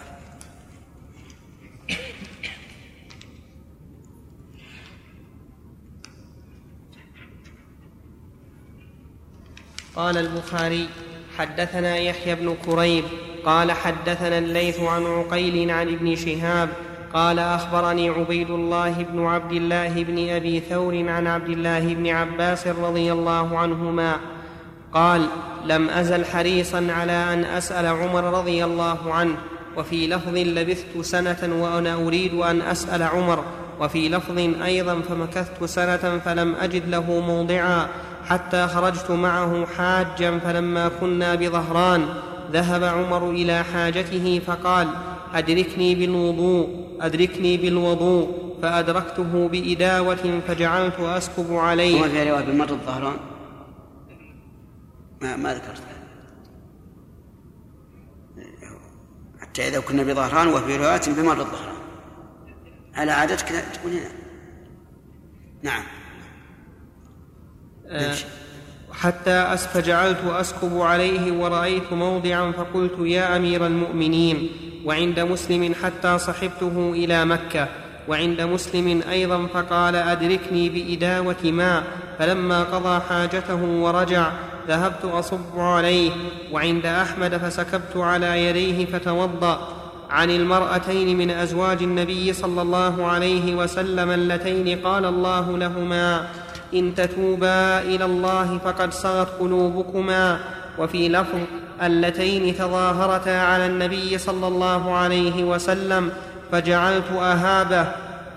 قال 9.96 10.18
البخاري 10.18 10.90
حدثنا 11.38 11.98
يحيى 11.98 12.36
بن 12.36 12.56
كريب 12.66 13.06
قال 13.46 13.72
حدثنا 13.72 14.38
الليث 14.38 14.80
عن 14.80 15.06
عقيل 15.06 15.72
عن 15.72 15.88
ابن 15.88 16.16
شهاب 16.16 16.70
قال 17.16 17.40
أخبرني 17.40 18.10
عبيد 18.10 18.50
الله 18.50 18.92
بن 18.92 19.26
عبد 19.26 19.52
الله 19.52 20.04
بن 20.04 20.30
أبي 20.30 20.60
ثور 20.60 21.10
عن 21.10 21.28
عبد 21.28 21.50
الله 21.50 21.94
بن 21.94 22.08
عباس 22.08 22.68
رضي 22.68 23.12
الله 23.12 23.58
عنهما 23.58 24.16
قال 24.94 25.26
لم 25.66 25.90
أزل 25.90 26.26
حريصا 26.26 26.88
على 26.90 27.34
أن 27.34 27.44
أسأل 27.46 27.86
عمر 27.86 28.24
رضي 28.24 28.66
الله 28.66 29.14
عنه 29.14 29.36
وفي 29.78 30.08
لفظ 30.08 30.34
لبثت 30.38 31.02
سنة 31.02 31.56
وأنا 31.62 31.96
أريد 31.96 32.34
أن 32.34 32.62
أسأل 32.62 33.04
عمر 33.04 33.44
وفي 33.80 34.10
لفظ 34.10 34.38
أيضا 34.64 35.02
فمكثت 35.02 35.64
سنة 35.64 36.22
فلم 36.26 36.56
أجد 36.56 36.90
له 36.90 37.20
موضعا 37.20 37.88
حتى 38.26 38.68
خرجت 38.68 39.12
معه 39.12 39.66
حاجا 39.78 40.40
فلما 40.40 40.92
كنا 41.02 41.36
بظهران 41.36 42.06
ذهب 42.54 42.84
عمر 42.84 43.30
إلى 43.30 43.64
حاجته 43.64 44.42
فقال 44.48 44.88
أدركني 45.36 45.96
بالوضوء 45.96 46.98
أدركني 47.02 47.58
بالوضوء 47.58 48.46
فأدركته 48.62 49.48
بإداوة 49.48 50.42
فجعلت 50.48 51.00
أسكب 51.00 51.54
عليه. 51.54 52.00
هو 52.00 52.10
في 52.10 52.30
رواية 52.30 52.46
بمر 52.46 52.70
الظهران؟ 52.70 53.18
ما 55.22 55.36
ما 55.36 55.54
ذكرت. 55.54 55.82
حتى 59.40 59.68
إذا 59.68 59.80
كنا 59.80 60.04
بظهران 60.04 60.48
وفي 60.48 60.78
رواية 60.78 61.02
بمر 61.08 61.40
الظهران. 61.40 61.76
على 62.96 63.12
عادتك 63.12 63.48
تقول 63.48 63.94
هنا. 63.94 64.12
نعم. 65.64 65.84
آه، 67.88 68.16
حتى 69.00 69.48
أس- 69.54 69.58
فجعلت 69.68 70.18
أسكب 70.28 70.82
عليه 70.82 71.32
ورأيت 71.32 71.94
موضعا 71.94 72.52
فقلت 72.52 72.94
يا 73.00 73.36
أمير 73.38 73.66
المؤمنين 73.68 74.50
وعند 74.86 75.20
مسلم 75.20 75.74
حتى 75.84 76.18
صحبته 76.18 76.92
إلى 76.96 77.26
مكة 77.26 77.68
وعند 78.08 78.42
مسلم 78.42 79.02
أيضا 79.12 79.48
فقال 79.54 79.96
أدركني 79.96 80.70
بإداوة 80.70 81.36
ماء 81.44 81.84
فلما 82.20 82.64
قضى 82.64 83.02
حاجته 83.10 83.64
ورجع 83.64 84.32
ذهبت 84.68 85.06
أصب 85.06 85.60
عليه 85.60 86.12
وعند 86.52 86.86
أحمد 86.86 87.38
فسكبت 87.38 87.98
على 87.98 88.46
يديه 88.46 88.86
فتوضأ. 88.86 89.68
عن 90.10 90.32
المرأتين 90.32 91.18
من 91.18 91.30
أزواج 91.32 91.84
النبي 91.84 92.34
صلى 92.34 92.62
الله 92.62 93.06
عليه 93.08 93.56
وسلم 93.56 94.12
اللتين 94.12 94.80
قال 94.80 95.06
الله 95.06 95.58
لهما 95.58 96.28
إن 96.76 96.96
تتوبا 96.96 97.82
إلى 97.82 98.06
الله 98.06 98.58
فقد 98.66 98.94
صغت 98.94 99.28
قلوبكما. 99.40 100.40
وفي 100.78 101.10
لفظ 101.10 101.40
اللتين 101.84 102.56
تظاهرتا 102.58 103.30
على 103.30 103.66
النبي 103.66 104.18
صلى 104.18 104.48
الله 104.48 104.96
عليه 104.96 105.44
وسلم 105.44 106.12
فجعلت 106.52 107.12
أهابه 107.12 107.88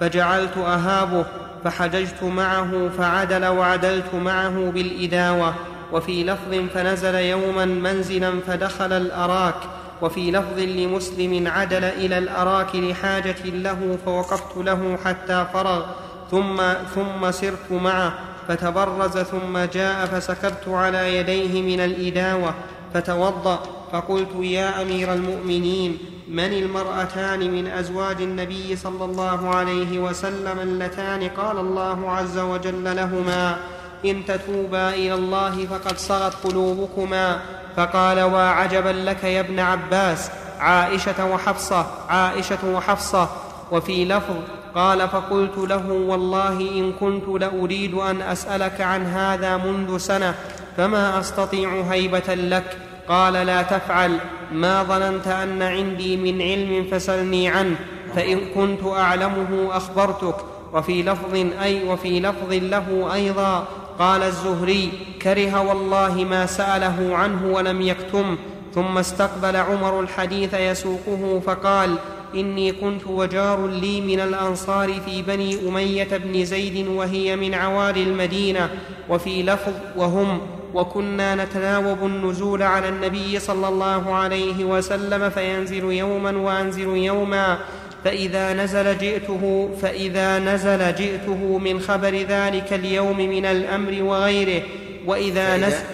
فجعلت 0.01 0.59
أهابه 0.59 1.25
فحججت 1.65 2.23
معه 2.23 2.91
فعدل 2.99 3.47
وعدلت 3.47 4.15
معه 4.15 4.71
بالإداوة. 4.75 5.55
وفي 5.93 6.25
لفظ 6.25 6.55
فنزل 6.75 7.15
يوما 7.15 7.65
منزلا 7.65 8.33
فدخل 8.47 8.93
الأراك. 8.93 9.55
وفي 10.03 10.31
لفظ 10.31 10.59
لمسلم 10.59 11.49
عدل 11.49 11.85
إلى 11.85 12.19
الأراك 12.19 12.77
لحاجة 12.77 13.45
له 13.45 13.99
فوقفت 14.05 14.57
له 14.57 14.99
حتى 15.05 15.47
فرغ 15.53 15.83
ثم 16.31 16.57
ثم 16.95 17.31
سرت 17.31 17.71
معه. 17.71 18.28
فتبرز 18.49 19.19
ثم 19.19 19.59
جاء 19.59 20.07
فسكبت 20.07 20.69
على 20.69 21.17
يديه 21.17 21.63
من 21.63 21.81
الإداوة 21.81 22.55
فتوضأ 22.95 23.59
فقلت 23.93 24.29
يا 24.41 24.83
أمير 24.83 25.13
المؤمنين 25.13 25.99
من 26.29 26.53
المرأتان 26.53 27.51
من 27.51 27.67
أزواج 27.67 28.23
النبي 28.23 28.77
صلى 28.77 29.05
الله 29.05 29.55
عليه 29.55 29.99
وسلم 29.99 30.59
اللتان 30.59 31.29
قال 31.29 31.59
الله 31.59 32.11
عز 32.11 32.39
وجل 32.39 32.97
لهما 32.97 33.57
إن 34.05 34.25
تتوبا 34.25 34.89
إلى 34.89 35.15
الله 35.15 35.67
فقد 35.67 35.99
صغت 35.99 36.35
قلوبكما 36.45 37.41
فقال 37.77 38.21
وعجبا 38.21 38.89
لك 38.89 39.25
يا 39.25 39.41
ابن 39.41 39.61
عباس 39.61 40.31
عائشة 40.61 41.25
وحفصة 41.25 41.87
عائشة 42.09 42.59
وحفصة 42.65 43.29
وفي 43.73 44.05
لفظ 44.05 44.37
قال 44.75 45.09
فقلت 45.09 45.59
له 45.59 45.93
والله 45.93 46.61
إن 46.61 46.93
كنت 46.93 47.29
لأريد 47.29 47.95
أن 47.95 48.23
أسألك 48.23 48.81
عن 48.81 49.07
هذا 49.07 49.57
منذ 49.57 49.99
سنة 49.99 50.35
فما 50.77 51.21
أستطيع 51.21 51.81
هيبة 51.91 52.35
لك؟ 52.35 52.77
قال 53.09 53.33
لا 53.33 53.63
تفعل 53.63 54.19
ما 54.53 54.83
ظننت 54.83 55.29
أن 55.29 55.63
عندي 55.63 56.17
من 56.17 56.43
علم 56.43 56.87
فسلني 56.91 57.49
عنه 57.49 57.77
فإن 58.15 58.41
كنت 58.55 58.81
أعلمه 58.87 59.77
أخبرتك. 59.77 60.37
وفي 60.73 61.03
لفظ 61.03 61.35
أي 61.63 61.85
وفي 61.85 62.21
لفظ 62.21 62.53
له 62.53 63.15
أيضا 63.15 63.69
قال 63.99 64.23
الزهري 64.23 64.93
كره 65.23 65.61
والله 65.61 66.27
ما 66.31 66.47
سأله 66.47 67.17
عنه 67.17 67.47
ولم 67.53 67.83
يكتم 67.83 68.37
ثم 68.75 68.99
استقبل 68.99 69.57
عمر 69.57 70.01
الحديث 70.01 70.55
يسوقه 70.55 71.43
فقال 71.47 71.97
إني 72.35 72.73
كنت 72.73 73.07
وجار 73.07 73.67
لي 73.67 74.01
من 74.01 74.21
الأنصار 74.21 74.93
في 75.07 75.23
بني 75.23 75.69
أمية 75.69 76.09
بن 76.17 76.45
زيد 76.45 76.89
وهي 76.89 77.37
من 77.37 77.55
عوالي 77.55 78.03
المدينة 78.03 78.71
وفي 79.09 79.43
لفظ 79.43 79.73
وهم 79.97 80.41
وكنا 80.75 81.35
نتناوب 81.35 82.07
النزول 82.07 82.63
على 82.63 82.89
النبي 82.89 83.39
صلى 83.39 83.69
الله 83.69 84.15
عليه 84.15 84.65
وسلم 84.65 85.31
فينزل 85.31 85.85
يوما 85.93 86.31
وأنزل 86.31 86.97
يوما 86.97 87.59
فإذا 88.05 88.53
نزل 88.53 88.99
جئته 88.99 89.71
فإذا 89.83 90.39
نزل 90.39 90.95
جئته 90.95 91.59
من 91.59 91.81
خبر 91.81 92.15
ذلك 92.15 92.73
اليوم 92.73 93.17
من 93.17 93.47
الأمر 93.47 94.03
وغيره 94.03 94.63
وإذا 95.07 95.57
نزل 95.57 95.85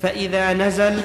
فإذا 0.00 0.52
نزل 0.52 1.00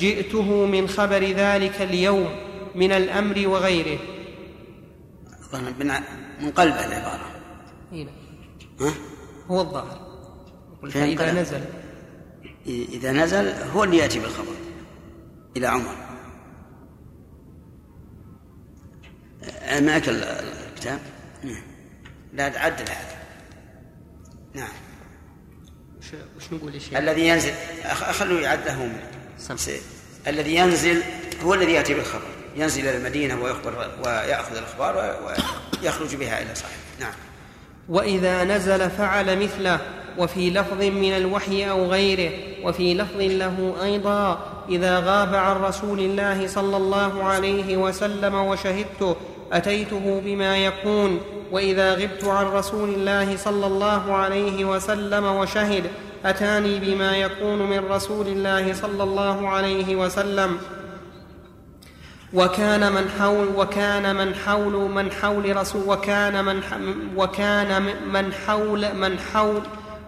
جئته 0.00 0.66
من 0.66 0.88
خبر 0.88 1.24
ذلك 1.24 1.82
اليوم. 1.82 2.28
من 2.74 2.92
الأمر 2.92 3.48
وغيره 3.48 3.98
من 6.40 6.50
قلب 6.50 6.74
العبارة 6.74 7.30
هنا. 7.92 8.10
ها؟ 8.80 8.92
هو 9.50 9.60
الظاهر 9.60 9.98
قلب. 11.28 11.38
نزل 11.38 11.64
إذا 12.66 13.12
نزل 13.12 13.48
هو 13.48 13.84
اللي 13.84 13.96
يأتي 13.96 14.18
بالخبر 14.20 14.52
إلى 15.56 15.66
عمر 15.66 15.96
معك 19.80 20.08
ال- 20.08 20.24
الكتاب 20.24 20.98
نعم. 21.44 21.62
لا 22.32 22.48
تعدل 22.48 22.84
هذا 22.84 23.22
نعم 24.54 24.68
وش, 25.98 26.06
وش 26.36 26.52
نقول؟ 26.52 26.72
الذي 26.96 27.28
ينزل 27.28 27.52
أخ- 27.82 28.10
خلوا 28.10 28.40
يعده 28.40 28.76
من 28.76 29.00
سم. 29.38 29.56
س- 29.56 29.70
الذي 30.26 30.54
ينزل 30.56 31.02
هو 31.42 31.54
الذي 31.54 31.72
يأتي 31.72 31.94
بالخبر 31.94 32.41
ينزل 32.56 32.80
إلى 32.88 32.96
المدينة 32.96 33.42
ويخبر 33.42 33.72
ويأخذ 34.04 34.56
الأخبار 34.56 35.16
ويخرج 35.82 36.16
بها 36.16 36.42
إلى 36.42 36.54
صاحبه. 36.54 36.76
نعم. 37.00 37.12
وإذا 37.88 38.44
نزل 38.44 38.90
فعل 38.90 39.38
مثله 39.38 39.78
وفي 40.18 40.50
لفظ 40.50 40.82
من 40.82 41.16
الوحي 41.16 41.70
أو 41.70 41.86
غيره 41.86 42.32
وفي 42.64 42.94
لفظ 42.94 43.20
له 43.20 43.74
أيضا 43.82 44.38
إذا 44.68 44.98
غاب 44.98 45.34
عن 45.34 45.56
رسول 45.56 46.00
الله 46.00 46.46
صلى 46.46 46.76
الله 46.76 47.24
عليه 47.24 47.76
وسلم 47.76 48.34
وشهدته 48.34 49.16
أتيته 49.52 50.22
بما 50.24 50.56
يكون. 50.56 51.20
وإذا 51.52 51.94
غبت 51.94 52.24
عن 52.24 52.46
رسول 52.46 52.88
الله 52.88 53.36
صلى 53.36 53.66
الله 53.66 54.14
عليه 54.14 54.64
وسلم 54.64 55.24
وشهد 55.24 55.84
أتاني 56.24 56.78
بما 56.78 57.16
يكون 57.16 57.58
من 57.58 57.78
رسول 57.78 58.26
الله 58.26 58.74
صلى 58.74 59.02
الله 59.02 59.48
عليه 59.48 59.96
وسلم. 59.96 60.58
وكان 62.34 62.92
من 62.92 63.08
حول 63.18 63.46
وكان 63.56 64.16
من 64.16 64.34
حول 64.34 64.90
من 64.90 65.12
حول 65.12 65.56
رسول 65.56 65.88
وكان 65.88 66.44
من 66.44 66.62
وكان 67.16 67.82
من 68.12 68.32
حول 68.32 68.94
من 68.94 69.18
حول 69.18 69.62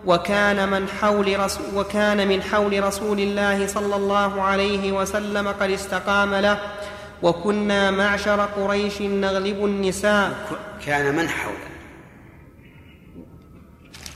وكان 0.06 0.68
من 0.68 0.88
حول 0.88 1.40
رسول 1.40 1.64
وكان 1.74 2.28
من 2.28 2.42
حول 2.42 2.84
رسول 2.84 3.20
الله 3.20 3.66
صلى 3.66 3.96
الله 3.96 4.42
عليه 4.42 4.92
وسلم 4.92 5.48
قد 5.48 5.70
استقام 5.70 6.34
له. 6.34 6.58
وكنا 7.22 7.90
معشر 7.90 8.40
قريش 8.40 9.02
نغلب 9.02 9.64
النساء. 9.64 10.58
كان 10.86 11.16
من 11.16 11.28
حوله 11.28 11.68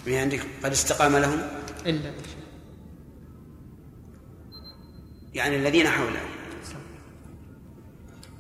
من 0.07 0.15
عندك 0.15 0.41
قد 0.65 0.73
استقام 0.73 1.17
لهم؟ 1.17 1.41
إلا 1.87 2.11
يعني 5.35 5.57
الذين 5.57 5.89
حوله 5.89 6.21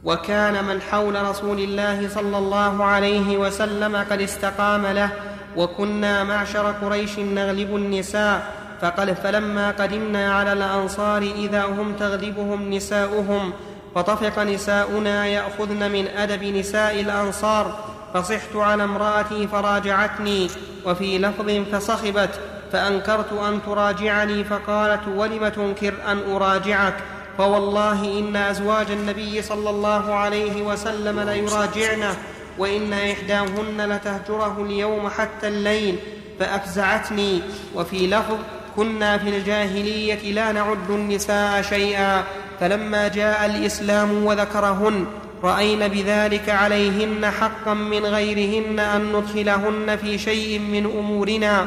وكان 0.04 0.64
من 0.64 0.80
حول 0.80 1.22
رسول 1.22 1.58
الله 1.58 2.08
صلى 2.08 2.38
الله 2.38 2.84
عليه 2.84 3.38
وسلم 3.38 3.96
قد 3.96 4.20
استقام 4.20 4.86
له 4.86 5.10
وكنا 5.56 6.24
معشر 6.24 6.72
قريش 6.72 7.18
نغلب 7.18 7.76
النساء 7.76 8.52
فقال 8.80 9.16
فلما 9.16 9.70
قدمنا 9.70 10.34
على 10.34 10.52
الأنصار 10.52 11.22
إذا 11.22 11.64
هم 11.64 11.92
تغلبهم 11.92 12.70
نساؤهم 12.70 13.52
فطفق 13.94 14.42
نساؤنا 14.42 15.26
يأخذن 15.26 15.92
من 15.92 16.08
أدب 16.08 16.44
نساء 16.44 17.00
الأنصار 17.00 17.78
فصحت 18.14 18.56
على 18.56 18.84
امرأتي 18.84 19.48
فراجعتني 19.48 20.50
وفي 20.86 21.18
لفظ 21.18 21.50
فصخبت 21.72 22.40
فأنكرت 22.72 23.32
أن 23.32 23.60
تراجعني 23.66 24.44
فقالت 24.44 25.08
ولم 25.16 25.48
تنكر 25.48 25.94
أن 26.08 26.32
أراجعك؟ 26.32 26.94
فوالله 27.38 28.18
إن 28.18 28.36
أزواج 28.36 28.90
النبي 28.90 29.42
صلى 29.42 29.70
الله 29.70 30.14
عليه 30.14 30.62
وسلم 30.62 31.20
ليراجعنه 31.20 32.16
وإن 32.58 32.92
إحداهن 32.92 33.92
لتهجره 33.92 34.56
اليوم 34.66 35.08
حتى 35.08 35.48
الليل 35.48 35.96
فأفزعتني. 36.40 37.42
وفي 37.74 38.06
لفظ 38.06 38.36
كنا 38.76 39.18
في 39.18 39.28
الجاهلية 39.28 40.32
لا 40.32 40.52
نعد 40.52 40.90
النساء 40.90 41.62
شيئا. 41.62 42.24
فلما 42.60 43.08
جاء 43.08 43.46
الإسلام 43.46 44.24
وذكرهن 44.24 45.06
رأينا 45.44 45.86
بذلك 45.86 46.48
عليهن 46.48 47.30
حقا 47.30 47.74
من 47.74 48.06
غيرهن 48.06 48.78
أن 48.78 49.12
ندخلهن 49.12 49.96
في 49.96 50.18
شيء 50.18 50.58
من 50.58 50.84
أمورنا. 50.84 51.66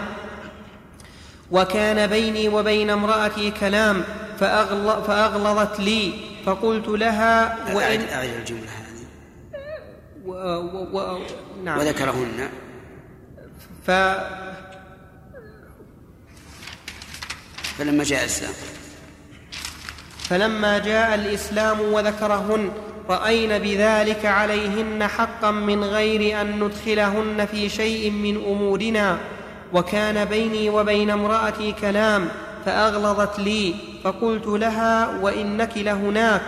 وكان 1.51 2.07
بيني 2.07 2.49
وبين 2.49 2.89
امرأتي 2.89 3.51
كلام 3.51 4.03
فأغل 4.42 5.04
فأغلظت 5.04 5.80
لي. 5.80 6.14
فقلت 6.46 6.88
لها 6.88 7.58
وإن 7.76 8.00
أعد 8.02 8.10
أعد 8.10 8.30
الجملة 8.30 8.64
هذه. 8.64 9.06
و 10.26 10.32
و 10.32 10.98
و 10.98 11.20
نعم. 11.64 11.80
وذكرهن. 11.80 12.50
ف 13.88 13.92
فلما 17.78 18.04
جاء 18.04 18.24
الإسلام. 18.24 18.54
فلما 20.30 20.80
جاء 20.80 21.16
الإسلام 21.16 21.82
وذكرهن 21.82 22.72
رأينا 23.10 23.58
بذلك 23.58 24.26
عليهن 24.26 25.08
حقا 25.08 25.52
من 25.52 25.84
غير 25.84 26.42
أن 26.42 26.64
ندخلهن 26.64 27.46
في 27.46 27.70
شيء 27.70 28.12
من 28.12 28.36
أمورنا. 28.36 29.18
وكان 29.74 30.26
بيني 30.26 30.70
وبين 30.70 31.10
امرأتي 31.10 31.72
كلام 31.72 32.30
فأغلظت 32.66 33.39
لي. 33.39 33.91
فقلت 34.04 34.47
لها 34.47 35.10
وإنك 35.22 35.78
لهناك 35.78 36.41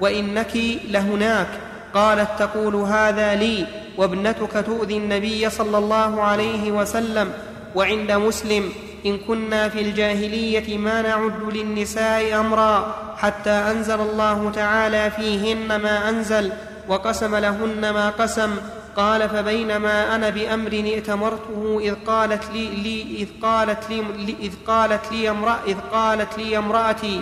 وإنك 0.00 0.56
لهناك. 0.88 1.48
قالت 1.94 2.28
تقول 2.38 2.74
هذا 2.76 3.34
لي 3.34 3.66
وابنتك 3.98 4.64
تؤذي 4.66 4.96
النبي 4.96 5.50
صلى 5.50 5.78
الله 5.78 6.22
عليه 6.22 6.72
وسلم. 6.72 7.32
وعند 7.74 8.12
مسلم 8.12 8.72
إن 9.06 9.18
كنا 9.18 9.68
في 9.68 9.80
الجاهلية 9.80 10.78
ما 10.78 11.02
نعد 11.02 11.42
للنساء 11.52 12.40
أمرا 12.40 12.94
حتى 13.16 13.50
أنزل 13.50 14.00
الله 14.00 14.50
تعالى 14.50 15.10
فيهن 15.10 15.76
ما 15.76 16.08
أنزل 16.08 16.52
وقسم 16.88 17.36
لهن 17.36 17.90
ما 17.90 18.10
قسم. 18.10 18.56
قال 18.96 19.28
فبينما 19.28 20.14
أنا 20.14 20.30
بأمر 20.30 20.72
ائتمرته 20.72 21.78
إذ 21.80 21.94
قالت 22.06 22.42
لي, 22.52 22.66
لي 22.66 23.02
إذ 23.18 23.28
قالت 23.42 23.90
لي 23.90 24.04
إذ 24.40 24.52
قالت 24.66 25.12
لي 25.12 25.30
امرأة 25.30 25.58
إذ 25.66 25.76
قالت 25.92 26.38
لي 26.38 26.58
امرأتي 26.58 27.20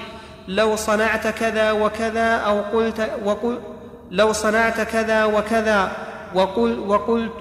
لو 0.48 0.76
صنعت 0.76 1.26
كذا 1.26 1.72
وكذا 1.72 2.36
أو 2.36 2.60
قلت 2.60 3.10
وقل 3.24 3.58
لو 4.10 4.32
صنعت 4.32 4.80
كذا 4.80 5.24
وكذا 5.24 5.92
وقل 6.34 6.78
وقلت 6.78 7.32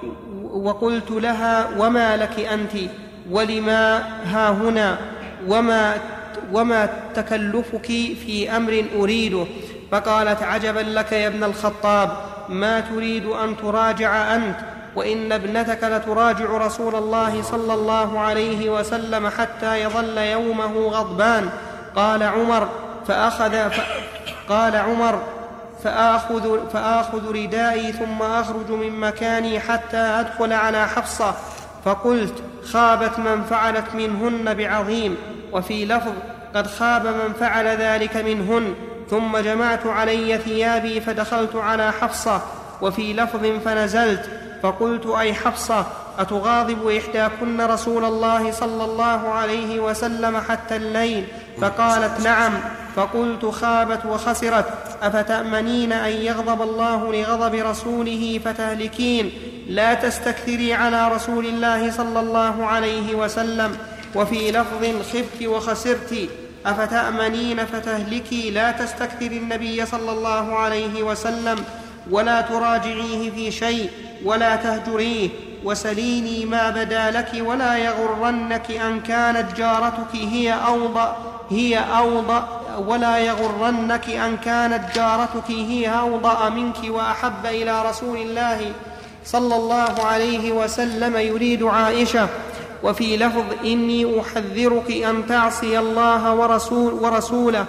وقلت 0.52 1.10
لها 1.10 1.68
وما 1.78 2.16
لك 2.16 2.40
أنت؟ 2.40 2.90
ولما 3.30 3.98
ها 4.24 4.50
هنا؟ 4.50 4.98
وما 5.48 5.94
وما 6.52 6.88
تكلفك 7.14 7.86
في 7.86 8.56
أمر 8.56 8.84
أريده؟ 8.96 9.46
فقالت 9.92 10.42
عجبا 10.42 10.80
لك 10.80 11.12
يا 11.12 11.26
ابن 11.28 11.44
الخطاب 11.44 12.33
ما 12.48 12.80
تريد 12.80 13.26
أن 13.26 13.56
تراجع 13.56 14.34
أنت 14.34 14.56
وإن 14.96 15.32
ابنتك 15.32 15.84
لتراجع 15.84 16.44
رسول 16.44 16.94
الله 16.94 17.42
صلى 17.42 17.74
الله 17.74 18.20
عليه 18.20 18.70
وسلم 18.70 19.28
حتى 19.28 19.82
يظل 19.82 20.18
يومه 20.18 20.88
غضبان. 20.88 21.48
قال 21.96 22.22
عمر 22.22 22.68
فأخذ 23.08 23.70
ف... 23.70 23.80
قال 24.48 24.76
عمر 24.76 25.18
فآخذ, 25.84 26.68
فآخذ 26.72 27.32
ردائي 27.32 27.92
ثم 27.92 28.22
أخرج 28.22 28.70
من 28.70 29.00
مكاني 29.00 29.60
حتى 29.60 29.96
أدخل 29.96 30.52
على 30.52 30.88
حفصة. 30.88 31.34
فقلت 31.84 32.42
خابت 32.72 33.18
من 33.18 33.42
فعلت 33.50 33.94
منهن 33.94 34.54
بعظيم 34.54 35.16
وفي 35.52 35.84
لفظ 35.84 36.12
قد 36.54 36.66
خاب 36.66 37.06
من 37.06 37.32
فعل 37.40 37.66
ذلك 37.66 38.16
منهن. 38.16 38.74
ثم 39.10 39.36
جمعت 39.36 39.86
علي 39.86 40.38
ثيابي 40.38 41.00
فدخلت 41.00 41.56
على 41.56 41.92
حفصة 41.92 42.42
وفي 42.82 43.12
لفظ 43.12 43.46
فنزلت 43.64 44.30
فقلت 44.62 45.06
أي 45.06 45.34
حفصة 45.34 45.86
أتغاضب 46.18 46.88
إحداكن 46.88 47.60
رسول 47.60 48.04
الله 48.04 48.52
صلى 48.52 48.84
الله 48.84 49.28
عليه 49.28 49.80
وسلم 49.80 50.36
حتى 50.36 50.76
الليل؟ 50.76 51.24
فقالت 51.60 52.20
نعم. 52.20 52.52
فقلت 52.96 53.46
خابت 53.46 54.06
وخسرت 54.06 54.66
أفتأمنين 55.02 55.92
أن 55.92 56.12
يغضب 56.12 56.62
الله 56.62 57.12
لغضب 57.12 57.54
رسوله 57.54 58.40
فتهلكين؟ 58.44 59.32
لا 59.68 59.94
تستكثري 59.94 60.74
على 60.74 61.08
رسول 61.08 61.46
الله 61.46 61.90
صلى 61.90 62.20
الله 62.20 62.66
عليه 62.66 63.14
وسلم. 63.14 63.76
وفي 64.14 64.50
لفظ 64.50 65.12
خبت 65.12 65.46
وخسرت 65.46 66.28
أفتأمنين 66.66 67.66
فتهلكي 67.66 68.50
لا 68.50 68.70
تستكثري 68.70 69.36
النبي 69.36 69.86
صلى 69.86 70.12
الله 70.12 70.56
عليه 70.58 71.02
وسلم 71.02 71.64
ولا 72.10 72.40
تراجعيه 72.40 73.30
في 73.30 73.50
شيء 73.50 73.90
ولا 74.24 74.56
تهجريه 74.56 75.28
وسليني 75.64 76.44
ما 76.44 76.70
بدا 76.70 77.10
لك 77.10 77.30
ولا 77.40 77.76
يغرنك 77.76 78.70
أن 78.70 79.00
كانت 79.00 79.56
جارتك 79.56 80.14
هي 80.14 80.52
أوضأ 80.52 81.16
هي 81.50 81.78
أوضأ 81.78 82.48
ولا 82.78 83.18
يغرنك 83.18 84.10
أن 84.10 84.36
كانت 84.36 84.94
جارتك 84.94 85.50
هي 85.50 85.98
أوضأ 85.98 86.48
منك 86.48 86.76
وأحب 86.88 87.46
إلى 87.46 87.82
رسول 87.82 88.18
الله 88.18 88.72
صلى 89.24 89.56
الله 89.56 90.04
عليه 90.04 90.52
وسلم 90.52 91.16
يريد 91.16 91.62
عائشة 91.62 92.28
وفي 92.84 93.16
لفظ 93.16 93.44
إني 93.64 94.20
أحذرك 94.20 94.90
أن 94.90 95.26
تعصي 95.26 95.78
الله 95.78 96.34
ورسول 96.34 96.92
ورسوله 96.92 97.64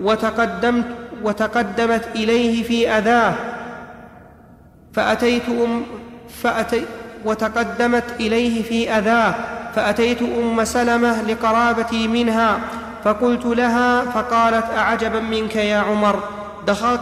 وتقدمت 0.00 0.84
وتقدمت 1.22 2.08
إليه 2.16 2.62
في 2.62 2.90
أذاه. 2.90 3.34
فأتيت 4.92 5.48
أم 5.48 5.82
فأتي 6.42 6.82
وتقدمت 7.24 8.04
إليه 8.20 8.62
في 8.62 8.90
أذاه. 8.90 9.34
فأتيت 9.74 10.22
أم 10.22 10.64
سلمة 10.64 11.22
لقرابتي 11.22 12.08
منها 12.08 12.60
فقلت 13.04 13.46
لها 13.46 14.00
فقالت 14.00 14.66
أعجبا 14.76 15.20
منك 15.20 15.56
يا 15.56 15.78
عمر 15.78 16.22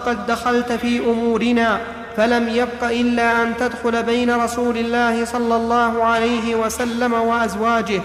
قد 0.07 0.27
دخلت 0.27 0.73
في 0.73 0.99
أمورنا. 0.99 1.81
فلم 2.19 2.49
يبق 2.49 2.85
إلا 2.85 3.43
أن 3.43 3.57
تدخل 3.57 4.03
بين 4.03 4.31
رسول 4.31 4.79
الله 4.79 5.25
صلى 5.25 5.57
الله 5.57 6.05
عليه 6.05 6.55
وسلم 6.55 7.13
وأزواجه. 7.13 8.01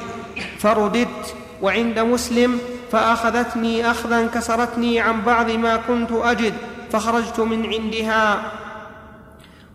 فرددت 0.59 1.35
وعند 1.61 1.99
مسلم 1.99 2.59
فأخذتني 2.91 3.91
أخذا 3.91 4.27
كسرتني 4.27 4.99
عن 4.99 5.21
بعض 5.21 5.51
ما 5.51 5.77
كنت 5.77 6.11
أجد 6.11 6.53
فخرجت 6.91 7.39
من 7.39 7.73
عندها. 7.73 8.41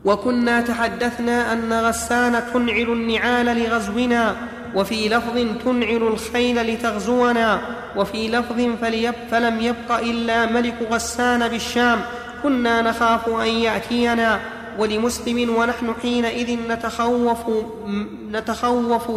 وكنا 0.04 0.60
تحدثنا 0.60 1.52
أن 1.52 1.72
غسان 1.72 2.42
تنعل 2.54 2.92
النعال 2.92 3.46
لغزونا 3.46 4.36
وفي 4.74 5.08
لفظ 5.08 5.64
تنعل 5.64 6.02
الخيل 6.02 6.74
لتغزونا 6.74 7.60
وفي 7.96 8.28
لفظ 8.28 8.60
فلم 9.30 9.60
يبق 9.60 9.98
إلا 9.98 10.46
ملك 10.46 10.74
غسان 10.90 11.48
بالشام 11.48 12.00
كنا 12.42 12.82
نخاف 12.82 13.28
أن 13.28 13.48
يأتينا 13.48 14.40
ولمسلم 14.78 15.56
ونحن 15.56 15.94
حينئذ 16.02 16.58
نتخوف 16.68 17.38
نتخوف 18.32 19.10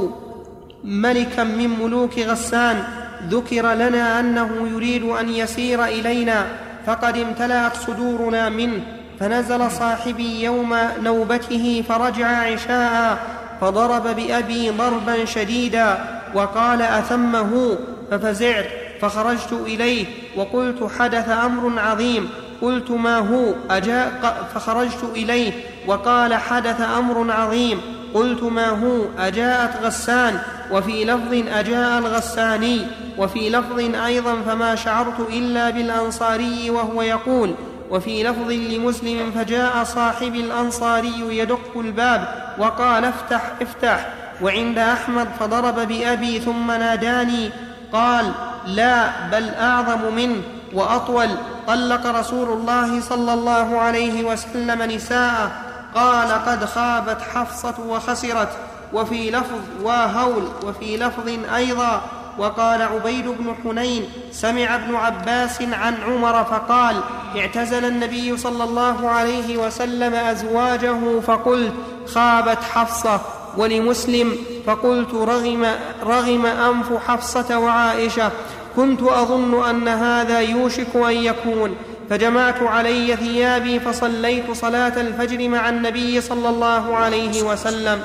ملكا 0.83 1.43
من 1.43 1.69
ملوك 1.79 2.19
غسان. 2.19 2.83
ذكر 3.29 3.73
لنا 3.73 4.19
أنه 4.19 4.69
يريد 4.73 5.03
أن 5.03 5.29
يسير 5.29 5.85
إلينا 5.85 6.45
فقد 6.85 7.17
امتلأت 7.17 7.75
صدورنا 7.75 8.49
منه 8.49 8.81
فنزل 9.19 9.71
صاحبي 9.71 10.43
يوم 10.43 10.77
نوبته 11.03 11.83
فرجع 11.89 12.27
عشاء 12.27 13.17
فضرب 13.61 14.15
بأبي 14.15 14.69
ضربا 14.69 15.25
شديدا 15.25 15.97
وقال 16.33 16.81
أثمه 16.81 17.77
ففزعت 18.11 18.65
فخرجت 19.01 19.53
إليه 19.53 20.05
وقلت 20.35 20.89
حدث 20.99 21.29
أمر 21.29 21.79
عظيم. 21.79 22.29
قلت 22.61 22.91
ما 22.91 23.17
هو؟ 23.17 23.53
أجاء 23.69 24.47
فخرجت 24.55 25.03
إليه 25.15 25.53
وقال 25.87 26.33
حدث 26.33 26.81
أمر 26.81 27.31
عظيم. 27.31 27.81
قلت 28.13 28.43
ما 28.43 28.69
هو؟ 28.69 29.05
أجاءت 29.19 29.83
غسان. 29.83 30.39
وفي 30.71 31.05
لفظ 31.05 31.33
أجاء 31.53 31.99
الغساني. 31.99 32.87
وفي 33.17 33.49
لفظ 33.49 33.79
أيضا 34.05 34.35
فما 34.41 34.75
شعرت 34.75 35.19
إلا 35.29 35.69
بالأنصاري 35.69 36.69
وهو 36.69 37.01
يقول. 37.01 37.55
وفي 37.89 38.23
لفظ 38.23 38.51
لمسلم 38.51 39.31
فجاء 39.35 39.83
صاحب 39.83 40.35
الأنصاري 40.35 41.37
يدق 41.37 41.71
الباب 41.75 42.53
وقال 42.57 43.05
افتح 43.05 43.51
افتح. 43.61 44.13
وعند 44.41 44.77
أحمد 44.77 45.27
فضرب 45.39 45.87
بأبي 45.87 46.39
ثم 46.39 46.71
ناداني. 46.71 47.49
قال 47.93 48.31
لا 48.67 49.09
بل 49.31 49.49
أعظم 49.49 50.15
منه. 50.15 50.41
وأطول. 50.73 51.29
طلق 51.67 52.05
رسول 52.05 52.49
الله 52.49 53.01
صلى 53.01 53.33
الله 53.33 53.79
عليه 53.79 54.23
وسلم 54.23 54.81
نساءه. 54.81 55.51
قال 55.95 56.31
قد 56.31 56.65
خابت 56.65 57.17
حفصة 57.35 57.73
وخسرت. 57.87 58.49
وفي 58.93 59.31
لفظ 59.31 59.59
واهول 59.81 60.43
وفي 60.63 60.97
لفظ 60.97 61.29
أيضا. 61.55 62.01
وقال 62.37 62.81
عبيد 62.81 63.27
بن 63.27 63.55
حنين 63.63 64.09
سمع 64.31 64.75
ابن 64.75 64.95
عباس 64.95 65.61
عن 65.61 65.97
عمر 66.07 66.43
فقال 66.43 66.95
اعتزل 67.37 67.85
النبي 67.85 68.37
صلى 68.37 68.63
الله 68.63 69.09
عليه 69.09 69.57
وسلم 69.57 70.13
أزواجه 70.13 71.19
فقلت 71.19 71.73
خابت 72.07 72.63
حفصة. 72.73 73.21
ولمسلم 73.57 74.35
فقلت 74.65 75.13
رغم, 75.13 75.67
رغم 76.03 76.45
أنف 76.45 77.07
حفصة 77.07 77.59
وعائشة. 77.59 78.31
كنت 78.75 79.01
أظن 79.01 79.69
أن 79.69 79.87
هذا 79.87 80.39
يوشك 80.39 80.95
أن 80.95 81.11
يكون 81.11 81.75
فجمعت 82.09 82.61
علي 82.61 83.15
ثيابي 83.15 83.79
فصليت 83.79 84.51
صلاة 84.51 85.01
الفجر 85.01 85.47
مع 85.47 85.69
النبي 85.69 86.21
صلى 86.21 86.49
الله 86.49 86.95
عليه 86.95 87.43
وسلم 87.43 87.99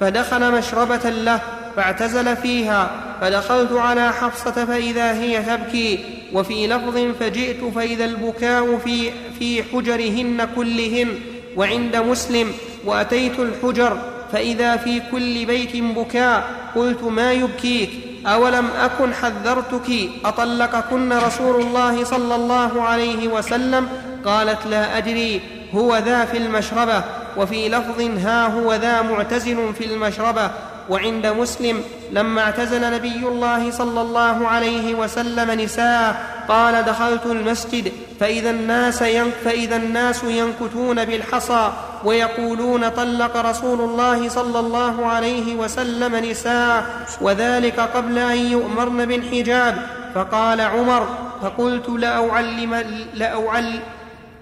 فدخل 0.00 0.52
مشربة 0.52 1.10
له 1.10 1.40
فاعتزل 1.76 2.36
فيها 2.36 2.90
فدخلت 3.20 3.72
على 3.72 4.12
حفصة 4.12 4.64
فإذا 4.64 5.12
هي 5.12 5.42
تبكي 5.42 6.04
وفي 6.32 6.66
لفظ 6.66 6.98
فجئت 7.20 7.64
فإذا 7.74 8.04
البكاء 8.04 8.78
في, 8.78 9.10
في 9.38 9.62
حجرهن 9.62 10.48
كلهن 10.56 11.08
وعند 11.56 11.96
مسلم 11.96 12.52
وأتيت 12.84 13.38
الحجر 13.38 13.98
فإذا 14.32 14.76
في 14.76 15.02
كل 15.12 15.46
بيت 15.46 15.76
بكاء 15.76 16.50
قلت 16.76 17.02
ما 17.02 17.32
يبكيك؟ 17.32 18.09
أولم 18.26 18.66
أكن 18.80 19.14
حذرتك 19.14 20.10
أطلقكن 20.24 21.12
رسول 21.12 21.60
الله 21.60 22.04
صلى 22.04 22.34
الله 22.34 22.82
عليه 22.82 23.28
وسلم؟ 23.28 23.88
قالت 24.24 24.66
لا 24.66 24.98
أدري 24.98 25.40
هو 25.74 25.96
ذا 25.96 26.24
في 26.24 26.38
المشربة 26.38 27.02
وفي 27.36 27.68
لفظ 27.68 28.00
ها 28.00 28.46
هو 28.46 28.74
ذا 28.74 29.02
معتزل 29.02 29.74
في 29.74 29.84
المشربة. 29.84 30.50
وعند 30.90 31.26
مسلم 31.26 31.82
لما 32.12 32.40
اعتزل 32.40 32.92
نبي 32.92 33.28
الله 33.28 33.70
صلى 33.70 34.00
الله 34.00 34.48
عليه 34.48 34.94
وسلم 34.94 35.60
نساء 35.60 36.26
قال 36.48 36.84
دخلت 36.84 37.26
المسجد 37.26 37.92
فإذا 38.20 38.50
الناس, 38.50 38.98
فإذا 39.44 39.76
الناس 39.76 40.24
ينكتون 40.24 41.04
بالحصى 41.04 41.72
ويقولون 42.04 42.88
طلق 42.88 43.36
رسول 43.36 43.80
الله 43.80 44.28
صلى 44.28 44.60
الله 44.60 45.06
عليه 45.06 45.56
وسلم 45.56 46.16
نساء 46.16 46.84
وذلك 47.20 47.80
قبل 47.80 48.18
أن 48.18 48.36
يؤمرن 48.36 49.06
بالحجاب. 49.06 49.86
فقال 50.14 50.60
عمر 50.60 51.08
فقلت 51.42 51.88
لأعلم 51.88 52.74
لأعل 53.14 53.80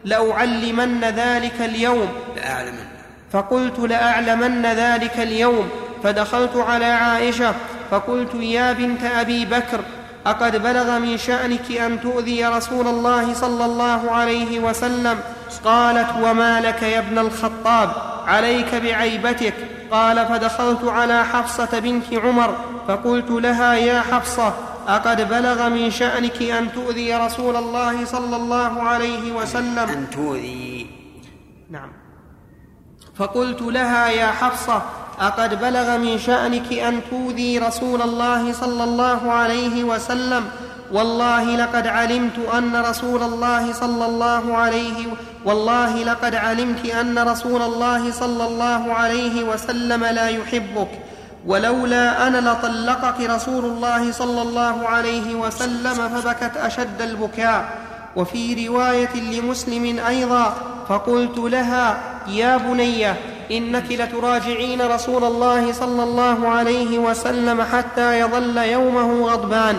لأعلمن 0.05 1.05
ذلك 1.05 1.61
اليوم. 1.61 2.09
لأعلمن. 2.37 2.87
فقلت 3.33 3.79
لأعلمن 3.79 4.67
ذلك 4.67 5.19
اليوم. 5.19 5.69
فدخلت 6.03 6.57
على 6.57 6.85
عائشة 6.85 7.55
فقلت 7.91 8.35
يا 8.35 8.73
بنت 8.73 9.05
أبي 9.05 9.45
بكر 9.45 9.81
أقد 10.27 10.63
بلغ 10.63 10.99
من 10.99 11.19
شأنك 11.19 11.73
أن 11.73 12.01
تؤذي 12.01 12.47
رسول 12.47 12.87
الله 12.87 13.35
صلى 13.35 13.65
الله 13.65 14.11
عليه 14.11 14.61
وسلم؟ 14.61 15.19
قالت 15.65 16.09
وما 16.23 16.61
لك 16.61 16.83
يا 16.83 16.99
ابن 16.99 17.19
الخطاب؟ 17.19 17.91
عليك 18.27 18.75
بعيبتك. 18.75 19.55
قال 19.91 20.27
فدخلت 20.27 20.85
على 20.85 21.25
حفصة 21.25 21.79
بنت 21.79 22.15
عمر 22.15 22.57
فقلت 22.89 23.31
لها 23.31 23.75
يا 23.75 24.01
حفصة 24.01 24.55
أقد 24.89 25.29
بلغ 25.29 25.69
من 25.69 25.91
شأنك 25.91 26.43
أن 26.43 26.73
تؤذي 26.73 27.15
رسول 27.15 27.57
الله 27.57 28.05
صلى 28.05 28.37
الله 28.37 28.83
عليه 28.83 29.33
وسلم؟ 29.33 29.79
أن 29.79 30.11
تؤذي. 30.11 30.87
نعم. 31.71 31.93
فقلت 33.17 33.63
لها 33.63 34.09
يا 34.09 34.27
حفصة 34.27 34.83
أقد 35.21 35.61
بلغ 35.61 35.99
من 35.99 36.19
شأنك 36.19 36.73
أن 36.73 37.01
توذي 37.11 37.59
رسول 37.59 38.03
الله 38.03 38.53
صلى 38.53 38.85
الله 38.85 39.33
عليه 39.33 39.85
وسلم. 39.85 40.45
والله 40.93 41.57
لقد 41.57 41.87
علمت 41.87 42.39
أن 42.55 42.77
رسول 42.77 43.23
الله 43.23 43.73
صلى 43.73 44.07
الله 44.07 44.57
عليه 44.57 45.07
والله 45.45 46.05
لقد 46.05 46.35
علمت 46.35 46.87
أن 46.87 47.19
رسول 47.19 47.63
الله 47.63 48.13
صلى 48.13 48.45
الله 48.47 48.95
عليه 48.95 49.45
وسلم 49.45 50.05
لا 50.05 50.29
يحبك. 50.29 50.89
ولولا 51.47 52.27
أنا 52.27 52.51
لطلقك 52.51 53.21
رسول 53.21 53.65
الله 53.65 54.13
صلى 54.13 54.43
الله 54.43 54.89
عليه 54.89 55.35
وسلم 55.35 55.95
فبكت 55.95 56.57
أشد 56.57 57.03
البكاء. 57.03 57.79
وفي 58.17 58.69
رواية 58.69 59.15
لمسلم 59.15 59.99
أيضا 59.99 60.55
فقلت 60.89 61.39
لها 61.39 61.99
يا 62.29 62.57
بنيه 62.57 63.17
إنك 63.51 63.85
لتراجعين 63.91 64.83
رسول 64.83 65.25
الله 65.25 65.73
صلى 65.73 66.03
الله 66.03 66.49
عليه 66.49 66.99
وسلم 66.99 67.63
حتى 67.63 68.21
يظل 68.21 68.59
يومه 68.59 69.27
غضبان. 69.27 69.77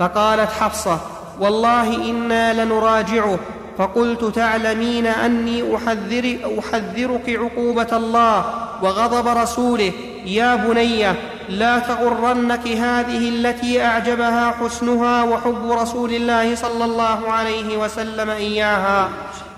فقالت 0.00 0.52
حفصة 0.60 0.98
والله 1.40 2.10
إنا 2.10 2.64
لنراجعه. 2.64 3.38
فقلت 3.78 4.24
تعلمين 4.24 5.06
أني 5.06 5.76
أحذر 5.76 6.36
أحذرك 6.58 7.28
عقوبة 7.28 7.96
الله 7.96 8.44
وغضب 8.82 9.28
رسوله. 9.28 9.92
يا 10.24 10.56
بنيه 10.56 11.14
لا 11.48 11.78
تغرنك 11.78 12.68
هذه 12.68 13.28
التي 13.28 13.84
أعجبها 13.84 14.54
حسنها 14.60 15.22
وحب 15.22 15.70
رسول 15.70 16.14
الله 16.14 16.54
صلى 16.54 16.84
الله 16.84 17.30
عليه 17.30 17.76
وسلم 17.76 18.30
إياها. 18.30 19.08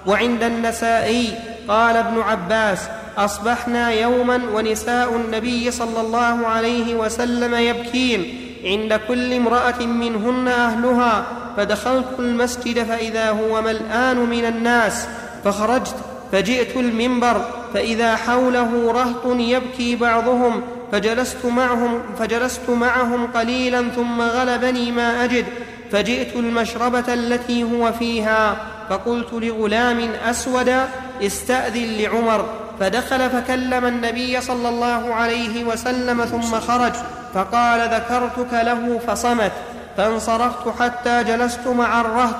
وعند 0.07 0.43
النسائي 0.43 1.35
قال 1.69 1.97
ابن 1.97 2.21
عباس 2.21 2.79
أصبحنا 3.19 3.91
يوما 3.91 4.41
ونساء 4.55 5.17
النبي 5.17 5.71
صلى 5.71 6.01
الله 6.01 6.47
عليه 6.47 6.95
وسلم 6.95 7.55
يبكين. 7.55 8.39
عند 8.65 9.01
كل 9.09 9.33
امرأة 9.33 9.83
منهن 9.83 10.49
أهلها. 10.49 11.27
فدخلت 11.57 12.07
المسجد 12.19 12.85
فإذا 12.85 13.31
هو 13.31 13.63
ملآن 13.63 14.17
من 14.17 14.45
الناس. 14.45 15.07
فخرجت 15.45 15.95
فجئت 16.33 16.77
المنبر. 16.77 17.45
فإذا 17.75 18.17
حوله 18.17 18.93
رهط 18.93 19.37
يبكي 19.41 19.97
بعضهم. 19.97 20.63
فجلست 20.93 21.47
معهم 21.47 22.03
فجلست 22.19 22.71
معهم 22.71 23.27
قليلا 23.27 23.89
ثم 23.89 24.21
غلبني 24.21 24.93
ما 24.93 25.25
أجد. 25.25 25.45
فجئت 25.93 26.37
المشربة 26.37 27.15
التي 27.15 27.65
هو 27.65 27.93
فيها. 27.93 28.57
فقلت 28.91 29.33
لغلام 29.33 30.11
أسود 30.25 30.75
استأذن 31.23 31.97
لعمر. 31.99 32.62
فدخل 32.81 33.31
فكلم 33.31 33.85
النبي 33.85 34.41
صلى 34.41 34.69
الله 34.69 35.15
عليه 35.15 35.65
وسلم 35.65 36.25
ثم 36.25 36.61
خرج 36.61 36.93
فقال 37.35 37.81
ذكرتك 37.81 38.53
له 38.53 39.01
فصمت 39.07 39.53
فانصرفت 39.97 40.69
حتى 40.81 41.25
جلست 41.25 41.67
مع 41.67 42.01
الرهط 42.01 42.37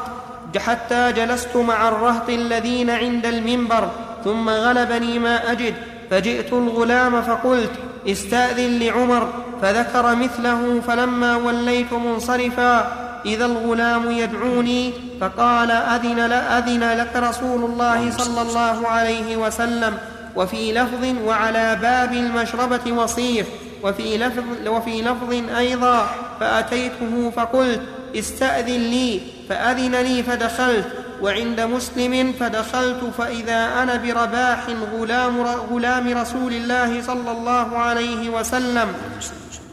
حتى 0.59 1.13
جلست 1.13 1.57
مع 1.57 1.89
الرهط 1.89 2.29
الذين 2.29 2.91
عند 2.91 3.27
المنبر 3.27 3.89
ثم 4.25 4.49
غلبني 4.49 5.19
ما 5.19 5.53
أجد 5.53 5.75
فجئت 6.11 6.53
الغلام 6.53 7.23
فقلت 7.23 7.71
استأذن 8.09 8.79
لعمر 8.79 9.29
فذكر 9.63 10.15
مثله 10.15 10.81
فلما 10.87 11.37
وليت 11.37 11.93
منصرفا 11.93 12.93
إذا 13.27 13.45
الغلام 13.45 14.11
يدعوني 14.11 14.93
فقال 15.21 15.71
أذن, 15.71 16.19
أذن 16.33 16.99
لك 16.99 17.17
رسول 17.17 17.65
الله 17.65 18.11
صلى 18.11 18.43
الله 18.43 18.89
عليه 18.89 19.37
وسلم. 19.37 19.99
وفي 20.37 20.73
لفظ 20.73 21.05
وعلى 21.25 21.79
باب 21.83 22.13
المشربة 22.13 22.93
وصيف 22.93 23.47
وفي 23.83 24.19
لفظ, 24.19 24.45
وفي 24.67 25.03
لفظ 25.03 25.57
أيضا 25.57 26.07
فأتيته 26.41 27.33
فقلت 27.37 27.81
استأذن 28.15 28.81
لي 28.81 29.21
فأذن 29.49 29.95
لي 29.95 30.23
فدخلت 30.23 30.87
وعند 31.23 31.61
مسلم 31.61 32.33
فدخلت 32.41 33.05
فإذا 33.19 33.83
أنا 33.83 33.97
برباح 33.97 34.67
غلام, 34.93 35.41
غلام 35.71 36.19
رسول 36.19 36.53
الله 36.53 37.03
صلى 37.03 37.31
الله 37.31 37.79
عليه 37.79 38.31
وسلم 38.31 38.89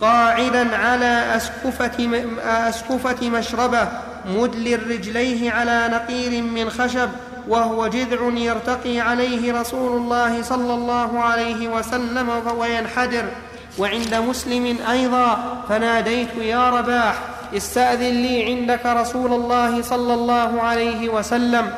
قاعدا 0.01 0.75
على 0.75 1.35
أسكفة, 1.35 2.27
أسكفة 2.43 3.29
مشربة 3.29 3.87
مدل 4.25 4.79
رجليه 4.89 5.51
على 5.51 5.89
نقير 5.91 6.41
من 6.41 6.69
خشب. 6.69 7.09
وهو 7.49 7.87
جذع 7.87 8.19
يرتقي 8.33 8.99
عليه 8.99 9.59
رسول 9.61 10.01
الله 10.01 10.43
صلى 10.43 10.73
الله 10.73 11.19
عليه 11.19 11.67
وسلم 11.67 12.29
وينحدر 12.57 13.25
وعند 13.79 14.15
مسلم 14.15 14.77
أيضا 14.91 15.29
فناديت 15.69 16.35
يا 16.35 16.69
رباح 16.69 17.15
استأذن 17.57 18.13
لي 18.21 18.43
عندك 18.43 18.85
رسول 18.85 19.33
الله 19.33 19.81
صلى 19.81 20.13
الله 20.13 20.61
عليه 20.61 21.09
وسلم. 21.09 21.71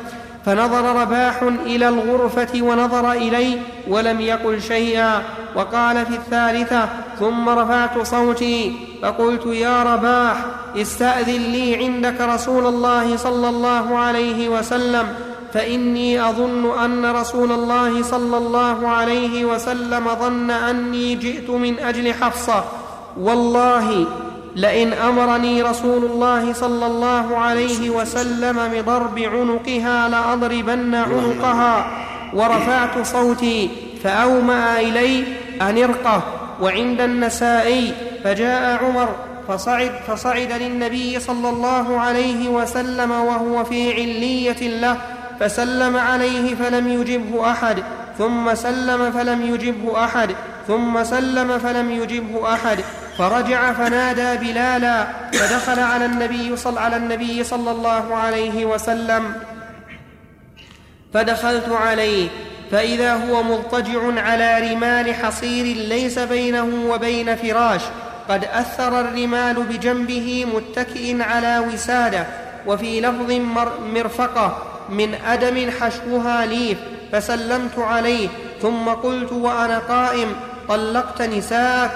فنظر 0.46 0.84
رباح 1.02 1.42
إلى 1.42 1.88
الغرفة 1.88 2.62
ونظر 2.62 3.12
إلي 3.12 3.58
ولم 3.88 4.20
يقل 4.20 4.62
شيئا 4.62 5.22
وقال 5.54 6.06
في 6.06 6.14
الثالثة 6.14 6.88
ثم 7.18 7.48
رفعت 7.48 8.06
صوتي 8.06 8.76
فقلت 9.02 9.46
يا 9.46 9.82
رباح 9.82 10.36
استأذن 10.76 11.42
لي 11.42 11.76
عندك 11.76 12.20
رسول 12.20 12.66
الله 12.66 13.16
صلى 13.16 13.48
الله 13.48 13.98
عليه 13.98 14.48
وسلم. 14.48 15.31
فإني 15.52 16.28
أظن 16.28 16.78
أن 16.78 17.06
رسول 17.06 17.52
الله 17.52 18.02
صلى 18.02 18.36
الله 18.36 18.88
عليه 18.88 19.44
وسلم 19.44 20.08
ظن 20.20 20.50
أني 20.50 21.14
جئت 21.14 21.50
من 21.50 21.78
أجل 21.78 22.14
حفصة. 22.14 22.64
والله 23.20 24.06
لئن 24.56 24.92
أمرني 24.92 25.62
رسول 25.62 26.04
الله 26.04 26.52
صلى 26.52 26.86
الله 26.86 27.36
عليه 27.38 27.90
وسلم 27.90 28.58
بضرب 28.74 29.18
عنقها 29.18 30.08
لأضربن 30.08 30.94
عنقها 30.94 31.86
ورفعت 32.34 33.06
صوتي 33.06 33.70
فأومأ 34.04 34.80
إلي 34.80 35.24
أن 35.62 35.78
ارقه. 35.82 36.22
وعند 36.60 37.00
النسائي 37.00 37.92
فجاء 38.24 38.84
عمر 38.84 39.08
فصعد, 39.48 39.90
فصعد 40.08 40.52
للنبي 40.52 41.20
صلى 41.20 41.48
الله 41.48 42.00
عليه 42.00 42.48
وسلم 42.48 43.10
وهو 43.10 43.64
في 43.64 43.92
علية 43.92 44.80
له 44.80 44.96
فسلم 45.40 45.96
عليه 45.96 46.54
فلم 46.54 46.88
يجبه 46.88 47.50
أحد 47.50 47.82
ثم 48.18 48.54
سلم 48.54 49.12
فلم 49.12 49.54
يجبه 49.54 50.04
أحد 50.04 50.30
ثم 50.68 51.04
سلم 51.04 51.58
فلم 51.58 51.90
يجبه 51.90 52.54
أحد. 52.54 52.80
فرجع 53.18 53.72
فنادى 53.72 54.46
بلالا 54.46 55.06
فدخل 55.32 55.80
على 55.80 56.04
النبي 56.04 56.56
صلى 56.56 56.80
على 56.80 56.96
النبي 56.96 57.44
صلى 57.44 57.70
الله 57.70 58.16
عليه 58.16 58.64
وسلم. 58.64 59.34
فدخلت 61.14 61.68
عليه 61.68 62.28
فإذا 62.70 63.14
هو 63.14 63.42
مضطجع 63.42 64.22
على 64.22 64.72
رمال 64.72 65.14
حصير 65.14 65.76
ليس 65.76 66.18
بينه 66.18 66.68
وبين 66.88 67.36
فراش. 67.36 67.80
قد 68.28 68.44
أثر 68.44 69.00
الرمال 69.00 69.54
بجنبه 69.54 70.46
متكئ 70.54 71.22
على 71.22 71.58
وسادة 71.58 72.26
وفي 72.66 73.00
لفظ 73.00 73.32
مرفقة. 73.94 74.71
من 74.92 75.14
أدم 75.14 75.70
حشوها 75.80 76.46
ليف 76.46 76.78
فسلمت 77.12 77.78
عليه 77.78 78.28
ثم 78.62 78.88
قلت 78.88 79.32
وأنا 79.32 79.78
قائم 79.78 80.28
طلقت 80.68 81.22
نساك. 81.22 81.90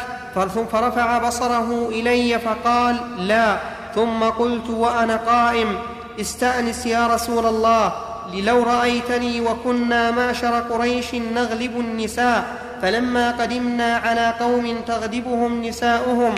فرفع 0.72 1.18
بصره 1.18 1.88
إلي 1.88 2.38
فقال 2.38 2.96
لا. 3.28 3.56
ثم 3.94 4.20
قلت 4.24 4.68
وأنا 4.70 5.16
قائم 5.16 5.78
استأنس 6.20 6.86
يا 6.86 7.06
رسول 7.06 7.46
الله 7.46 7.92
لو 8.34 8.62
رأيتني 8.62 9.40
وكنا 9.40 10.10
معشر 10.10 10.60
قريش 10.60 11.14
نغلب 11.14 11.80
النساء 11.80 12.44
فلما 12.82 13.30
قدمنا 13.30 13.96
على 13.96 14.34
قوم 14.40 14.80
تغلبهم 14.86 15.64
نساؤهم 15.64 16.34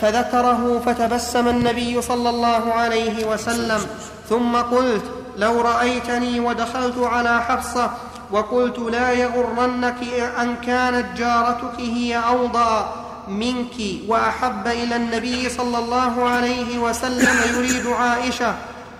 فذكره 0.00 0.82
فتبسم 0.86 1.48
النبي 1.48 2.02
صلى 2.02 2.28
الله 2.30 2.72
عليه 2.72 3.26
وسلم. 3.26 3.80
ثم 4.28 4.56
قلت 4.56 5.04
لو 5.36 5.60
رأيتني 5.60 6.40
ودخلت 6.40 6.98
على 6.98 7.42
حفصة 7.42 7.90
وقلت 8.30 8.78
لا 8.78 9.12
يغرنك 9.12 10.02
أن 10.40 10.56
كانت 10.56 11.18
جارتك 11.18 11.80
هي 11.80 12.16
اوضا 12.16 12.94
منك 13.28 13.74
وأحب 14.08 14.66
إلى 14.66 14.96
النبي 14.96 15.48
صلى 15.48 15.78
الله 15.78 16.28
عليه 16.28 16.78
وسلم 16.78 17.56
يريد 17.56 17.86
عائشة 17.86 18.54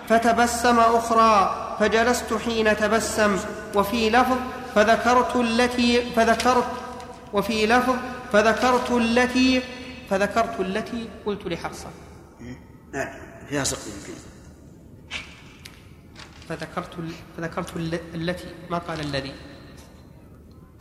فتبسم 0.09 0.79
أخرى 0.79 1.61
فجلست 1.79 2.33
حين 2.45 2.77
تبسم 2.77 3.37
وفي 3.75 4.09
لفظ 4.09 4.37
فذكرت 4.75 5.35
التي 5.35 6.11
فذكرت 6.15 6.67
وفي 7.33 7.65
لفظ 7.65 7.95
فذكرت 8.33 8.91
التي 8.91 9.61
فذكرت 10.09 10.59
التي 10.59 11.09
قلت 11.25 11.45
لحفصة. 11.45 11.87
نعم 12.93 13.07
فيها 13.49 13.63
سقط 13.63 13.87
يمكن 13.87 14.19
فذكرت 16.49 16.93
فذكرت 17.37 17.75
التي 18.15 18.47
ما 18.69 18.77
قال 18.77 18.99
الذي. 18.99 19.33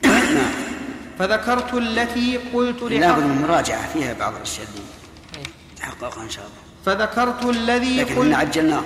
نعم. 0.04 0.52
فذكرت 1.18 1.74
التي 1.74 2.36
قلت 2.54 2.82
لابد 2.82 3.22
من 3.22 3.42
مراجعة 3.48 3.92
فيها 3.92 4.12
بعض 4.12 4.34
الأشياء 4.36 4.66
اللي 4.68 4.82
تحققها 5.76 6.22
إن 6.22 6.30
شاء 6.30 6.44
الله. 6.44 6.56
فذكرت 6.86 7.44
الذي 7.44 8.00
لكن 8.00 8.14
قلت 8.14 8.34
عجلناه. 8.34 8.84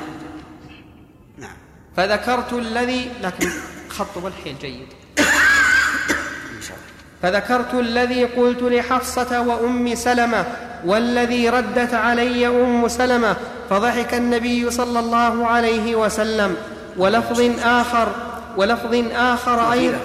نعم. 1.38 1.56
فذكرت 1.96 2.52
الذي 2.52 3.10
لكن 3.22 3.50
خط 3.88 4.16
والحيل 4.16 4.59
جيد. 4.60 4.88
إن 5.18 6.62
شاء 6.62 6.76
الله. 6.76 6.88
فذكرت 7.22 7.74
الذي 7.74 8.24
قلت 8.24 8.62
لحفصة 8.62 9.40
وأم 9.40 9.94
سلمة 9.94 10.46
والذي 10.84 11.48
ردت 11.48 11.94
علي 11.94 12.46
أم 12.46 12.88
سلمة 12.88 13.36
فضحك 13.70 14.14
النبي 14.14 14.70
صلى 14.70 14.98
الله 14.98 15.46
عليه 15.46 15.96
وسلم. 15.96 16.56
ولفظ 16.96 17.40
آخر 17.64 18.08
ولفظ 18.56 18.94
آخر 19.12 19.72
أيضا. 19.72 20.00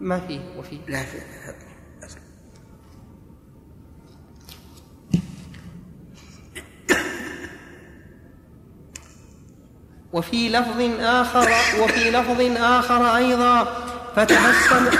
ما 0.00 0.20
فيه 0.28 0.40
وفي 0.58 0.78
لا 0.88 1.02
في. 1.02 1.18
وفي 10.12 10.48
لفظ 10.48 10.80
آخر 11.00 11.48
وفي 11.82 12.10
لفظ 12.10 12.40
آخر 12.56 13.16
أيضا. 13.16 13.66
فتبسم 14.16 14.90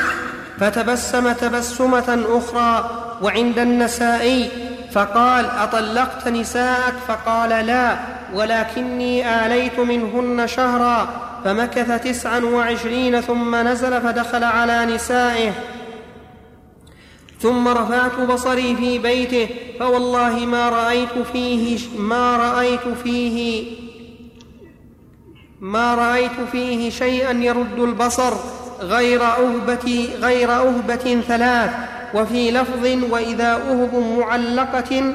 فتبسم 0.58 1.32
تبسمة 1.32 2.24
أخرى. 2.28 2.90
وعند 3.22 3.58
النسائي 3.58 4.50
فقال 4.92 5.44
أطلقت 5.44 6.28
نساءك؟ 6.28 6.94
فقال 7.08 7.66
لا 7.66 7.96
ولكني 8.34 9.46
آليت 9.46 9.78
منهن 9.78 10.46
شهرا 10.46 11.08
فمكث 11.44 12.02
تسعا 12.04 12.38
وعشرين 12.38 13.20
ثم 13.20 13.54
نزل 13.54 14.00
فدخل 14.00 14.44
على 14.44 14.86
نسائه. 14.86 15.52
ثم 17.40 17.68
رفعت 17.68 18.20
بصري 18.20 18.76
في 18.76 18.98
بيته 18.98 19.48
فوالله 19.78 20.38
ما 20.46 20.68
رأيت 20.68 21.18
فيه 21.32 21.78
ما 21.98 22.36
رأيت 22.36 22.88
فيه 23.04 23.64
ما 25.60 25.94
رأيت 25.94 26.40
فيه 26.52 26.90
شيئا 26.90 27.32
يرد 27.32 27.78
البصر 27.78 28.32
غير 28.80 29.22
أهبة 29.24 30.08
غير 30.20 30.52
أهبة 30.52 31.20
ثلاث. 31.28 31.70
وفي 32.14 32.50
لفظ 32.50 33.12
وإذا 33.12 33.52
أهب 33.52 34.04
معلقة 34.18 35.14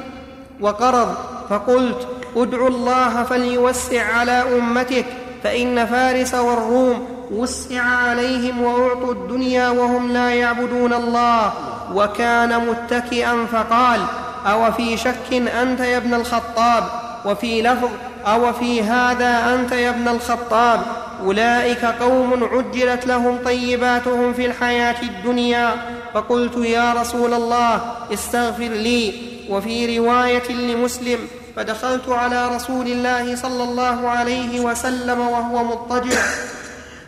وقرض 0.60 1.14
فقلت 1.50 2.08
ادعوا 2.36 2.68
الله 2.68 3.22
فليوسع 3.22 4.14
على 4.14 4.44
أمتك 4.58 5.04
فإن 5.44 5.86
فارس 5.86 6.34
والروم 6.34 7.06
وسع 7.30 7.82
عليهم 7.82 8.62
وأعطوا 8.62 9.12
الدنيا 9.12 9.68
وهم 9.68 10.12
لا 10.12 10.34
يعبدون 10.34 10.92
الله. 10.92 11.52
وكان 11.94 12.66
متكئا 12.66 13.46
فقال 13.52 14.00
أو 14.46 14.72
في 14.72 14.96
شك 14.96 15.32
أنت 15.32 15.80
يا 15.80 15.96
ابن 15.96 16.14
الخطاب؟ 16.14 16.84
وفي 17.24 17.62
لفظ 17.62 17.88
أو 18.26 18.52
في 18.52 18.82
هذا 18.82 19.54
أنت 19.54 19.72
يا 19.72 19.90
ابن 19.90 20.08
الخطاب؟ 20.08 20.80
أولئك 21.24 21.84
قوم 21.84 22.48
عجلت 22.52 23.06
لهم 23.06 23.38
طيباتهم 23.44 24.32
في 24.32 24.46
الحياة 24.46 25.02
الدنيا. 25.02 25.74
فقلت 26.14 26.56
يا 26.56 26.92
رسول 26.92 27.34
الله 27.34 27.96
استغفر 28.12 28.68
لي. 28.68 29.32
وفي 29.48 29.98
رواية 29.98 30.52
لمسلم 30.52 31.18
فدخلت 31.56 32.08
على 32.08 32.48
رسول 32.48 32.86
الله 32.86 33.36
صلى 33.36 33.64
الله 33.64 34.08
عليه 34.08 34.60
وسلم 34.60 35.20
وهو 35.20 35.64
مضطجع. 35.64 36.20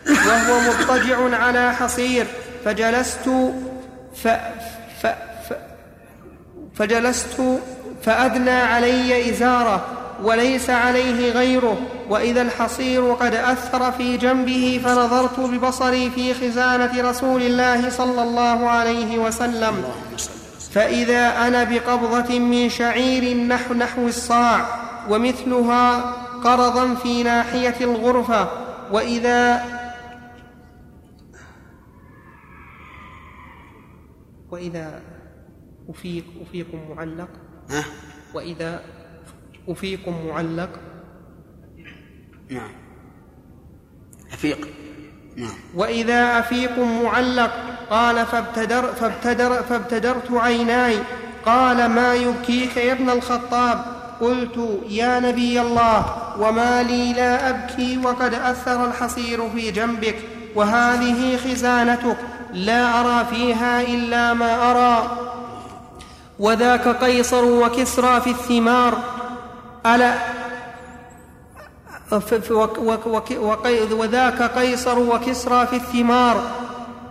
وهو 0.07 0.59
مضطجع 0.59 1.37
على 1.37 1.73
حصير. 1.73 2.27
فجلست 2.65 3.29
ف 4.23 4.27
ف 5.01 5.07
ف 5.49 5.53
فجلست 6.75 7.41
فأدنى 8.03 8.51
علي 8.51 9.29
إزارة. 9.29 9.85
وليس 10.23 10.69
عليه 10.69 11.31
غيره 11.31 11.77
وإذا 12.09 12.41
الحصير 12.41 13.13
قد 13.13 13.35
أثر 13.35 13.91
في 13.91 14.17
جنبه 14.17 14.81
فنظرت 14.83 15.39
ببصري 15.39 16.09
في 16.09 16.33
خزانة 16.33 17.09
رسول 17.09 17.41
الله 17.41 17.89
صلى 17.89 18.23
الله 18.23 18.69
عليه 18.69 19.17
وسلم. 19.19 19.83
فإذا 20.71 21.47
أنا 21.47 21.63
بقبضة 21.63 22.39
من 22.39 22.69
شعير 22.69 23.37
نحو 23.37 23.73
نحو 23.73 24.07
الصاع 24.07 24.65
ومثلها 25.09 26.01
قرضا 26.43 26.95
في 26.95 27.23
ناحية 27.23 27.75
الغرفة 27.81 28.49
وإذا 28.91 29.65
وإذا 34.51 35.01
أفيق 35.89 36.25
أفيق 36.41 36.67
معلق 36.89 37.29
وإذا 38.33 38.81
أفيق 39.69 40.09
معلق. 40.27 40.69
نعم. 42.49 42.71
أفيق. 44.33 44.67
نعم. 45.35 45.57
وإذا 45.75 46.39
أفيق 46.39 46.79
معلق 46.79 47.51
قال 47.89 48.25
فابتدر 48.25 48.83
فابتدر 48.83 49.63
فابتدرت 49.63 50.31
عيناي. 50.31 50.99
قال 51.45 51.89
ما 51.89 52.13
يبكيك 52.15 52.77
يا 52.77 52.91
ابن 52.91 53.09
الخطاب؟ 53.09 53.85
قلت 54.21 54.81
يا 54.89 55.19
نبي 55.19 55.61
الله 55.61 56.05
وما 56.39 56.83
لي 56.83 57.13
لا 57.13 57.49
أبكي 57.49 57.97
وقد 57.97 58.33
أثر 58.33 58.85
الحصير 58.85 59.49
في 59.49 59.71
جنبك 59.71 60.15
وهذه 60.55 61.37
خزانتك 61.37 62.17
لا 62.53 63.01
أرى 63.01 63.25
فيها 63.25 63.81
إلا 63.81 64.33
ما 64.33 64.71
أرى. 64.71 65.17
وذاك 66.39 66.87
قيصر 66.87 67.45
وكسرى 67.45 68.21
في 68.21 68.29
الثمار. 68.29 69.14
ألا 69.85 70.13
وذاك 73.91 74.41
قيصر 74.41 74.99
وكسرى 74.99 75.67
في 75.67 75.75
الثمار 75.75 76.41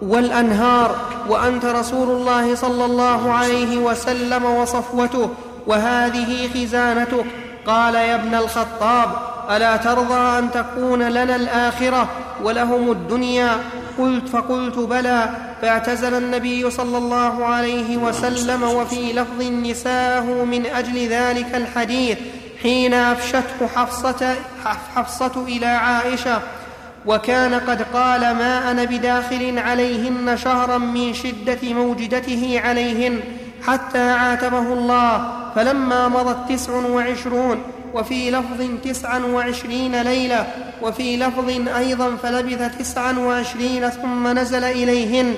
والأنهار 0.02 0.96
وأنت 1.28 1.64
رسول 1.64 2.10
الله 2.10 2.54
صلى 2.54 2.84
الله 2.84 3.32
عليه 3.32 3.78
وسلم 3.78 4.44
وصفوته 4.44 5.30
وهذه 5.66 6.48
خزانتك. 6.54 7.24
قال 7.66 7.94
يا 7.94 8.14
ابن 8.14 8.34
الخطاب 8.34 9.10
ألا 9.50 9.76
ترضى 9.76 10.38
أن 10.38 10.50
تكون 10.50 11.02
لنا 11.02 11.36
الآخرة 11.36 12.08
ولهم 12.42 12.90
الدنيا؟ 12.90 13.58
قلت 13.98 14.28
فقلت 14.28 14.78
بلى. 14.78 15.30
فاعتزل 15.62 16.14
النبي 16.14 16.70
صلى 16.70 16.98
الله 16.98 17.44
عليه 17.44 17.96
وسلم 17.96 18.62
وفي 18.62 19.12
لفظ 19.12 19.42
نساءه 19.42 20.44
من 20.44 20.66
أجل 20.66 21.08
ذلك 21.08 21.54
الحديث. 21.54 22.18
حين 22.64 22.94
أفشته 22.94 23.66
حفصة, 23.76 24.34
حفصة 24.96 25.44
إلى 25.48 25.66
عائشة 25.66 26.40
وكان 27.06 27.54
قد 27.54 27.82
قال 27.82 28.20
ما 28.20 28.70
أنا 28.70 28.84
بداخل 28.84 29.58
عليهن 29.58 30.36
شهرا 30.36 30.78
من 30.78 31.14
شدة 31.14 31.58
موجدته 31.62 32.60
عليهن 32.64 33.20
حتى 33.66 34.10
عاتبه 34.10 34.72
الله 34.72 35.32
فلما 35.54 36.08
مضت 36.08 36.52
تسع 36.52 36.72
وعشرون 36.72 37.62
وفي 37.94 38.30
لفظ 38.30 38.66
تسعا 38.84 39.18
وعشرين 39.18 40.02
ليلة 40.02 40.46
وفي 40.82 41.16
لفظ 41.16 41.68
أيضا 41.76 42.16
فلبث 42.16 42.78
تسعا 42.78 43.12
وعشرين 43.12 43.88
ثم 43.90 44.28
نزل 44.38 44.64
إليهن 44.64 45.34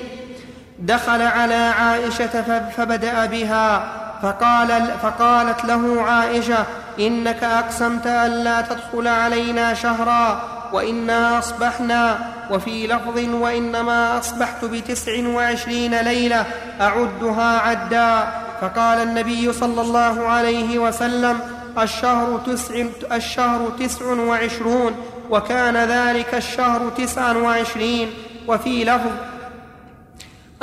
دخل 0.79 1.21
على 1.21 1.53
عائشة 1.53 2.69
فبدأ 2.77 3.25
بها. 3.25 4.06
فقال 4.21 4.87
فقالت 5.01 5.65
له 5.65 6.01
عائشة 6.01 6.65
إنك 6.99 7.43
أقسمت 7.43 8.07
ألا 8.07 8.61
تدخل 8.61 9.07
علينا 9.07 9.73
شهرا 9.73 10.41
وإنا 10.73 11.39
أصبحنا 11.39 12.19
وفي 12.51 12.87
لفظ 12.87 13.17
وإنما 13.33 14.19
أصبحت 14.19 14.65
بتسع 14.65 15.27
وعشرين 15.27 15.99
ليلة 15.99 16.45
أعدها 16.81 17.59
عدا. 17.59 18.27
فقال 18.61 19.01
النبي 19.01 19.53
صلى 19.53 19.81
الله 19.81 20.27
عليه 20.27 20.79
وسلم 20.79 21.39
الشهر 21.79 22.41
تسع, 22.45 22.85
الشهر 23.11 23.69
تسع 23.79 24.05
وعشرون 24.05 24.95
وكان 25.29 25.77
ذلك 25.77 26.35
الشهر 26.35 26.89
تسعا 26.89 27.33
وعشرين 27.33 28.09
وفي 28.47 28.83
لفظ 28.83 29.11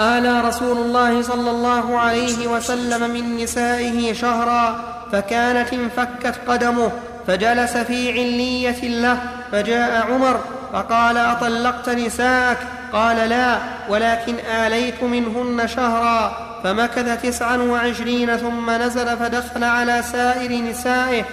آلى 0.01 0.41
رسول 0.41 0.79
الله 0.79 1.23
صلى 1.23 1.51
الله 1.51 1.99
عليه 1.99 2.47
وسلم 2.47 3.11
من 3.11 3.37
نسائه 3.37 4.13
شهرا 4.13 4.81
فكانت 5.13 5.73
انفكت 5.73 6.35
قدمه 6.49 6.91
فجلس 7.27 7.77
في 7.77 8.13
علية 8.13 8.89
له 8.89 9.19
فجاء 9.53 10.07
عمر 10.13 10.41
فقال 10.73 11.17
أطلقت 11.17 11.89
نساءك؟ 11.89 12.59
قال 12.93 13.29
لا 13.29 13.59
ولكن 13.89 14.35
آليت 14.39 15.03
منهن 15.03 15.69
شهرا 15.69 16.37
فمكث 16.65 17.23
تسعا 17.23 17.57
وعشرين 17.57 18.37
ثم 18.37 18.71
نزل 18.71 19.17
فدخل 19.17 19.65
على 19.65 20.03
سائر 20.13 20.63
نسائه. 20.63 21.25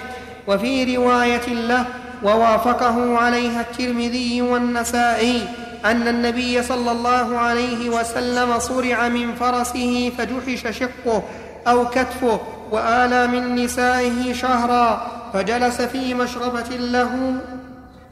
وفي 0.48 0.96
رواية 0.98 1.48
له 1.48 1.86
ووافقه 2.24 3.18
عليها 3.18 3.62
الترمذي 3.62 4.42
والنسائي. 4.42 5.48
أن 5.86 6.08
النبي 6.08 6.64
صلى 6.64 6.92
الله 6.92 7.38
عليه 7.38 7.90
وسلم 7.90 8.60
صرع 8.60 9.08
من 9.10 9.36
فرسه 9.36 10.10
فجحش 10.18 10.78
شقه 10.80 11.24
أو 11.68 11.90
كتفه 11.90 12.42
وآلى 12.72 13.28
من 13.28 13.56
نسائه 13.56 14.34
شهرا 14.34 15.12
فجلس 15.34 15.82
في 15.82 16.14
مشربة 16.14 16.70
له 16.70 17.42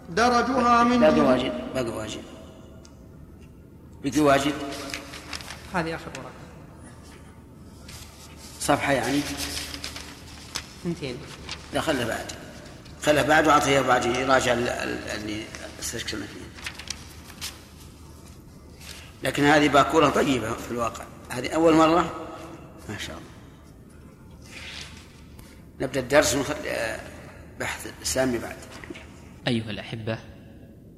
درجها 0.09 0.83
من 0.83 0.99
باقي 0.99 1.19
واجد 1.19 1.51
باقي 1.75 1.89
واجد 1.89 2.21
بقي 4.03 4.19
واجد 4.19 4.53
هذه 5.73 5.95
آخر 5.95 6.05
ورقة. 6.17 6.29
صفحة 8.61 8.91
يعني؟ 8.93 9.19
اثنتين. 10.81 11.17
لا 11.73 11.81
خلها 11.81 12.05
بعد. 12.07 12.25
خله 13.03 13.21
بعد 13.21 13.47
وأعطيه 13.47 13.81
بعد 13.81 14.05
يراجع 14.05 14.53
ال- 14.53 14.69
ال- 14.69 15.09
اللي 15.15 15.43
استشكلنا 15.79 16.25
فيه. 16.25 16.48
لكن 19.23 19.43
هذه 19.43 19.67
باكورة 19.67 20.09
طيبة 20.09 20.53
في 20.53 20.71
الواقع. 20.71 21.03
هذه 21.29 21.49
أول 21.49 21.73
مرة؟ 21.73 22.27
ما 22.89 22.97
شاء 22.97 23.17
الله. 23.17 23.29
نبدأ 25.81 25.99
الدرس 25.99 26.37
بحث 27.59 27.93
سامي 28.03 28.37
بعد. 28.37 28.55
أيها 29.47 29.69
الأحبة 29.69 30.19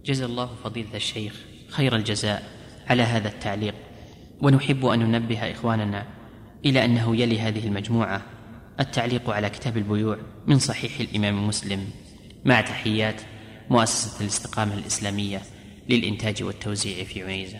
جزا 0.06 0.26
الله 0.26 0.56
فضيلة 0.64 0.96
الشيخ 0.96 1.34
خير 1.70 1.96
الجزاء 1.96 2.44
على 2.88 3.04
هذا 3.04 3.28
التعليق. 3.28 3.76
ونحب 4.42 4.86
أن 4.86 5.00
ننبه 5.00 5.52
إخواننا 5.52 6.08
إلى 6.66 6.86
أنه 6.86 7.16
يلي 7.16 7.40
هذه 7.40 7.68
المجموعة 7.68 8.22
التعليق 8.80 9.30
على 9.30 9.50
كتاب 9.50 9.78
البيوع 9.78 10.18
من 10.48 10.60
صحيح 10.60 11.00
الإمام 11.00 11.48
مسلم 11.48 11.88
مع 12.46 12.62
تحيات 12.62 13.22
مؤسسة 13.70 14.22
الاستقامة 14.22 14.74
الإسلامية 14.74 15.42
للإنتاج 15.90 16.44
والتوزيع 16.44 17.04
في 17.04 17.24
عنيزة 17.24 17.60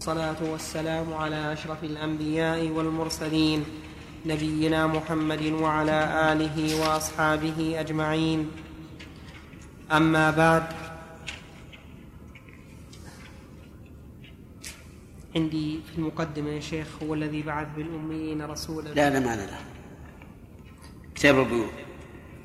الصلاة 0.00 0.36
والسلام 0.42 1.14
على 1.14 1.52
أشرف 1.52 1.84
الأنبياء 1.84 2.68
والمرسلين 2.68 3.64
نبينا 4.26 4.86
محمد 4.86 5.42
وعلى 5.42 5.98
آله 6.32 6.80
وأصحابه 6.80 7.80
أجمعين. 7.80 8.50
أما 9.92 10.30
بعد 10.30 10.62
عندي 15.36 15.80
في 15.92 15.98
المقدمة 15.98 16.50
يا 16.50 16.60
شيخ 16.60 16.86
هو 17.02 17.14
الذي 17.14 17.42
بعث 17.42 17.68
بالأميين 17.76 18.42
رسولا. 18.42 18.88
لا 18.88 19.10
لا 19.10 19.20
معنى 19.20 19.46
له 19.46 19.60
كتاب 21.14 21.38
البيوع. 21.38 21.70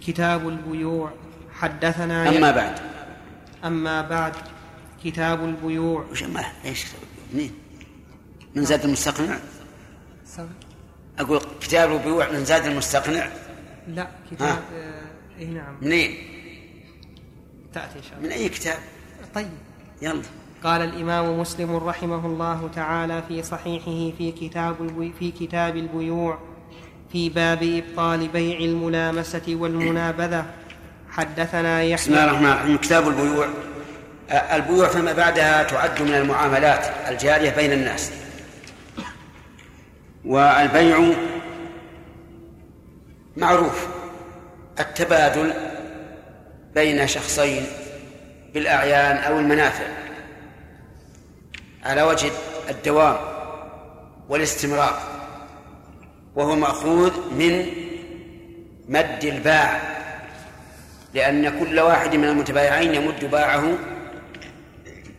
كتاب 0.02 0.50
البيوع. 0.50 1.12
حدثنا 1.54 2.30
أما 2.30 2.52
بعد. 2.52 2.80
أما 3.66 4.02
بعد 4.02 4.34
كتاب 5.04 5.44
البيوع. 5.44 6.06
وش 6.12 6.24
ما 6.24 6.44
إيش؟ 6.66 6.84
كتاب 6.84 6.94
البيوع 6.94 7.05
منين؟ 7.36 7.52
من 8.56 8.66
زاد 8.66 8.86
المستقنع؟ 8.86 9.38
أقول 11.20 11.42
كتاب 11.62 11.92
البيوع 11.92 12.32
من 12.32 12.46
زاد 12.46 12.66
المستقنع؟ 12.66 13.30
لا 13.88 14.08
كتاب 14.32 14.60
آه 14.74 15.02
إيه 15.40 15.48
نعم. 15.48 15.76
منين؟ 15.82 16.18
تأتي 17.74 17.98
إن 17.98 18.04
شاء 18.04 18.18
الله. 18.18 18.28
من 18.28 18.32
أي 18.32 18.50
كتاب؟ 18.50 18.78
طيب. 19.36 19.48
يلا. 20.02 20.22
قال 20.64 20.82
الإمام 20.82 21.40
مسلم 21.40 21.76
رحمه 21.76 22.26
الله 22.26 22.70
تعالى 22.76 23.24
في 23.28 23.44
صحيحه 23.44 24.18
في 24.18 24.32
كتاب 24.32 24.76
في 25.20 25.32
كتاب 25.32 25.78
البيوع 25.78 26.40
في 27.12 27.30
باب 27.30 27.64
إبطال 27.64 28.28
بيع 28.28 28.60
الملامسة 28.60 29.44
والمنابذة. 29.48 30.46
حدثنا 31.10 31.94
بسم 31.94 32.14
الله 32.14 32.24
يحيى 32.24 32.24
الرحمن 32.24 32.48
الرحيم. 32.48 32.78
كتاب 32.78 33.08
البيوع. 33.08 33.48
البيوع 34.32 34.88
فيما 34.88 35.14
بعدها 35.14 35.64
تعد 35.64 36.02
من 36.02 36.16
المعاملات 36.16 36.86
الجارية 37.10 37.50
بين 37.50 37.72
الناس. 37.72 38.12
والبيع 40.26 41.14
معروف 43.38 43.88
التبادل 44.80 45.54
بين 46.76 47.08
شخصين 47.08 47.66
بالأعيان 48.54 49.18
أو 49.18 49.40
المنافع. 49.40 49.88
على 51.84 52.02
وجه 52.04 52.32
الدوام 52.70 53.18
والاستمرار 54.30 55.00
وهو 56.36 56.56
مأخوذ 56.56 57.12
من 57.32 57.66
مد 58.90 59.24
الباع 59.24 59.80
لأن 61.14 61.60
كل 61.60 61.80
واحد 61.80 62.16
من 62.16 62.24
المتبايعين 62.24 62.96
يمد 62.96 63.26
باعه 63.32 63.64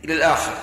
إلى 0.07 0.15
الآخر. 0.15 0.53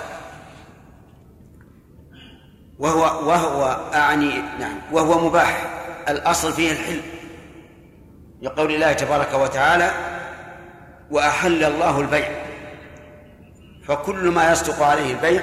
وهو 2.78 3.28
وهو 3.28 3.90
أعني 3.94 4.42
نعم 4.58 4.78
وهو 4.92 5.28
مباح. 5.28 5.70
الأصل 6.08 6.52
فيه 6.52 6.72
الحل 6.72 7.00
لقول 8.42 8.74
الله 8.74 8.92
تبارك 8.92 9.34
وتعالى 9.34 9.90
وأحل 11.10 11.64
الله 11.64 12.00
البيع. 12.00 12.28
فكل 13.88 14.28
ما 14.30 14.52
يصدق 14.52 14.82
عليه 14.82 15.12
البيع 15.12 15.42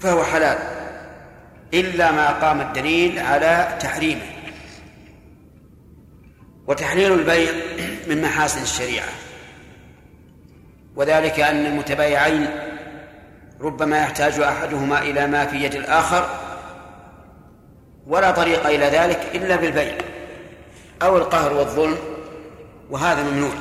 فهو 0.00 0.24
حلال 0.24 0.58
إلا 1.74 2.12
ما 2.12 2.30
قام 2.30 2.60
الدليل 2.60 3.18
على 3.18 3.78
تحريمه. 3.80 4.26
وتحليل 6.66 7.12
البيع 7.12 7.52
من 8.06 8.22
محاسن 8.22 8.62
الشريعة. 8.62 9.08
وذلك 10.98 11.40
أن 11.40 11.66
المتبايعين 11.66 12.50
ربما 13.60 13.98
يحتاج 13.98 14.40
أحدهما 14.40 15.02
إلى 15.02 15.26
ما 15.26 15.46
في 15.46 15.56
يد 15.56 15.74
الآخر 15.74 16.28
ولا 18.06 18.30
طريق 18.30 18.66
إلى 18.66 18.84
ذلك 18.84 19.20
إلا 19.34 19.56
بالبيع 19.56 19.94
أو 21.02 21.16
القهر 21.16 21.52
والظلم 21.52 21.98
وهذا 22.90 23.22
ممنوع. 23.22 23.52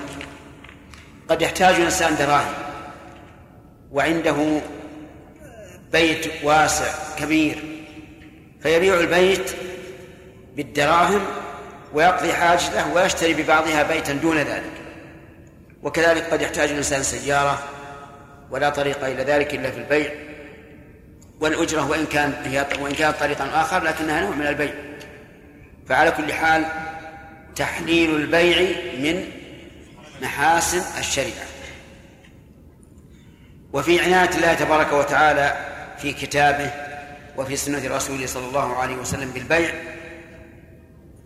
قد 1.30 1.42
يحتاج 1.42 1.76
الإنسان 1.76 2.16
دراهم 2.16 2.54
وعنده 3.92 4.60
بيت 5.92 6.44
واسع 6.44 6.94
كبير 7.20 7.64
فيبيع 8.62 9.00
البيت 9.00 9.52
بالدراهم 10.56 11.22
ويقضي 11.94 12.34
حاجته 12.34 12.94
ويشتري 12.94 13.34
ببعضها 13.34 13.84
بيتا 13.84 14.14
دون 14.14 14.38
ذلك. 14.38 14.77
وكذلك 15.88 16.24
قد 16.24 16.42
يحتاج 16.42 16.70
الإنسان 16.70 17.04
سيارة 17.04 17.64
ولا 18.52 18.70
طريق 18.70 19.06
إلى 19.06 19.24
ذلك 19.24 19.54
إلا 19.54 19.72
في 19.72 19.78
البيع 19.78 20.12
والأجرة 21.40 21.90
وإن 21.90 22.06
كان 22.06 22.34
هي 22.44 22.68
وإن 22.80 22.94
كانت 22.94 23.18
طريقا 23.20 23.62
آخر 23.62 23.84
لكنها 23.84 24.22
نوع 24.22 24.36
من 24.36 24.48
البيع. 24.48 24.74
فعلى 25.90 26.12
كل 26.12 26.34
حال 26.34 26.66
تحليل 27.56 28.16
البيع 28.16 28.78
من 29.00 29.24
محاسن 30.22 31.00
الشريعة. 31.00 31.46
وفي 33.74 34.02
عناية 34.02 34.30
الله 34.30 34.54
تبارك 34.54 34.94
وتعالى 34.94 35.56
في 35.98 36.14
كتابه 36.14 36.72
وفي 37.38 37.56
سنة 37.56 37.96
رسوله 37.96 38.26
صلى 38.26 38.48
الله 38.48 38.76
عليه 38.76 38.96
وسلم 38.96 39.32
بالبيع 39.32 39.70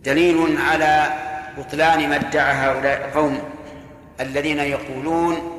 دليل 0.04 0.58
على 0.58 1.10
بطلان 1.58 2.08
ما 2.08 2.16
ادعى 2.16 2.54
هؤلاء 2.54 3.04
القوم 3.04 3.61
الذين 4.20 4.58
يقولون 4.58 5.58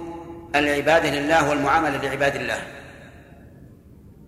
العبادة 0.56 1.10
لله 1.10 1.50
والمعاملة 1.50 1.98
لعباد 1.98 2.36
الله 2.36 2.64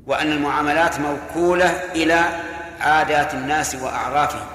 وأن 0.08 0.32
المعاملات 0.32 1.00
موكولة 1.00 1.66
إلى 1.96 2.26
عادات 2.80 3.34
الناس 3.34 3.76
وأعرافهم. 3.76 4.48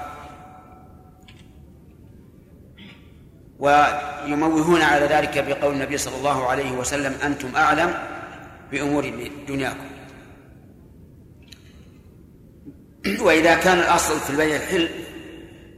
ويموهون 3.59 4.81
على 4.81 5.05
ذلك 5.05 5.43
بقول 5.47 5.73
النبي 5.73 5.97
صلى 5.97 6.15
الله 6.15 6.47
عليه 6.47 6.71
وسلم 6.71 7.15
أنتم 7.23 7.55
أعلم 7.55 7.93
بأمور 8.71 9.13
دنياكم. 9.47 9.91
وإذا 13.19 13.55
كان 13.55 13.79
الأصل 13.79 14.19
في 14.19 14.29
البيع 14.29 14.55
الحل 14.55 14.89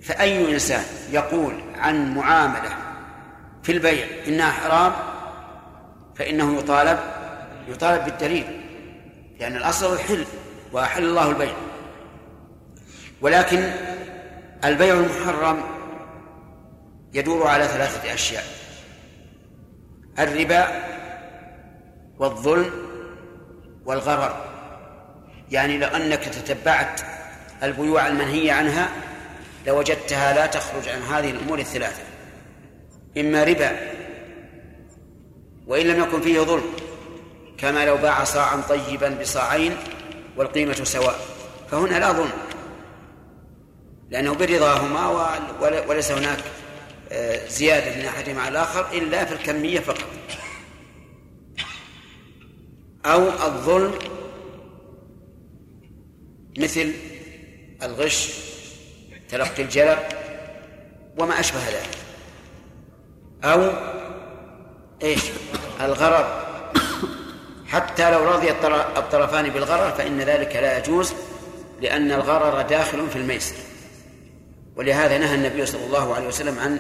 فأي 0.02 0.54
إنسان 0.54 0.84
يقول 1.12 1.54
عن 1.76 2.16
معاملة 2.16 2.83
في 3.64 3.72
البيع. 3.72 4.06
إنها 4.28 4.52
حرام 4.52 4.94
فإنه 6.16 6.58
يطالب 6.58 7.00
يطالب 7.68 8.06
بالدليل 8.06 8.62
لأن 9.40 9.56
الأصل 9.56 9.94
الحل 9.94 10.26
وأحل 10.72 11.04
الله 11.04 11.30
البيع. 11.30 11.54
ولكن 13.22 13.72
البيع 14.66 14.94
المحرم 14.94 15.64
يدور 17.14 17.48
على 17.48 17.68
ثلاثة 17.68 18.14
أشياء 18.14 18.44
الربا 20.20 20.68
والظلم 22.20 22.72
والغرر. 23.86 24.46
يعني 25.52 25.78
لو 25.78 25.88
أنك 25.88 26.24
تتبعت 26.24 27.02
البيوع 27.64 28.08
المنهية 28.08 28.54
عنها 28.54 28.90
لوجدتها 29.68 30.34
لا 30.34 30.46
تخرج 30.46 30.90
عن 30.90 31.02
هذه 31.02 31.32
الأمور 31.32 31.60
الثلاثة. 31.60 32.13
إما 33.18 33.44
ربا 33.44 33.94
وإن 35.68 35.88
لم 35.88 36.04
يكن 36.04 36.22
فيه 36.22 36.40
ظلم 36.40 36.64
كما 37.58 37.86
لو 37.86 37.98
باع 37.98 38.24
صاعا 38.24 38.62
طيبا 38.62 39.10
بصاعين 39.10 39.76
والقيمة 40.38 40.74
سواء 40.74 41.20
فهنا 41.72 42.00
لا 42.00 42.12
ظلم 42.12 42.32
لأنه 44.10 44.34
برضاهما 44.34 45.08
وليس 45.88 46.12
هناك 46.12 46.40
زيادة 47.48 47.96
من 47.96 48.06
أحدهما 48.06 48.42
على 48.42 48.50
الآخر 48.50 48.98
إلا 48.98 49.26
في 49.26 49.34
الكمية 49.34 49.80
فقط. 49.80 50.08
أو 53.06 53.30
الظلم 53.30 53.94
مثل 56.58 56.94
الغش 57.84 58.30
تلقي 59.30 59.64
الجلب 59.64 60.00
وما 61.18 61.40
أشبه 61.40 61.60
ذلك. 61.60 62.03
أو 63.44 63.70
إيش؟ 65.04 65.22
الغرر 65.82 66.44
حتى 67.68 68.12
لو 68.12 68.24
رضي 68.26 68.52
الطرفان 68.98 69.50
بالغرر 69.50 69.92
فإن 69.92 70.22
ذلك 70.22 70.56
لا 70.56 70.78
يجوز 70.78 71.14
لأن 71.82 72.12
الغرر 72.12 72.62
داخل 72.62 73.10
في 73.10 73.16
الميسر. 73.16 73.56
ولهذا 74.76 75.18
نهى 75.18 75.36
النبي 75.36 75.66
صلى 75.66 75.86
الله 75.86 76.16
عليه 76.16 76.28
وسلم 76.28 76.60
عن 76.60 76.80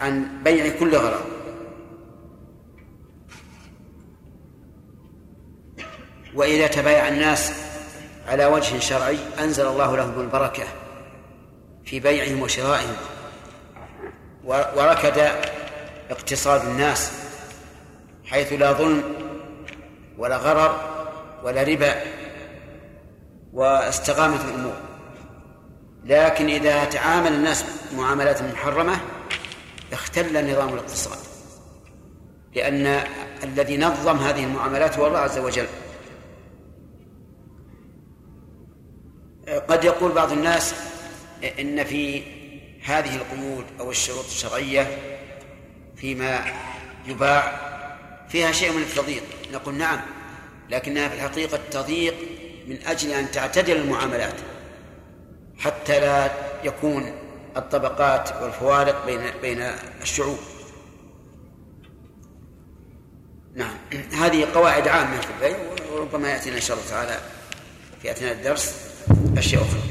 عن 0.00 0.42
بيع 0.44 0.78
كل 0.78 0.96
غرر. 0.96 1.24
وإذا 6.34 6.66
تبايع 6.66 7.08
الناس 7.08 7.52
على 8.28 8.46
وجه 8.46 8.78
شرعي 8.78 9.18
أنزل 9.38 9.66
الله 9.66 9.96
لهم 9.96 10.20
البركة 10.20 10.64
في 11.84 12.00
بيعهم 12.00 12.42
وشرائهم. 12.42 12.96
وركد 14.44 15.30
اقتصاد 16.10 16.66
الناس 16.66 17.12
حيث 18.24 18.52
لا 18.52 18.72
ظلم 18.72 19.02
ولا 20.18 20.36
غرر 20.36 20.80
ولا 21.44 21.62
ربا 21.62 22.02
واستقامت 23.52 24.44
الأمور. 24.44 24.76
لكن 26.04 26.46
إذا 26.46 26.84
تعامل 26.84 27.32
الناس 27.32 27.64
معاملات 27.96 28.42
محرمة 28.42 29.00
اختل 29.92 30.52
نظام 30.52 30.68
الاقتصاد. 30.68 31.18
لأن 32.54 33.04
الذي 33.42 33.76
نظم 33.76 34.16
هذه 34.16 34.44
المعاملات 34.44 34.98
هو 34.98 35.06
الله 35.06 35.18
عز 35.18 35.38
وجل. 35.38 35.66
قد 39.68 39.84
يقول 39.84 40.12
بعض 40.12 40.32
الناس 40.32 40.74
إن 41.60 41.84
في 41.84 42.22
هذه 42.84 43.16
القيود 43.16 43.64
أو 43.80 43.90
الشروط 43.90 44.24
الشرعية 44.24 44.98
فيما 46.00 46.44
يباع 47.06 47.60
فيها 48.28 48.52
شيء 48.52 48.72
من 48.72 48.82
التضييق. 48.82 49.22
نقول 49.52 49.74
نعم 49.74 50.00
لكنها 50.70 51.08
في 51.08 51.14
الحقيقة 51.14 51.60
تضييق 51.70 52.14
من 52.66 52.78
أجل 52.86 53.10
أن 53.10 53.30
تعتدل 53.30 53.76
المعاملات 53.76 54.34
حتى 55.58 56.00
لا 56.00 56.30
يكون 56.64 57.12
الطبقات 57.56 58.42
والفوارق 58.42 59.06
بين 59.06 59.20
بين 59.42 59.62
الشعوب. 60.02 60.38
نعم 63.54 63.74
هذه 64.12 64.46
قواعد 64.54 64.88
عامة 64.88 65.20
في 65.20 65.28
البيع 65.30 65.58
وربما 65.92 66.30
يأتينا 66.30 66.56
إن 66.56 66.60
شاء 66.60 66.76
الله 66.76 66.90
تعالى 66.90 67.20
في 68.02 68.10
أثناء 68.10 68.32
الدرس 68.32 68.74
أشياء 69.36 69.62
أخرى. 69.62 69.89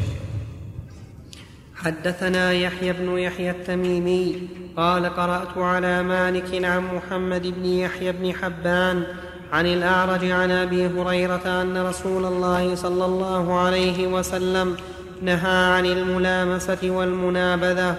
حدثنا 1.85 2.53
يحيى 2.53 2.93
بن 2.93 3.17
يحيى 3.17 3.51
التميمي 3.51 4.49
قال 4.77 5.15
قرأت 5.15 5.57
على 5.57 6.03
مالك 6.03 6.65
عن 6.65 6.95
محمد 6.95 7.47
بن 7.47 7.65
يحيى 7.65 8.11
بن 8.11 8.33
حبان 8.33 9.03
عن 9.51 9.65
الأعرج 9.65 10.31
عن 10.31 10.51
أبي 10.51 10.87
هريرة 10.87 11.61
أن 11.61 11.77
رسول 11.77 12.25
الله 12.25 12.75
صلى 12.75 13.05
الله 13.05 13.59
عليه 13.59 14.07
وسلم 14.07 14.77
نهى 15.21 15.75
عن 15.75 15.85
الملامسة 15.85 16.77
والمنابذة. 16.83 17.95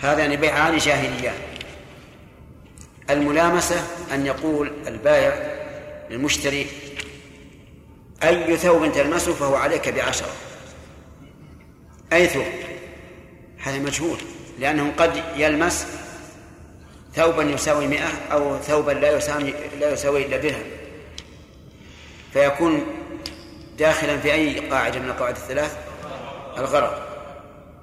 هذان 0.00 0.36
بيعان 0.36 0.76
جاهليان 0.76 1.34
الملامسة 3.10 3.76
أن 4.14 4.26
يقول 4.26 4.70
البائع 4.86 5.34
للمشتري 6.10 6.66
أي 8.22 8.56
ثوب 8.56 8.92
تلمسه 8.92 9.32
فهو 9.32 9.54
عليك 9.54 9.88
بعشرة. 9.88 10.49
أي 12.12 12.26
ثوب 12.26 12.44
هذا 13.58 13.78
مجهول 13.78 14.18
لأنه 14.58 14.92
قد 14.96 15.22
يلمس 15.36 15.86
ثوبا 17.14 17.42
يساوي 17.42 17.86
مئة 17.86 18.08
أو 18.32 18.58
ثوبا 18.58 18.92
لا 18.92 19.16
يساوي 19.16 19.54
لا 19.80 19.92
يساوي 19.92 20.26
إلا 20.26 20.36
درهم. 20.36 20.62
فيكون 22.32 22.86
داخلا 23.78 24.18
في 24.18 24.32
أي 24.32 24.68
قاعدة 24.68 25.00
من 25.00 25.08
القواعد 25.08 25.36
الثلاث؟ 25.36 25.76
الغرض. 26.58 26.92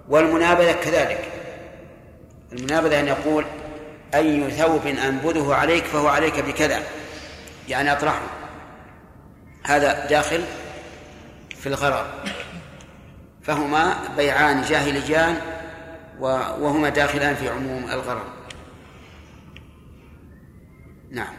والمنابذة 0.09 0.71
كذلك. 0.71 1.23
المنابذة 2.53 2.99
أن 2.99 3.07
يقول 3.07 3.45
أي 4.15 4.51
ثوب 4.51 4.87
أنبذه 4.87 5.53
عليك 5.53 5.85
فهو 5.85 6.07
عليك 6.07 6.39
بكذا. 6.39 6.83
يعني 7.69 7.91
أطرحه. 7.91 8.21
هذا 9.63 10.05
داخل 10.05 10.43
في 11.59 11.67
الغرض. 11.67 12.05
فهما 13.47 13.95
بيعان 14.17 14.61
جاهليان 14.61 15.35
وهما 16.59 16.89
داخلان 16.89 17.35
في 17.35 17.49
عموم 17.49 17.83
الغرض 17.83 18.25
نعم. 21.11 21.33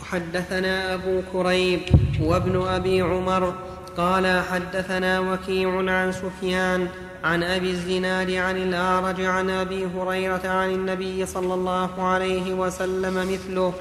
وحدثنا 0.00 0.94
أبو 0.94 1.22
كريب 1.32 1.80
وابن 2.20 2.66
أبي 2.66 3.02
عمر 3.02 3.54
قال 3.96 4.42
حدثنا 4.50 5.20
وكيع 5.20 5.92
عن 5.92 6.12
سفيان 6.12 6.88
عن 7.24 7.42
أبي 7.42 7.70
الزناد 7.70 8.30
عن 8.30 8.56
الأعرج 8.56 9.20
عن 9.20 9.50
أبي 9.50 9.86
هريرة 9.86 10.48
عن 10.48 10.70
النبي 10.70 11.26
صلى 11.26 11.54
الله 11.54 12.02
عليه 12.02 12.54
وسلم 12.54 13.32
مثله. 13.32 13.74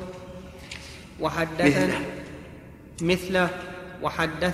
وحدثنا 1.19 1.99
مثله. 3.01 3.49
وحدث 4.01 4.53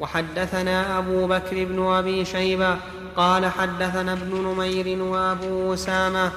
وحدثنا 0.00 0.98
أبو 0.98 1.26
بكر 1.26 1.64
بن 1.64 1.86
أبي 1.86 2.24
شيبة 2.24 2.76
قال 3.16 3.46
حدثنا 3.46 4.12
ابن 4.12 4.36
نمير 4.36 5.02
وأبو 5.02 5.74
أسامة. 5.74 6.30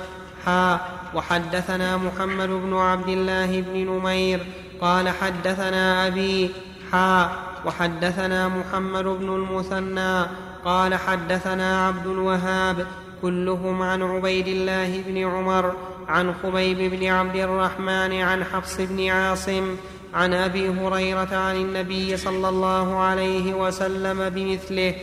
حا 0.46 0.80
وحدثنا 1.16 1.98
محمد 1.98 2.50
بن 2.50 2.74
عبد 2.74 3.10
الله 3.10 3.62
بن 3.62 3.78
نمير. 3.90 4.40
قال 4.82 5.10
حدثنا 5.10 6.08
أبي 6.08 6.52
حا 6.92 7.30
وحدثنا 7.66 8.48
محمد 8.48 9.04
بن 9.04 9.36
المثنى. 9.36 10.26
قال 10.66 10.96
حدثنا 10.96 11.88
عبد 11.88 12.08
الوهاب 12.08 12.88
كلهم 13.22 13.82
عن 13.82 14.02
عبيد 14.02 14.48
الله 14.48 15.04
بن 15.08 15.18
عمر 15.18 15.74
عن 16.08 16.34
خبيب 16.44 16.78
بن 16.78 17.08
عبد 17.08 17.36
الرحمن 17.36 18.22
عن 18.22 18.44
حفص 18.44 18.76
بن 18.80 19.10
عاصم 19.10 19.76
عن 20.14 20.34
أبي 20.34 20.70
هريرة 20.70 21.36
عن 21.36 21.56
النبي 21.56 22.18
صلى 22.18 22.50
الله 22.50 23.00
عليه 23.00 23.54
وسلم 23.54 24.30
بمثله 24.30 24.96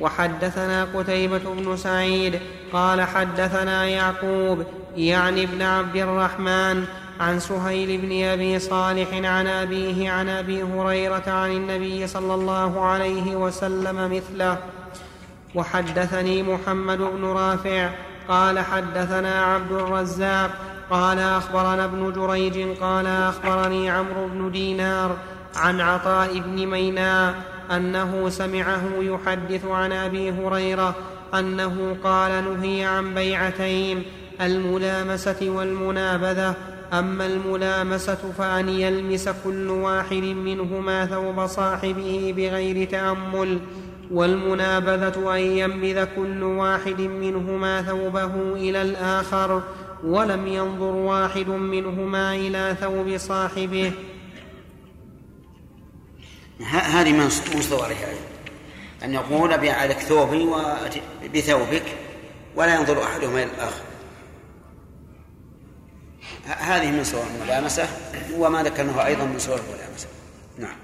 وحدثنا 0.00 0.84
قتيبة 0.94 1.38
بن 1.38 1.76
سعيد 1.76 2.38
قال 2.72 3.02
حدثنا 3.02 3.86
يعقوب 3.86 4.64
يعني 4.96 5.42
ابن 5.42 5.62
عبد 5.62 5.96
الرحمن 5.96 6.84
عن 7.20 7.40
سهيل 7.40 8.00
بن 8.00 8.24
أبي 8.24 8.58
صالح 8.58 9.08
عن 9.14 9.46
أبيه 9.46 10.10
عن 10.10 10.28
أبي 10.28 10.62
هريرة 10.62 11.22
عن 11.26 11.50
النبي 11.50 12.06
صلى 12.06 12.34
الله 12.34 12.84
عليه 12.84 13.36
وسلم 13.36 14.16
مثله. 14.16 14.58
وحدثني 15.54 16.42
محمد 16.42 16.98
بن 16.98 17.24
رافع 17.24 17.90
قال 18.28 18.58
حدثنا 18.58 19.44
عبد 19.44 19.72
الرزاق 19.72 20.50
قال 20.94 21.18
أخبرنا 21.18 21.84
ابن 21.84 22.12
جريج 22.12 22.78
قال 22.80 23.06
أخبرني 23.06 23.90
عمرو 23.90 24.28
بن 24.28 24.50
دينار 24.50 25.16
عن 25.56 25.80
عطاء 25.80 26.38
بن 26.38 26.66
ميناء 26.66 27.34
أنه 27.70 28.28
سمعه 28.28 28.82
يحدث 29.00 29.64
عن 29.66 29.92
أبي 29.92 30.30
هريرة 30.30 30.94
أنه 31.34 31.96
قال 32.04 32.60
نهي 32.60 32.84
عن 32.84 33.14
بيعتين 33.14 34.02
الملامسة 34.40 35.36
والمنابذة. 35.42 36.54
أما 36.92 37.26
الملامسة 37.26 38.32
فأن 38.38 38.68
يلمس 38.68 39.28
كل 39.44 39.70
واحد 39.70 40.22
منهما 40.22 41.06
ثوب 41.06 41.46
صاحبه 41.46 42.34
بغير 42.36 42.88
تأمل 42.88 43.58
والمنابذة 44.10 45.36
أن 45.36 45.40
ينبذ 45.40 46.04
كل 46.16 46.42
واحد 46.42 47.00
منهما 47.00 47.82
ثوبه 47.82 48.30
إلى 48.52 48.82
الآخر. 48.82 49.62
ولم 50.04 50.46
ينظر 50.46 50.94
واحد 50.94 51.48
منهما 51.48 52.34
إلى 52.34 52.76
ثوب 52.80 53.16
صاحبه. 53.16 53.92
هذه 56.70 57.12
من 57.12 57.30
صورها 57.60 58.08
أن 59.04 59.14
يقول 59.14 59.52
أبيع 59.52 59.76
عليك 59.76 59.98
ثوبي 59.98 60.48
بثوبك 61.34 61.84
ولا 62.56 62.74
ينظر 62.74 63.02
أحدهما 63.02 63.42
إلى 63.42 63.50
الآخر. 63.54 63.82
هذه 66.46 66.90
من 66.90 67.04
صور 67.04 67.24
الملامسة 67.36 67.88
وما 68.36 68.62
ذكرناه 68.62 69.06
أيضا 69.06 69.24
من 69.24 69.38
صور 69.38 69.60
الملامسة. 69.68 70.08
نعم. 70.58 70.76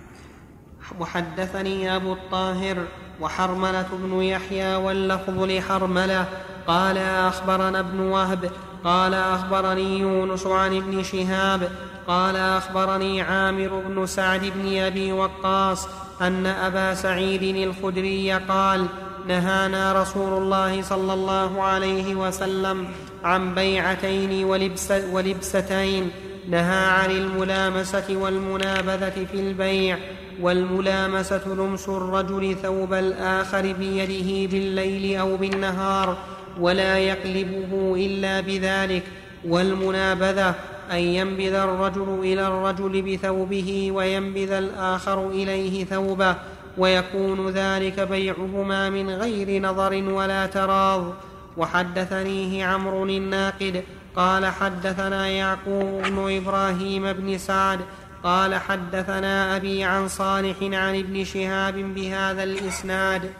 وحدثني 1.01 1.97
أبو 1.97 2.13
الطاهر 2.13 2.87
وحرملة 3.21 3.89
بن 3.93 4.23
يحيى 4.23 4.75
واللفظ 4.75 5.43
لحرملة. 5.43 6.29
قال 6.67 6.99
أخبرنا 6.99 7.81
ابن 7.81 8.01
وهب 8.01 8.51
قال 8.85 9.15
أخبرني 9.15 9.99
يونس 9.99 10.47
عن 10.47 10.77
ابن 10.77 11.03
شهاب 11.03 11.71
قال 12.09 12.37
أخبرني 12.37 13.23
عامر 13.23 13.83
بن 13.89 14.07
سعد 14.07 14.53
بن 14.57 14.79
أبي 14.79 15.13
وقاص 15.13 15.89
أن 16.21 16.47
أبا 16.47 16.95
سعيد 16.95 17.57
الخدري 17.57 18.33
قال 18.33 18.87
نهانا 19.29 20.03
رسول 20.03 20.43
الله 20.43 20.83
صلى 20.83 21.13
الله 21.13 21.63
عليه 21.63 22.15
وسلم 22.15 22.89
عن 23.25 23.55
بيعتين 23.55 24.45
ولبس 24.45 24.93
ولبستين 25.13 26.11
نهى 26.49 26.87
عن 26.87 27.11
الملامسة 27.11 28.17
والمنابذة 28.17 29.27
في 29.33 29.41
البيع 29.41 29.99
والملامسة 30.41 31.49
لمس 31.49 31.89
الرجل 31.89 32.57
ثوب 32.63 32.95
الآخر 32.95 33.73
بيده 33.73 34.51
بالليل 34.53 35.19
أو 35.19 35.37
بالنهار 35.37 36.17
ولا 36.61 36.99
يقلبه 36.99 37.95
إلا 37.97 38.41
بذلك 38.41 39.03
والمنابذة 39.45 40.55
أن 40.93 40.99
ينبذ 40.99 41.55
الرجل 41.55 42.19
إلى 42.23 42.47
الرجل 42.49 43.03
بثوبه 43.03 43.93
وينبذ 43.93 44.53
الآخر 44.53 45.29
إليه 45.29 45.85
ثوبه 45.85 46.37
ويكون 46.79 47.51
ذلك 47.51 48.01
بيعهما 48.01 48.91
من 48.91 49.11
غير 49.11 49.63
نظر 49.63 50.03
ولا 50.13 50.47
تراض. 50.47 51.15
وحدثنيه 51.57 52.65
عمرو 52.65 53.05
الناقد 53.05 53.83
قال 54.17 54.47
حدثنا 54.47 55.29
يعقوب 55.29 56.03
بن 56.03 56.37
إبراهيم 56.37 57.13
بن 57.13 57.39
سعد 57.39 57.81
قال 58.25 58.55
حدثنا 58.55 59.57
أبي 59.57 59.85
عن 59.85 60.09
صالح 60.09 60.57
عن 60.63 60.99
ابن 60.99 61.25
شهاب 61.25 61.75
بهذا 61.75 62.43
الإسناد. 62.43 63.31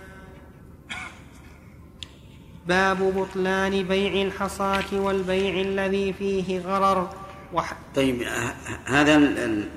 باب 2.71 2.99
بطلان 3.17 3.83
بيع 3.83 4.23
الحصاة 4.23 4.93
والبيع 4.93 5.61
الذي 5.61 6.13
فيه 6.13 6.61
غرر. 6.61 7.09
وح... 7.53 7.73
طيب 7.97 8.23
هذا 8.87 9.15
ال... 9.15 9.69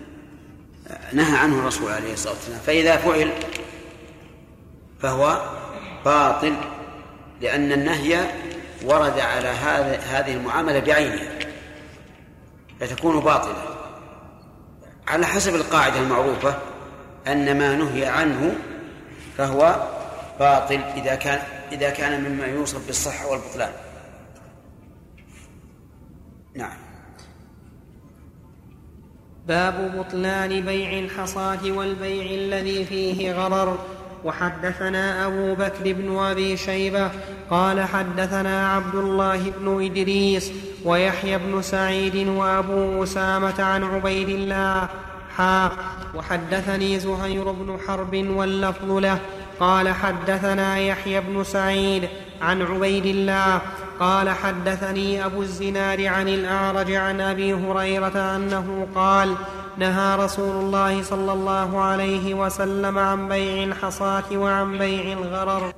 نهى 1.13 1.37
عنه 1.37 1.59
الرسول 1.59 1.91
عليه 1.91 2.13
الصلاة 2.13 2.33
والسلام. 2.33 2.59
فإذا 2.59 2.97
فعل 2.97 3.29
فهو 4.99 5.41
باطل 6.05 6.55
لأن 7.41 7.71
النهي 7.71 8.25
ورد 8.85 9.19
على 9.19 9.47
هذا 9.47 9.99
هذه 9.99 10.33
المعاملة 10.33 10.79
بعينها 10.79 11.39
فتكون 12.79 13.19
باطلة. 13.19 13.63
على 15.07 15.25
حسب 15.25 15.55
القاعدة 15.55 15.99
المعروفة 15.99 16.55
أن 17.27 17.57
ما 17.57 17.75
نهي 17.75 18.05
عنه 18.05 18.55
فهو 19.37 19.87
باطل. 20.39 20.79
إذا 20.95 21.15
كان 21.15 21.39
إذا 21.73 21.89
كان 21.89 22.31
مما 22.31 22.45
يوصف 22.45 22.87
بالصحة 22.87 23.27
والبطلان. 23.27 23.71
نعم. 26.55 26.77
باب 29.47 29.97
بطلان 29.97 30.61
بيع 30.61 30.99
الحصاة 30.99 31.71
والبيع 31.71 32.25
الذي 32.25 32.85
فيه 32.85 33.33
غرر. 33.33 33.77
وحدثنا 34.23 35.27
أبو 35.27 35.55
بكر 35.55 35.93
بن 35.93 36.17
أبي 36.17 36.57
شيبة 36.57 37.11
قال 37.49 37.81
حدثنا 37.81 38.69
عبد 38.73 38.95
الله 38.95 39.51
بن 39.59 39.85
إدريس 39.85 40.51
ويحيى 40.85 41.37
بن 41.37 41.61
سعيد 41.61 42.27
وأبو 42.27 43.03
أسامة 43.03 43.63
عن 43.63 43.83
عبيد 43.83 44.29
الله. 44.29 44.89
حا 45.37 45.71
وحدثني 46.15 46.99
زهير 46.99 47.51
بن 47.51 47.77
حرب 47.87 48.15
واللفظ 48.15 48.91
له. 48.91 49.19
قال 49.63 49.89
حدثنا 49.89 50.79
يحيى 50.79 51.21
بن 51.21 51.43
سعيد 51.43 52.09
عن 52.41 52.61
عبيد 52.61 53.05
الله 53.05 53.61
قال 53.99 54.29
حدثني 54.29 55.25
أبو 55.25 55.41
الزناد 55.41 56.01
عن 56.01 56.27
الأعرج 56.27 56.91
عن 56.91 57.21
أبي 57.21 57.53
هريرة 57.53 58.35
أنه 58.35 58.87
قال 58.95 59.35
نهى 59.77 60.15
رسول 60.15 60.55
الله 60.55 61.03
صلى 61.03 61.33
الله 61.33 61.81
عليه 61.81 62.33
وسلم 62.33 62.97
عن 62.97 63.27
بيع 63.27 63.63
الحصاة 63.63 64.23
وعن 64.33 64.77
بيع 64.77 65.17
الغرر. 65.17 65.73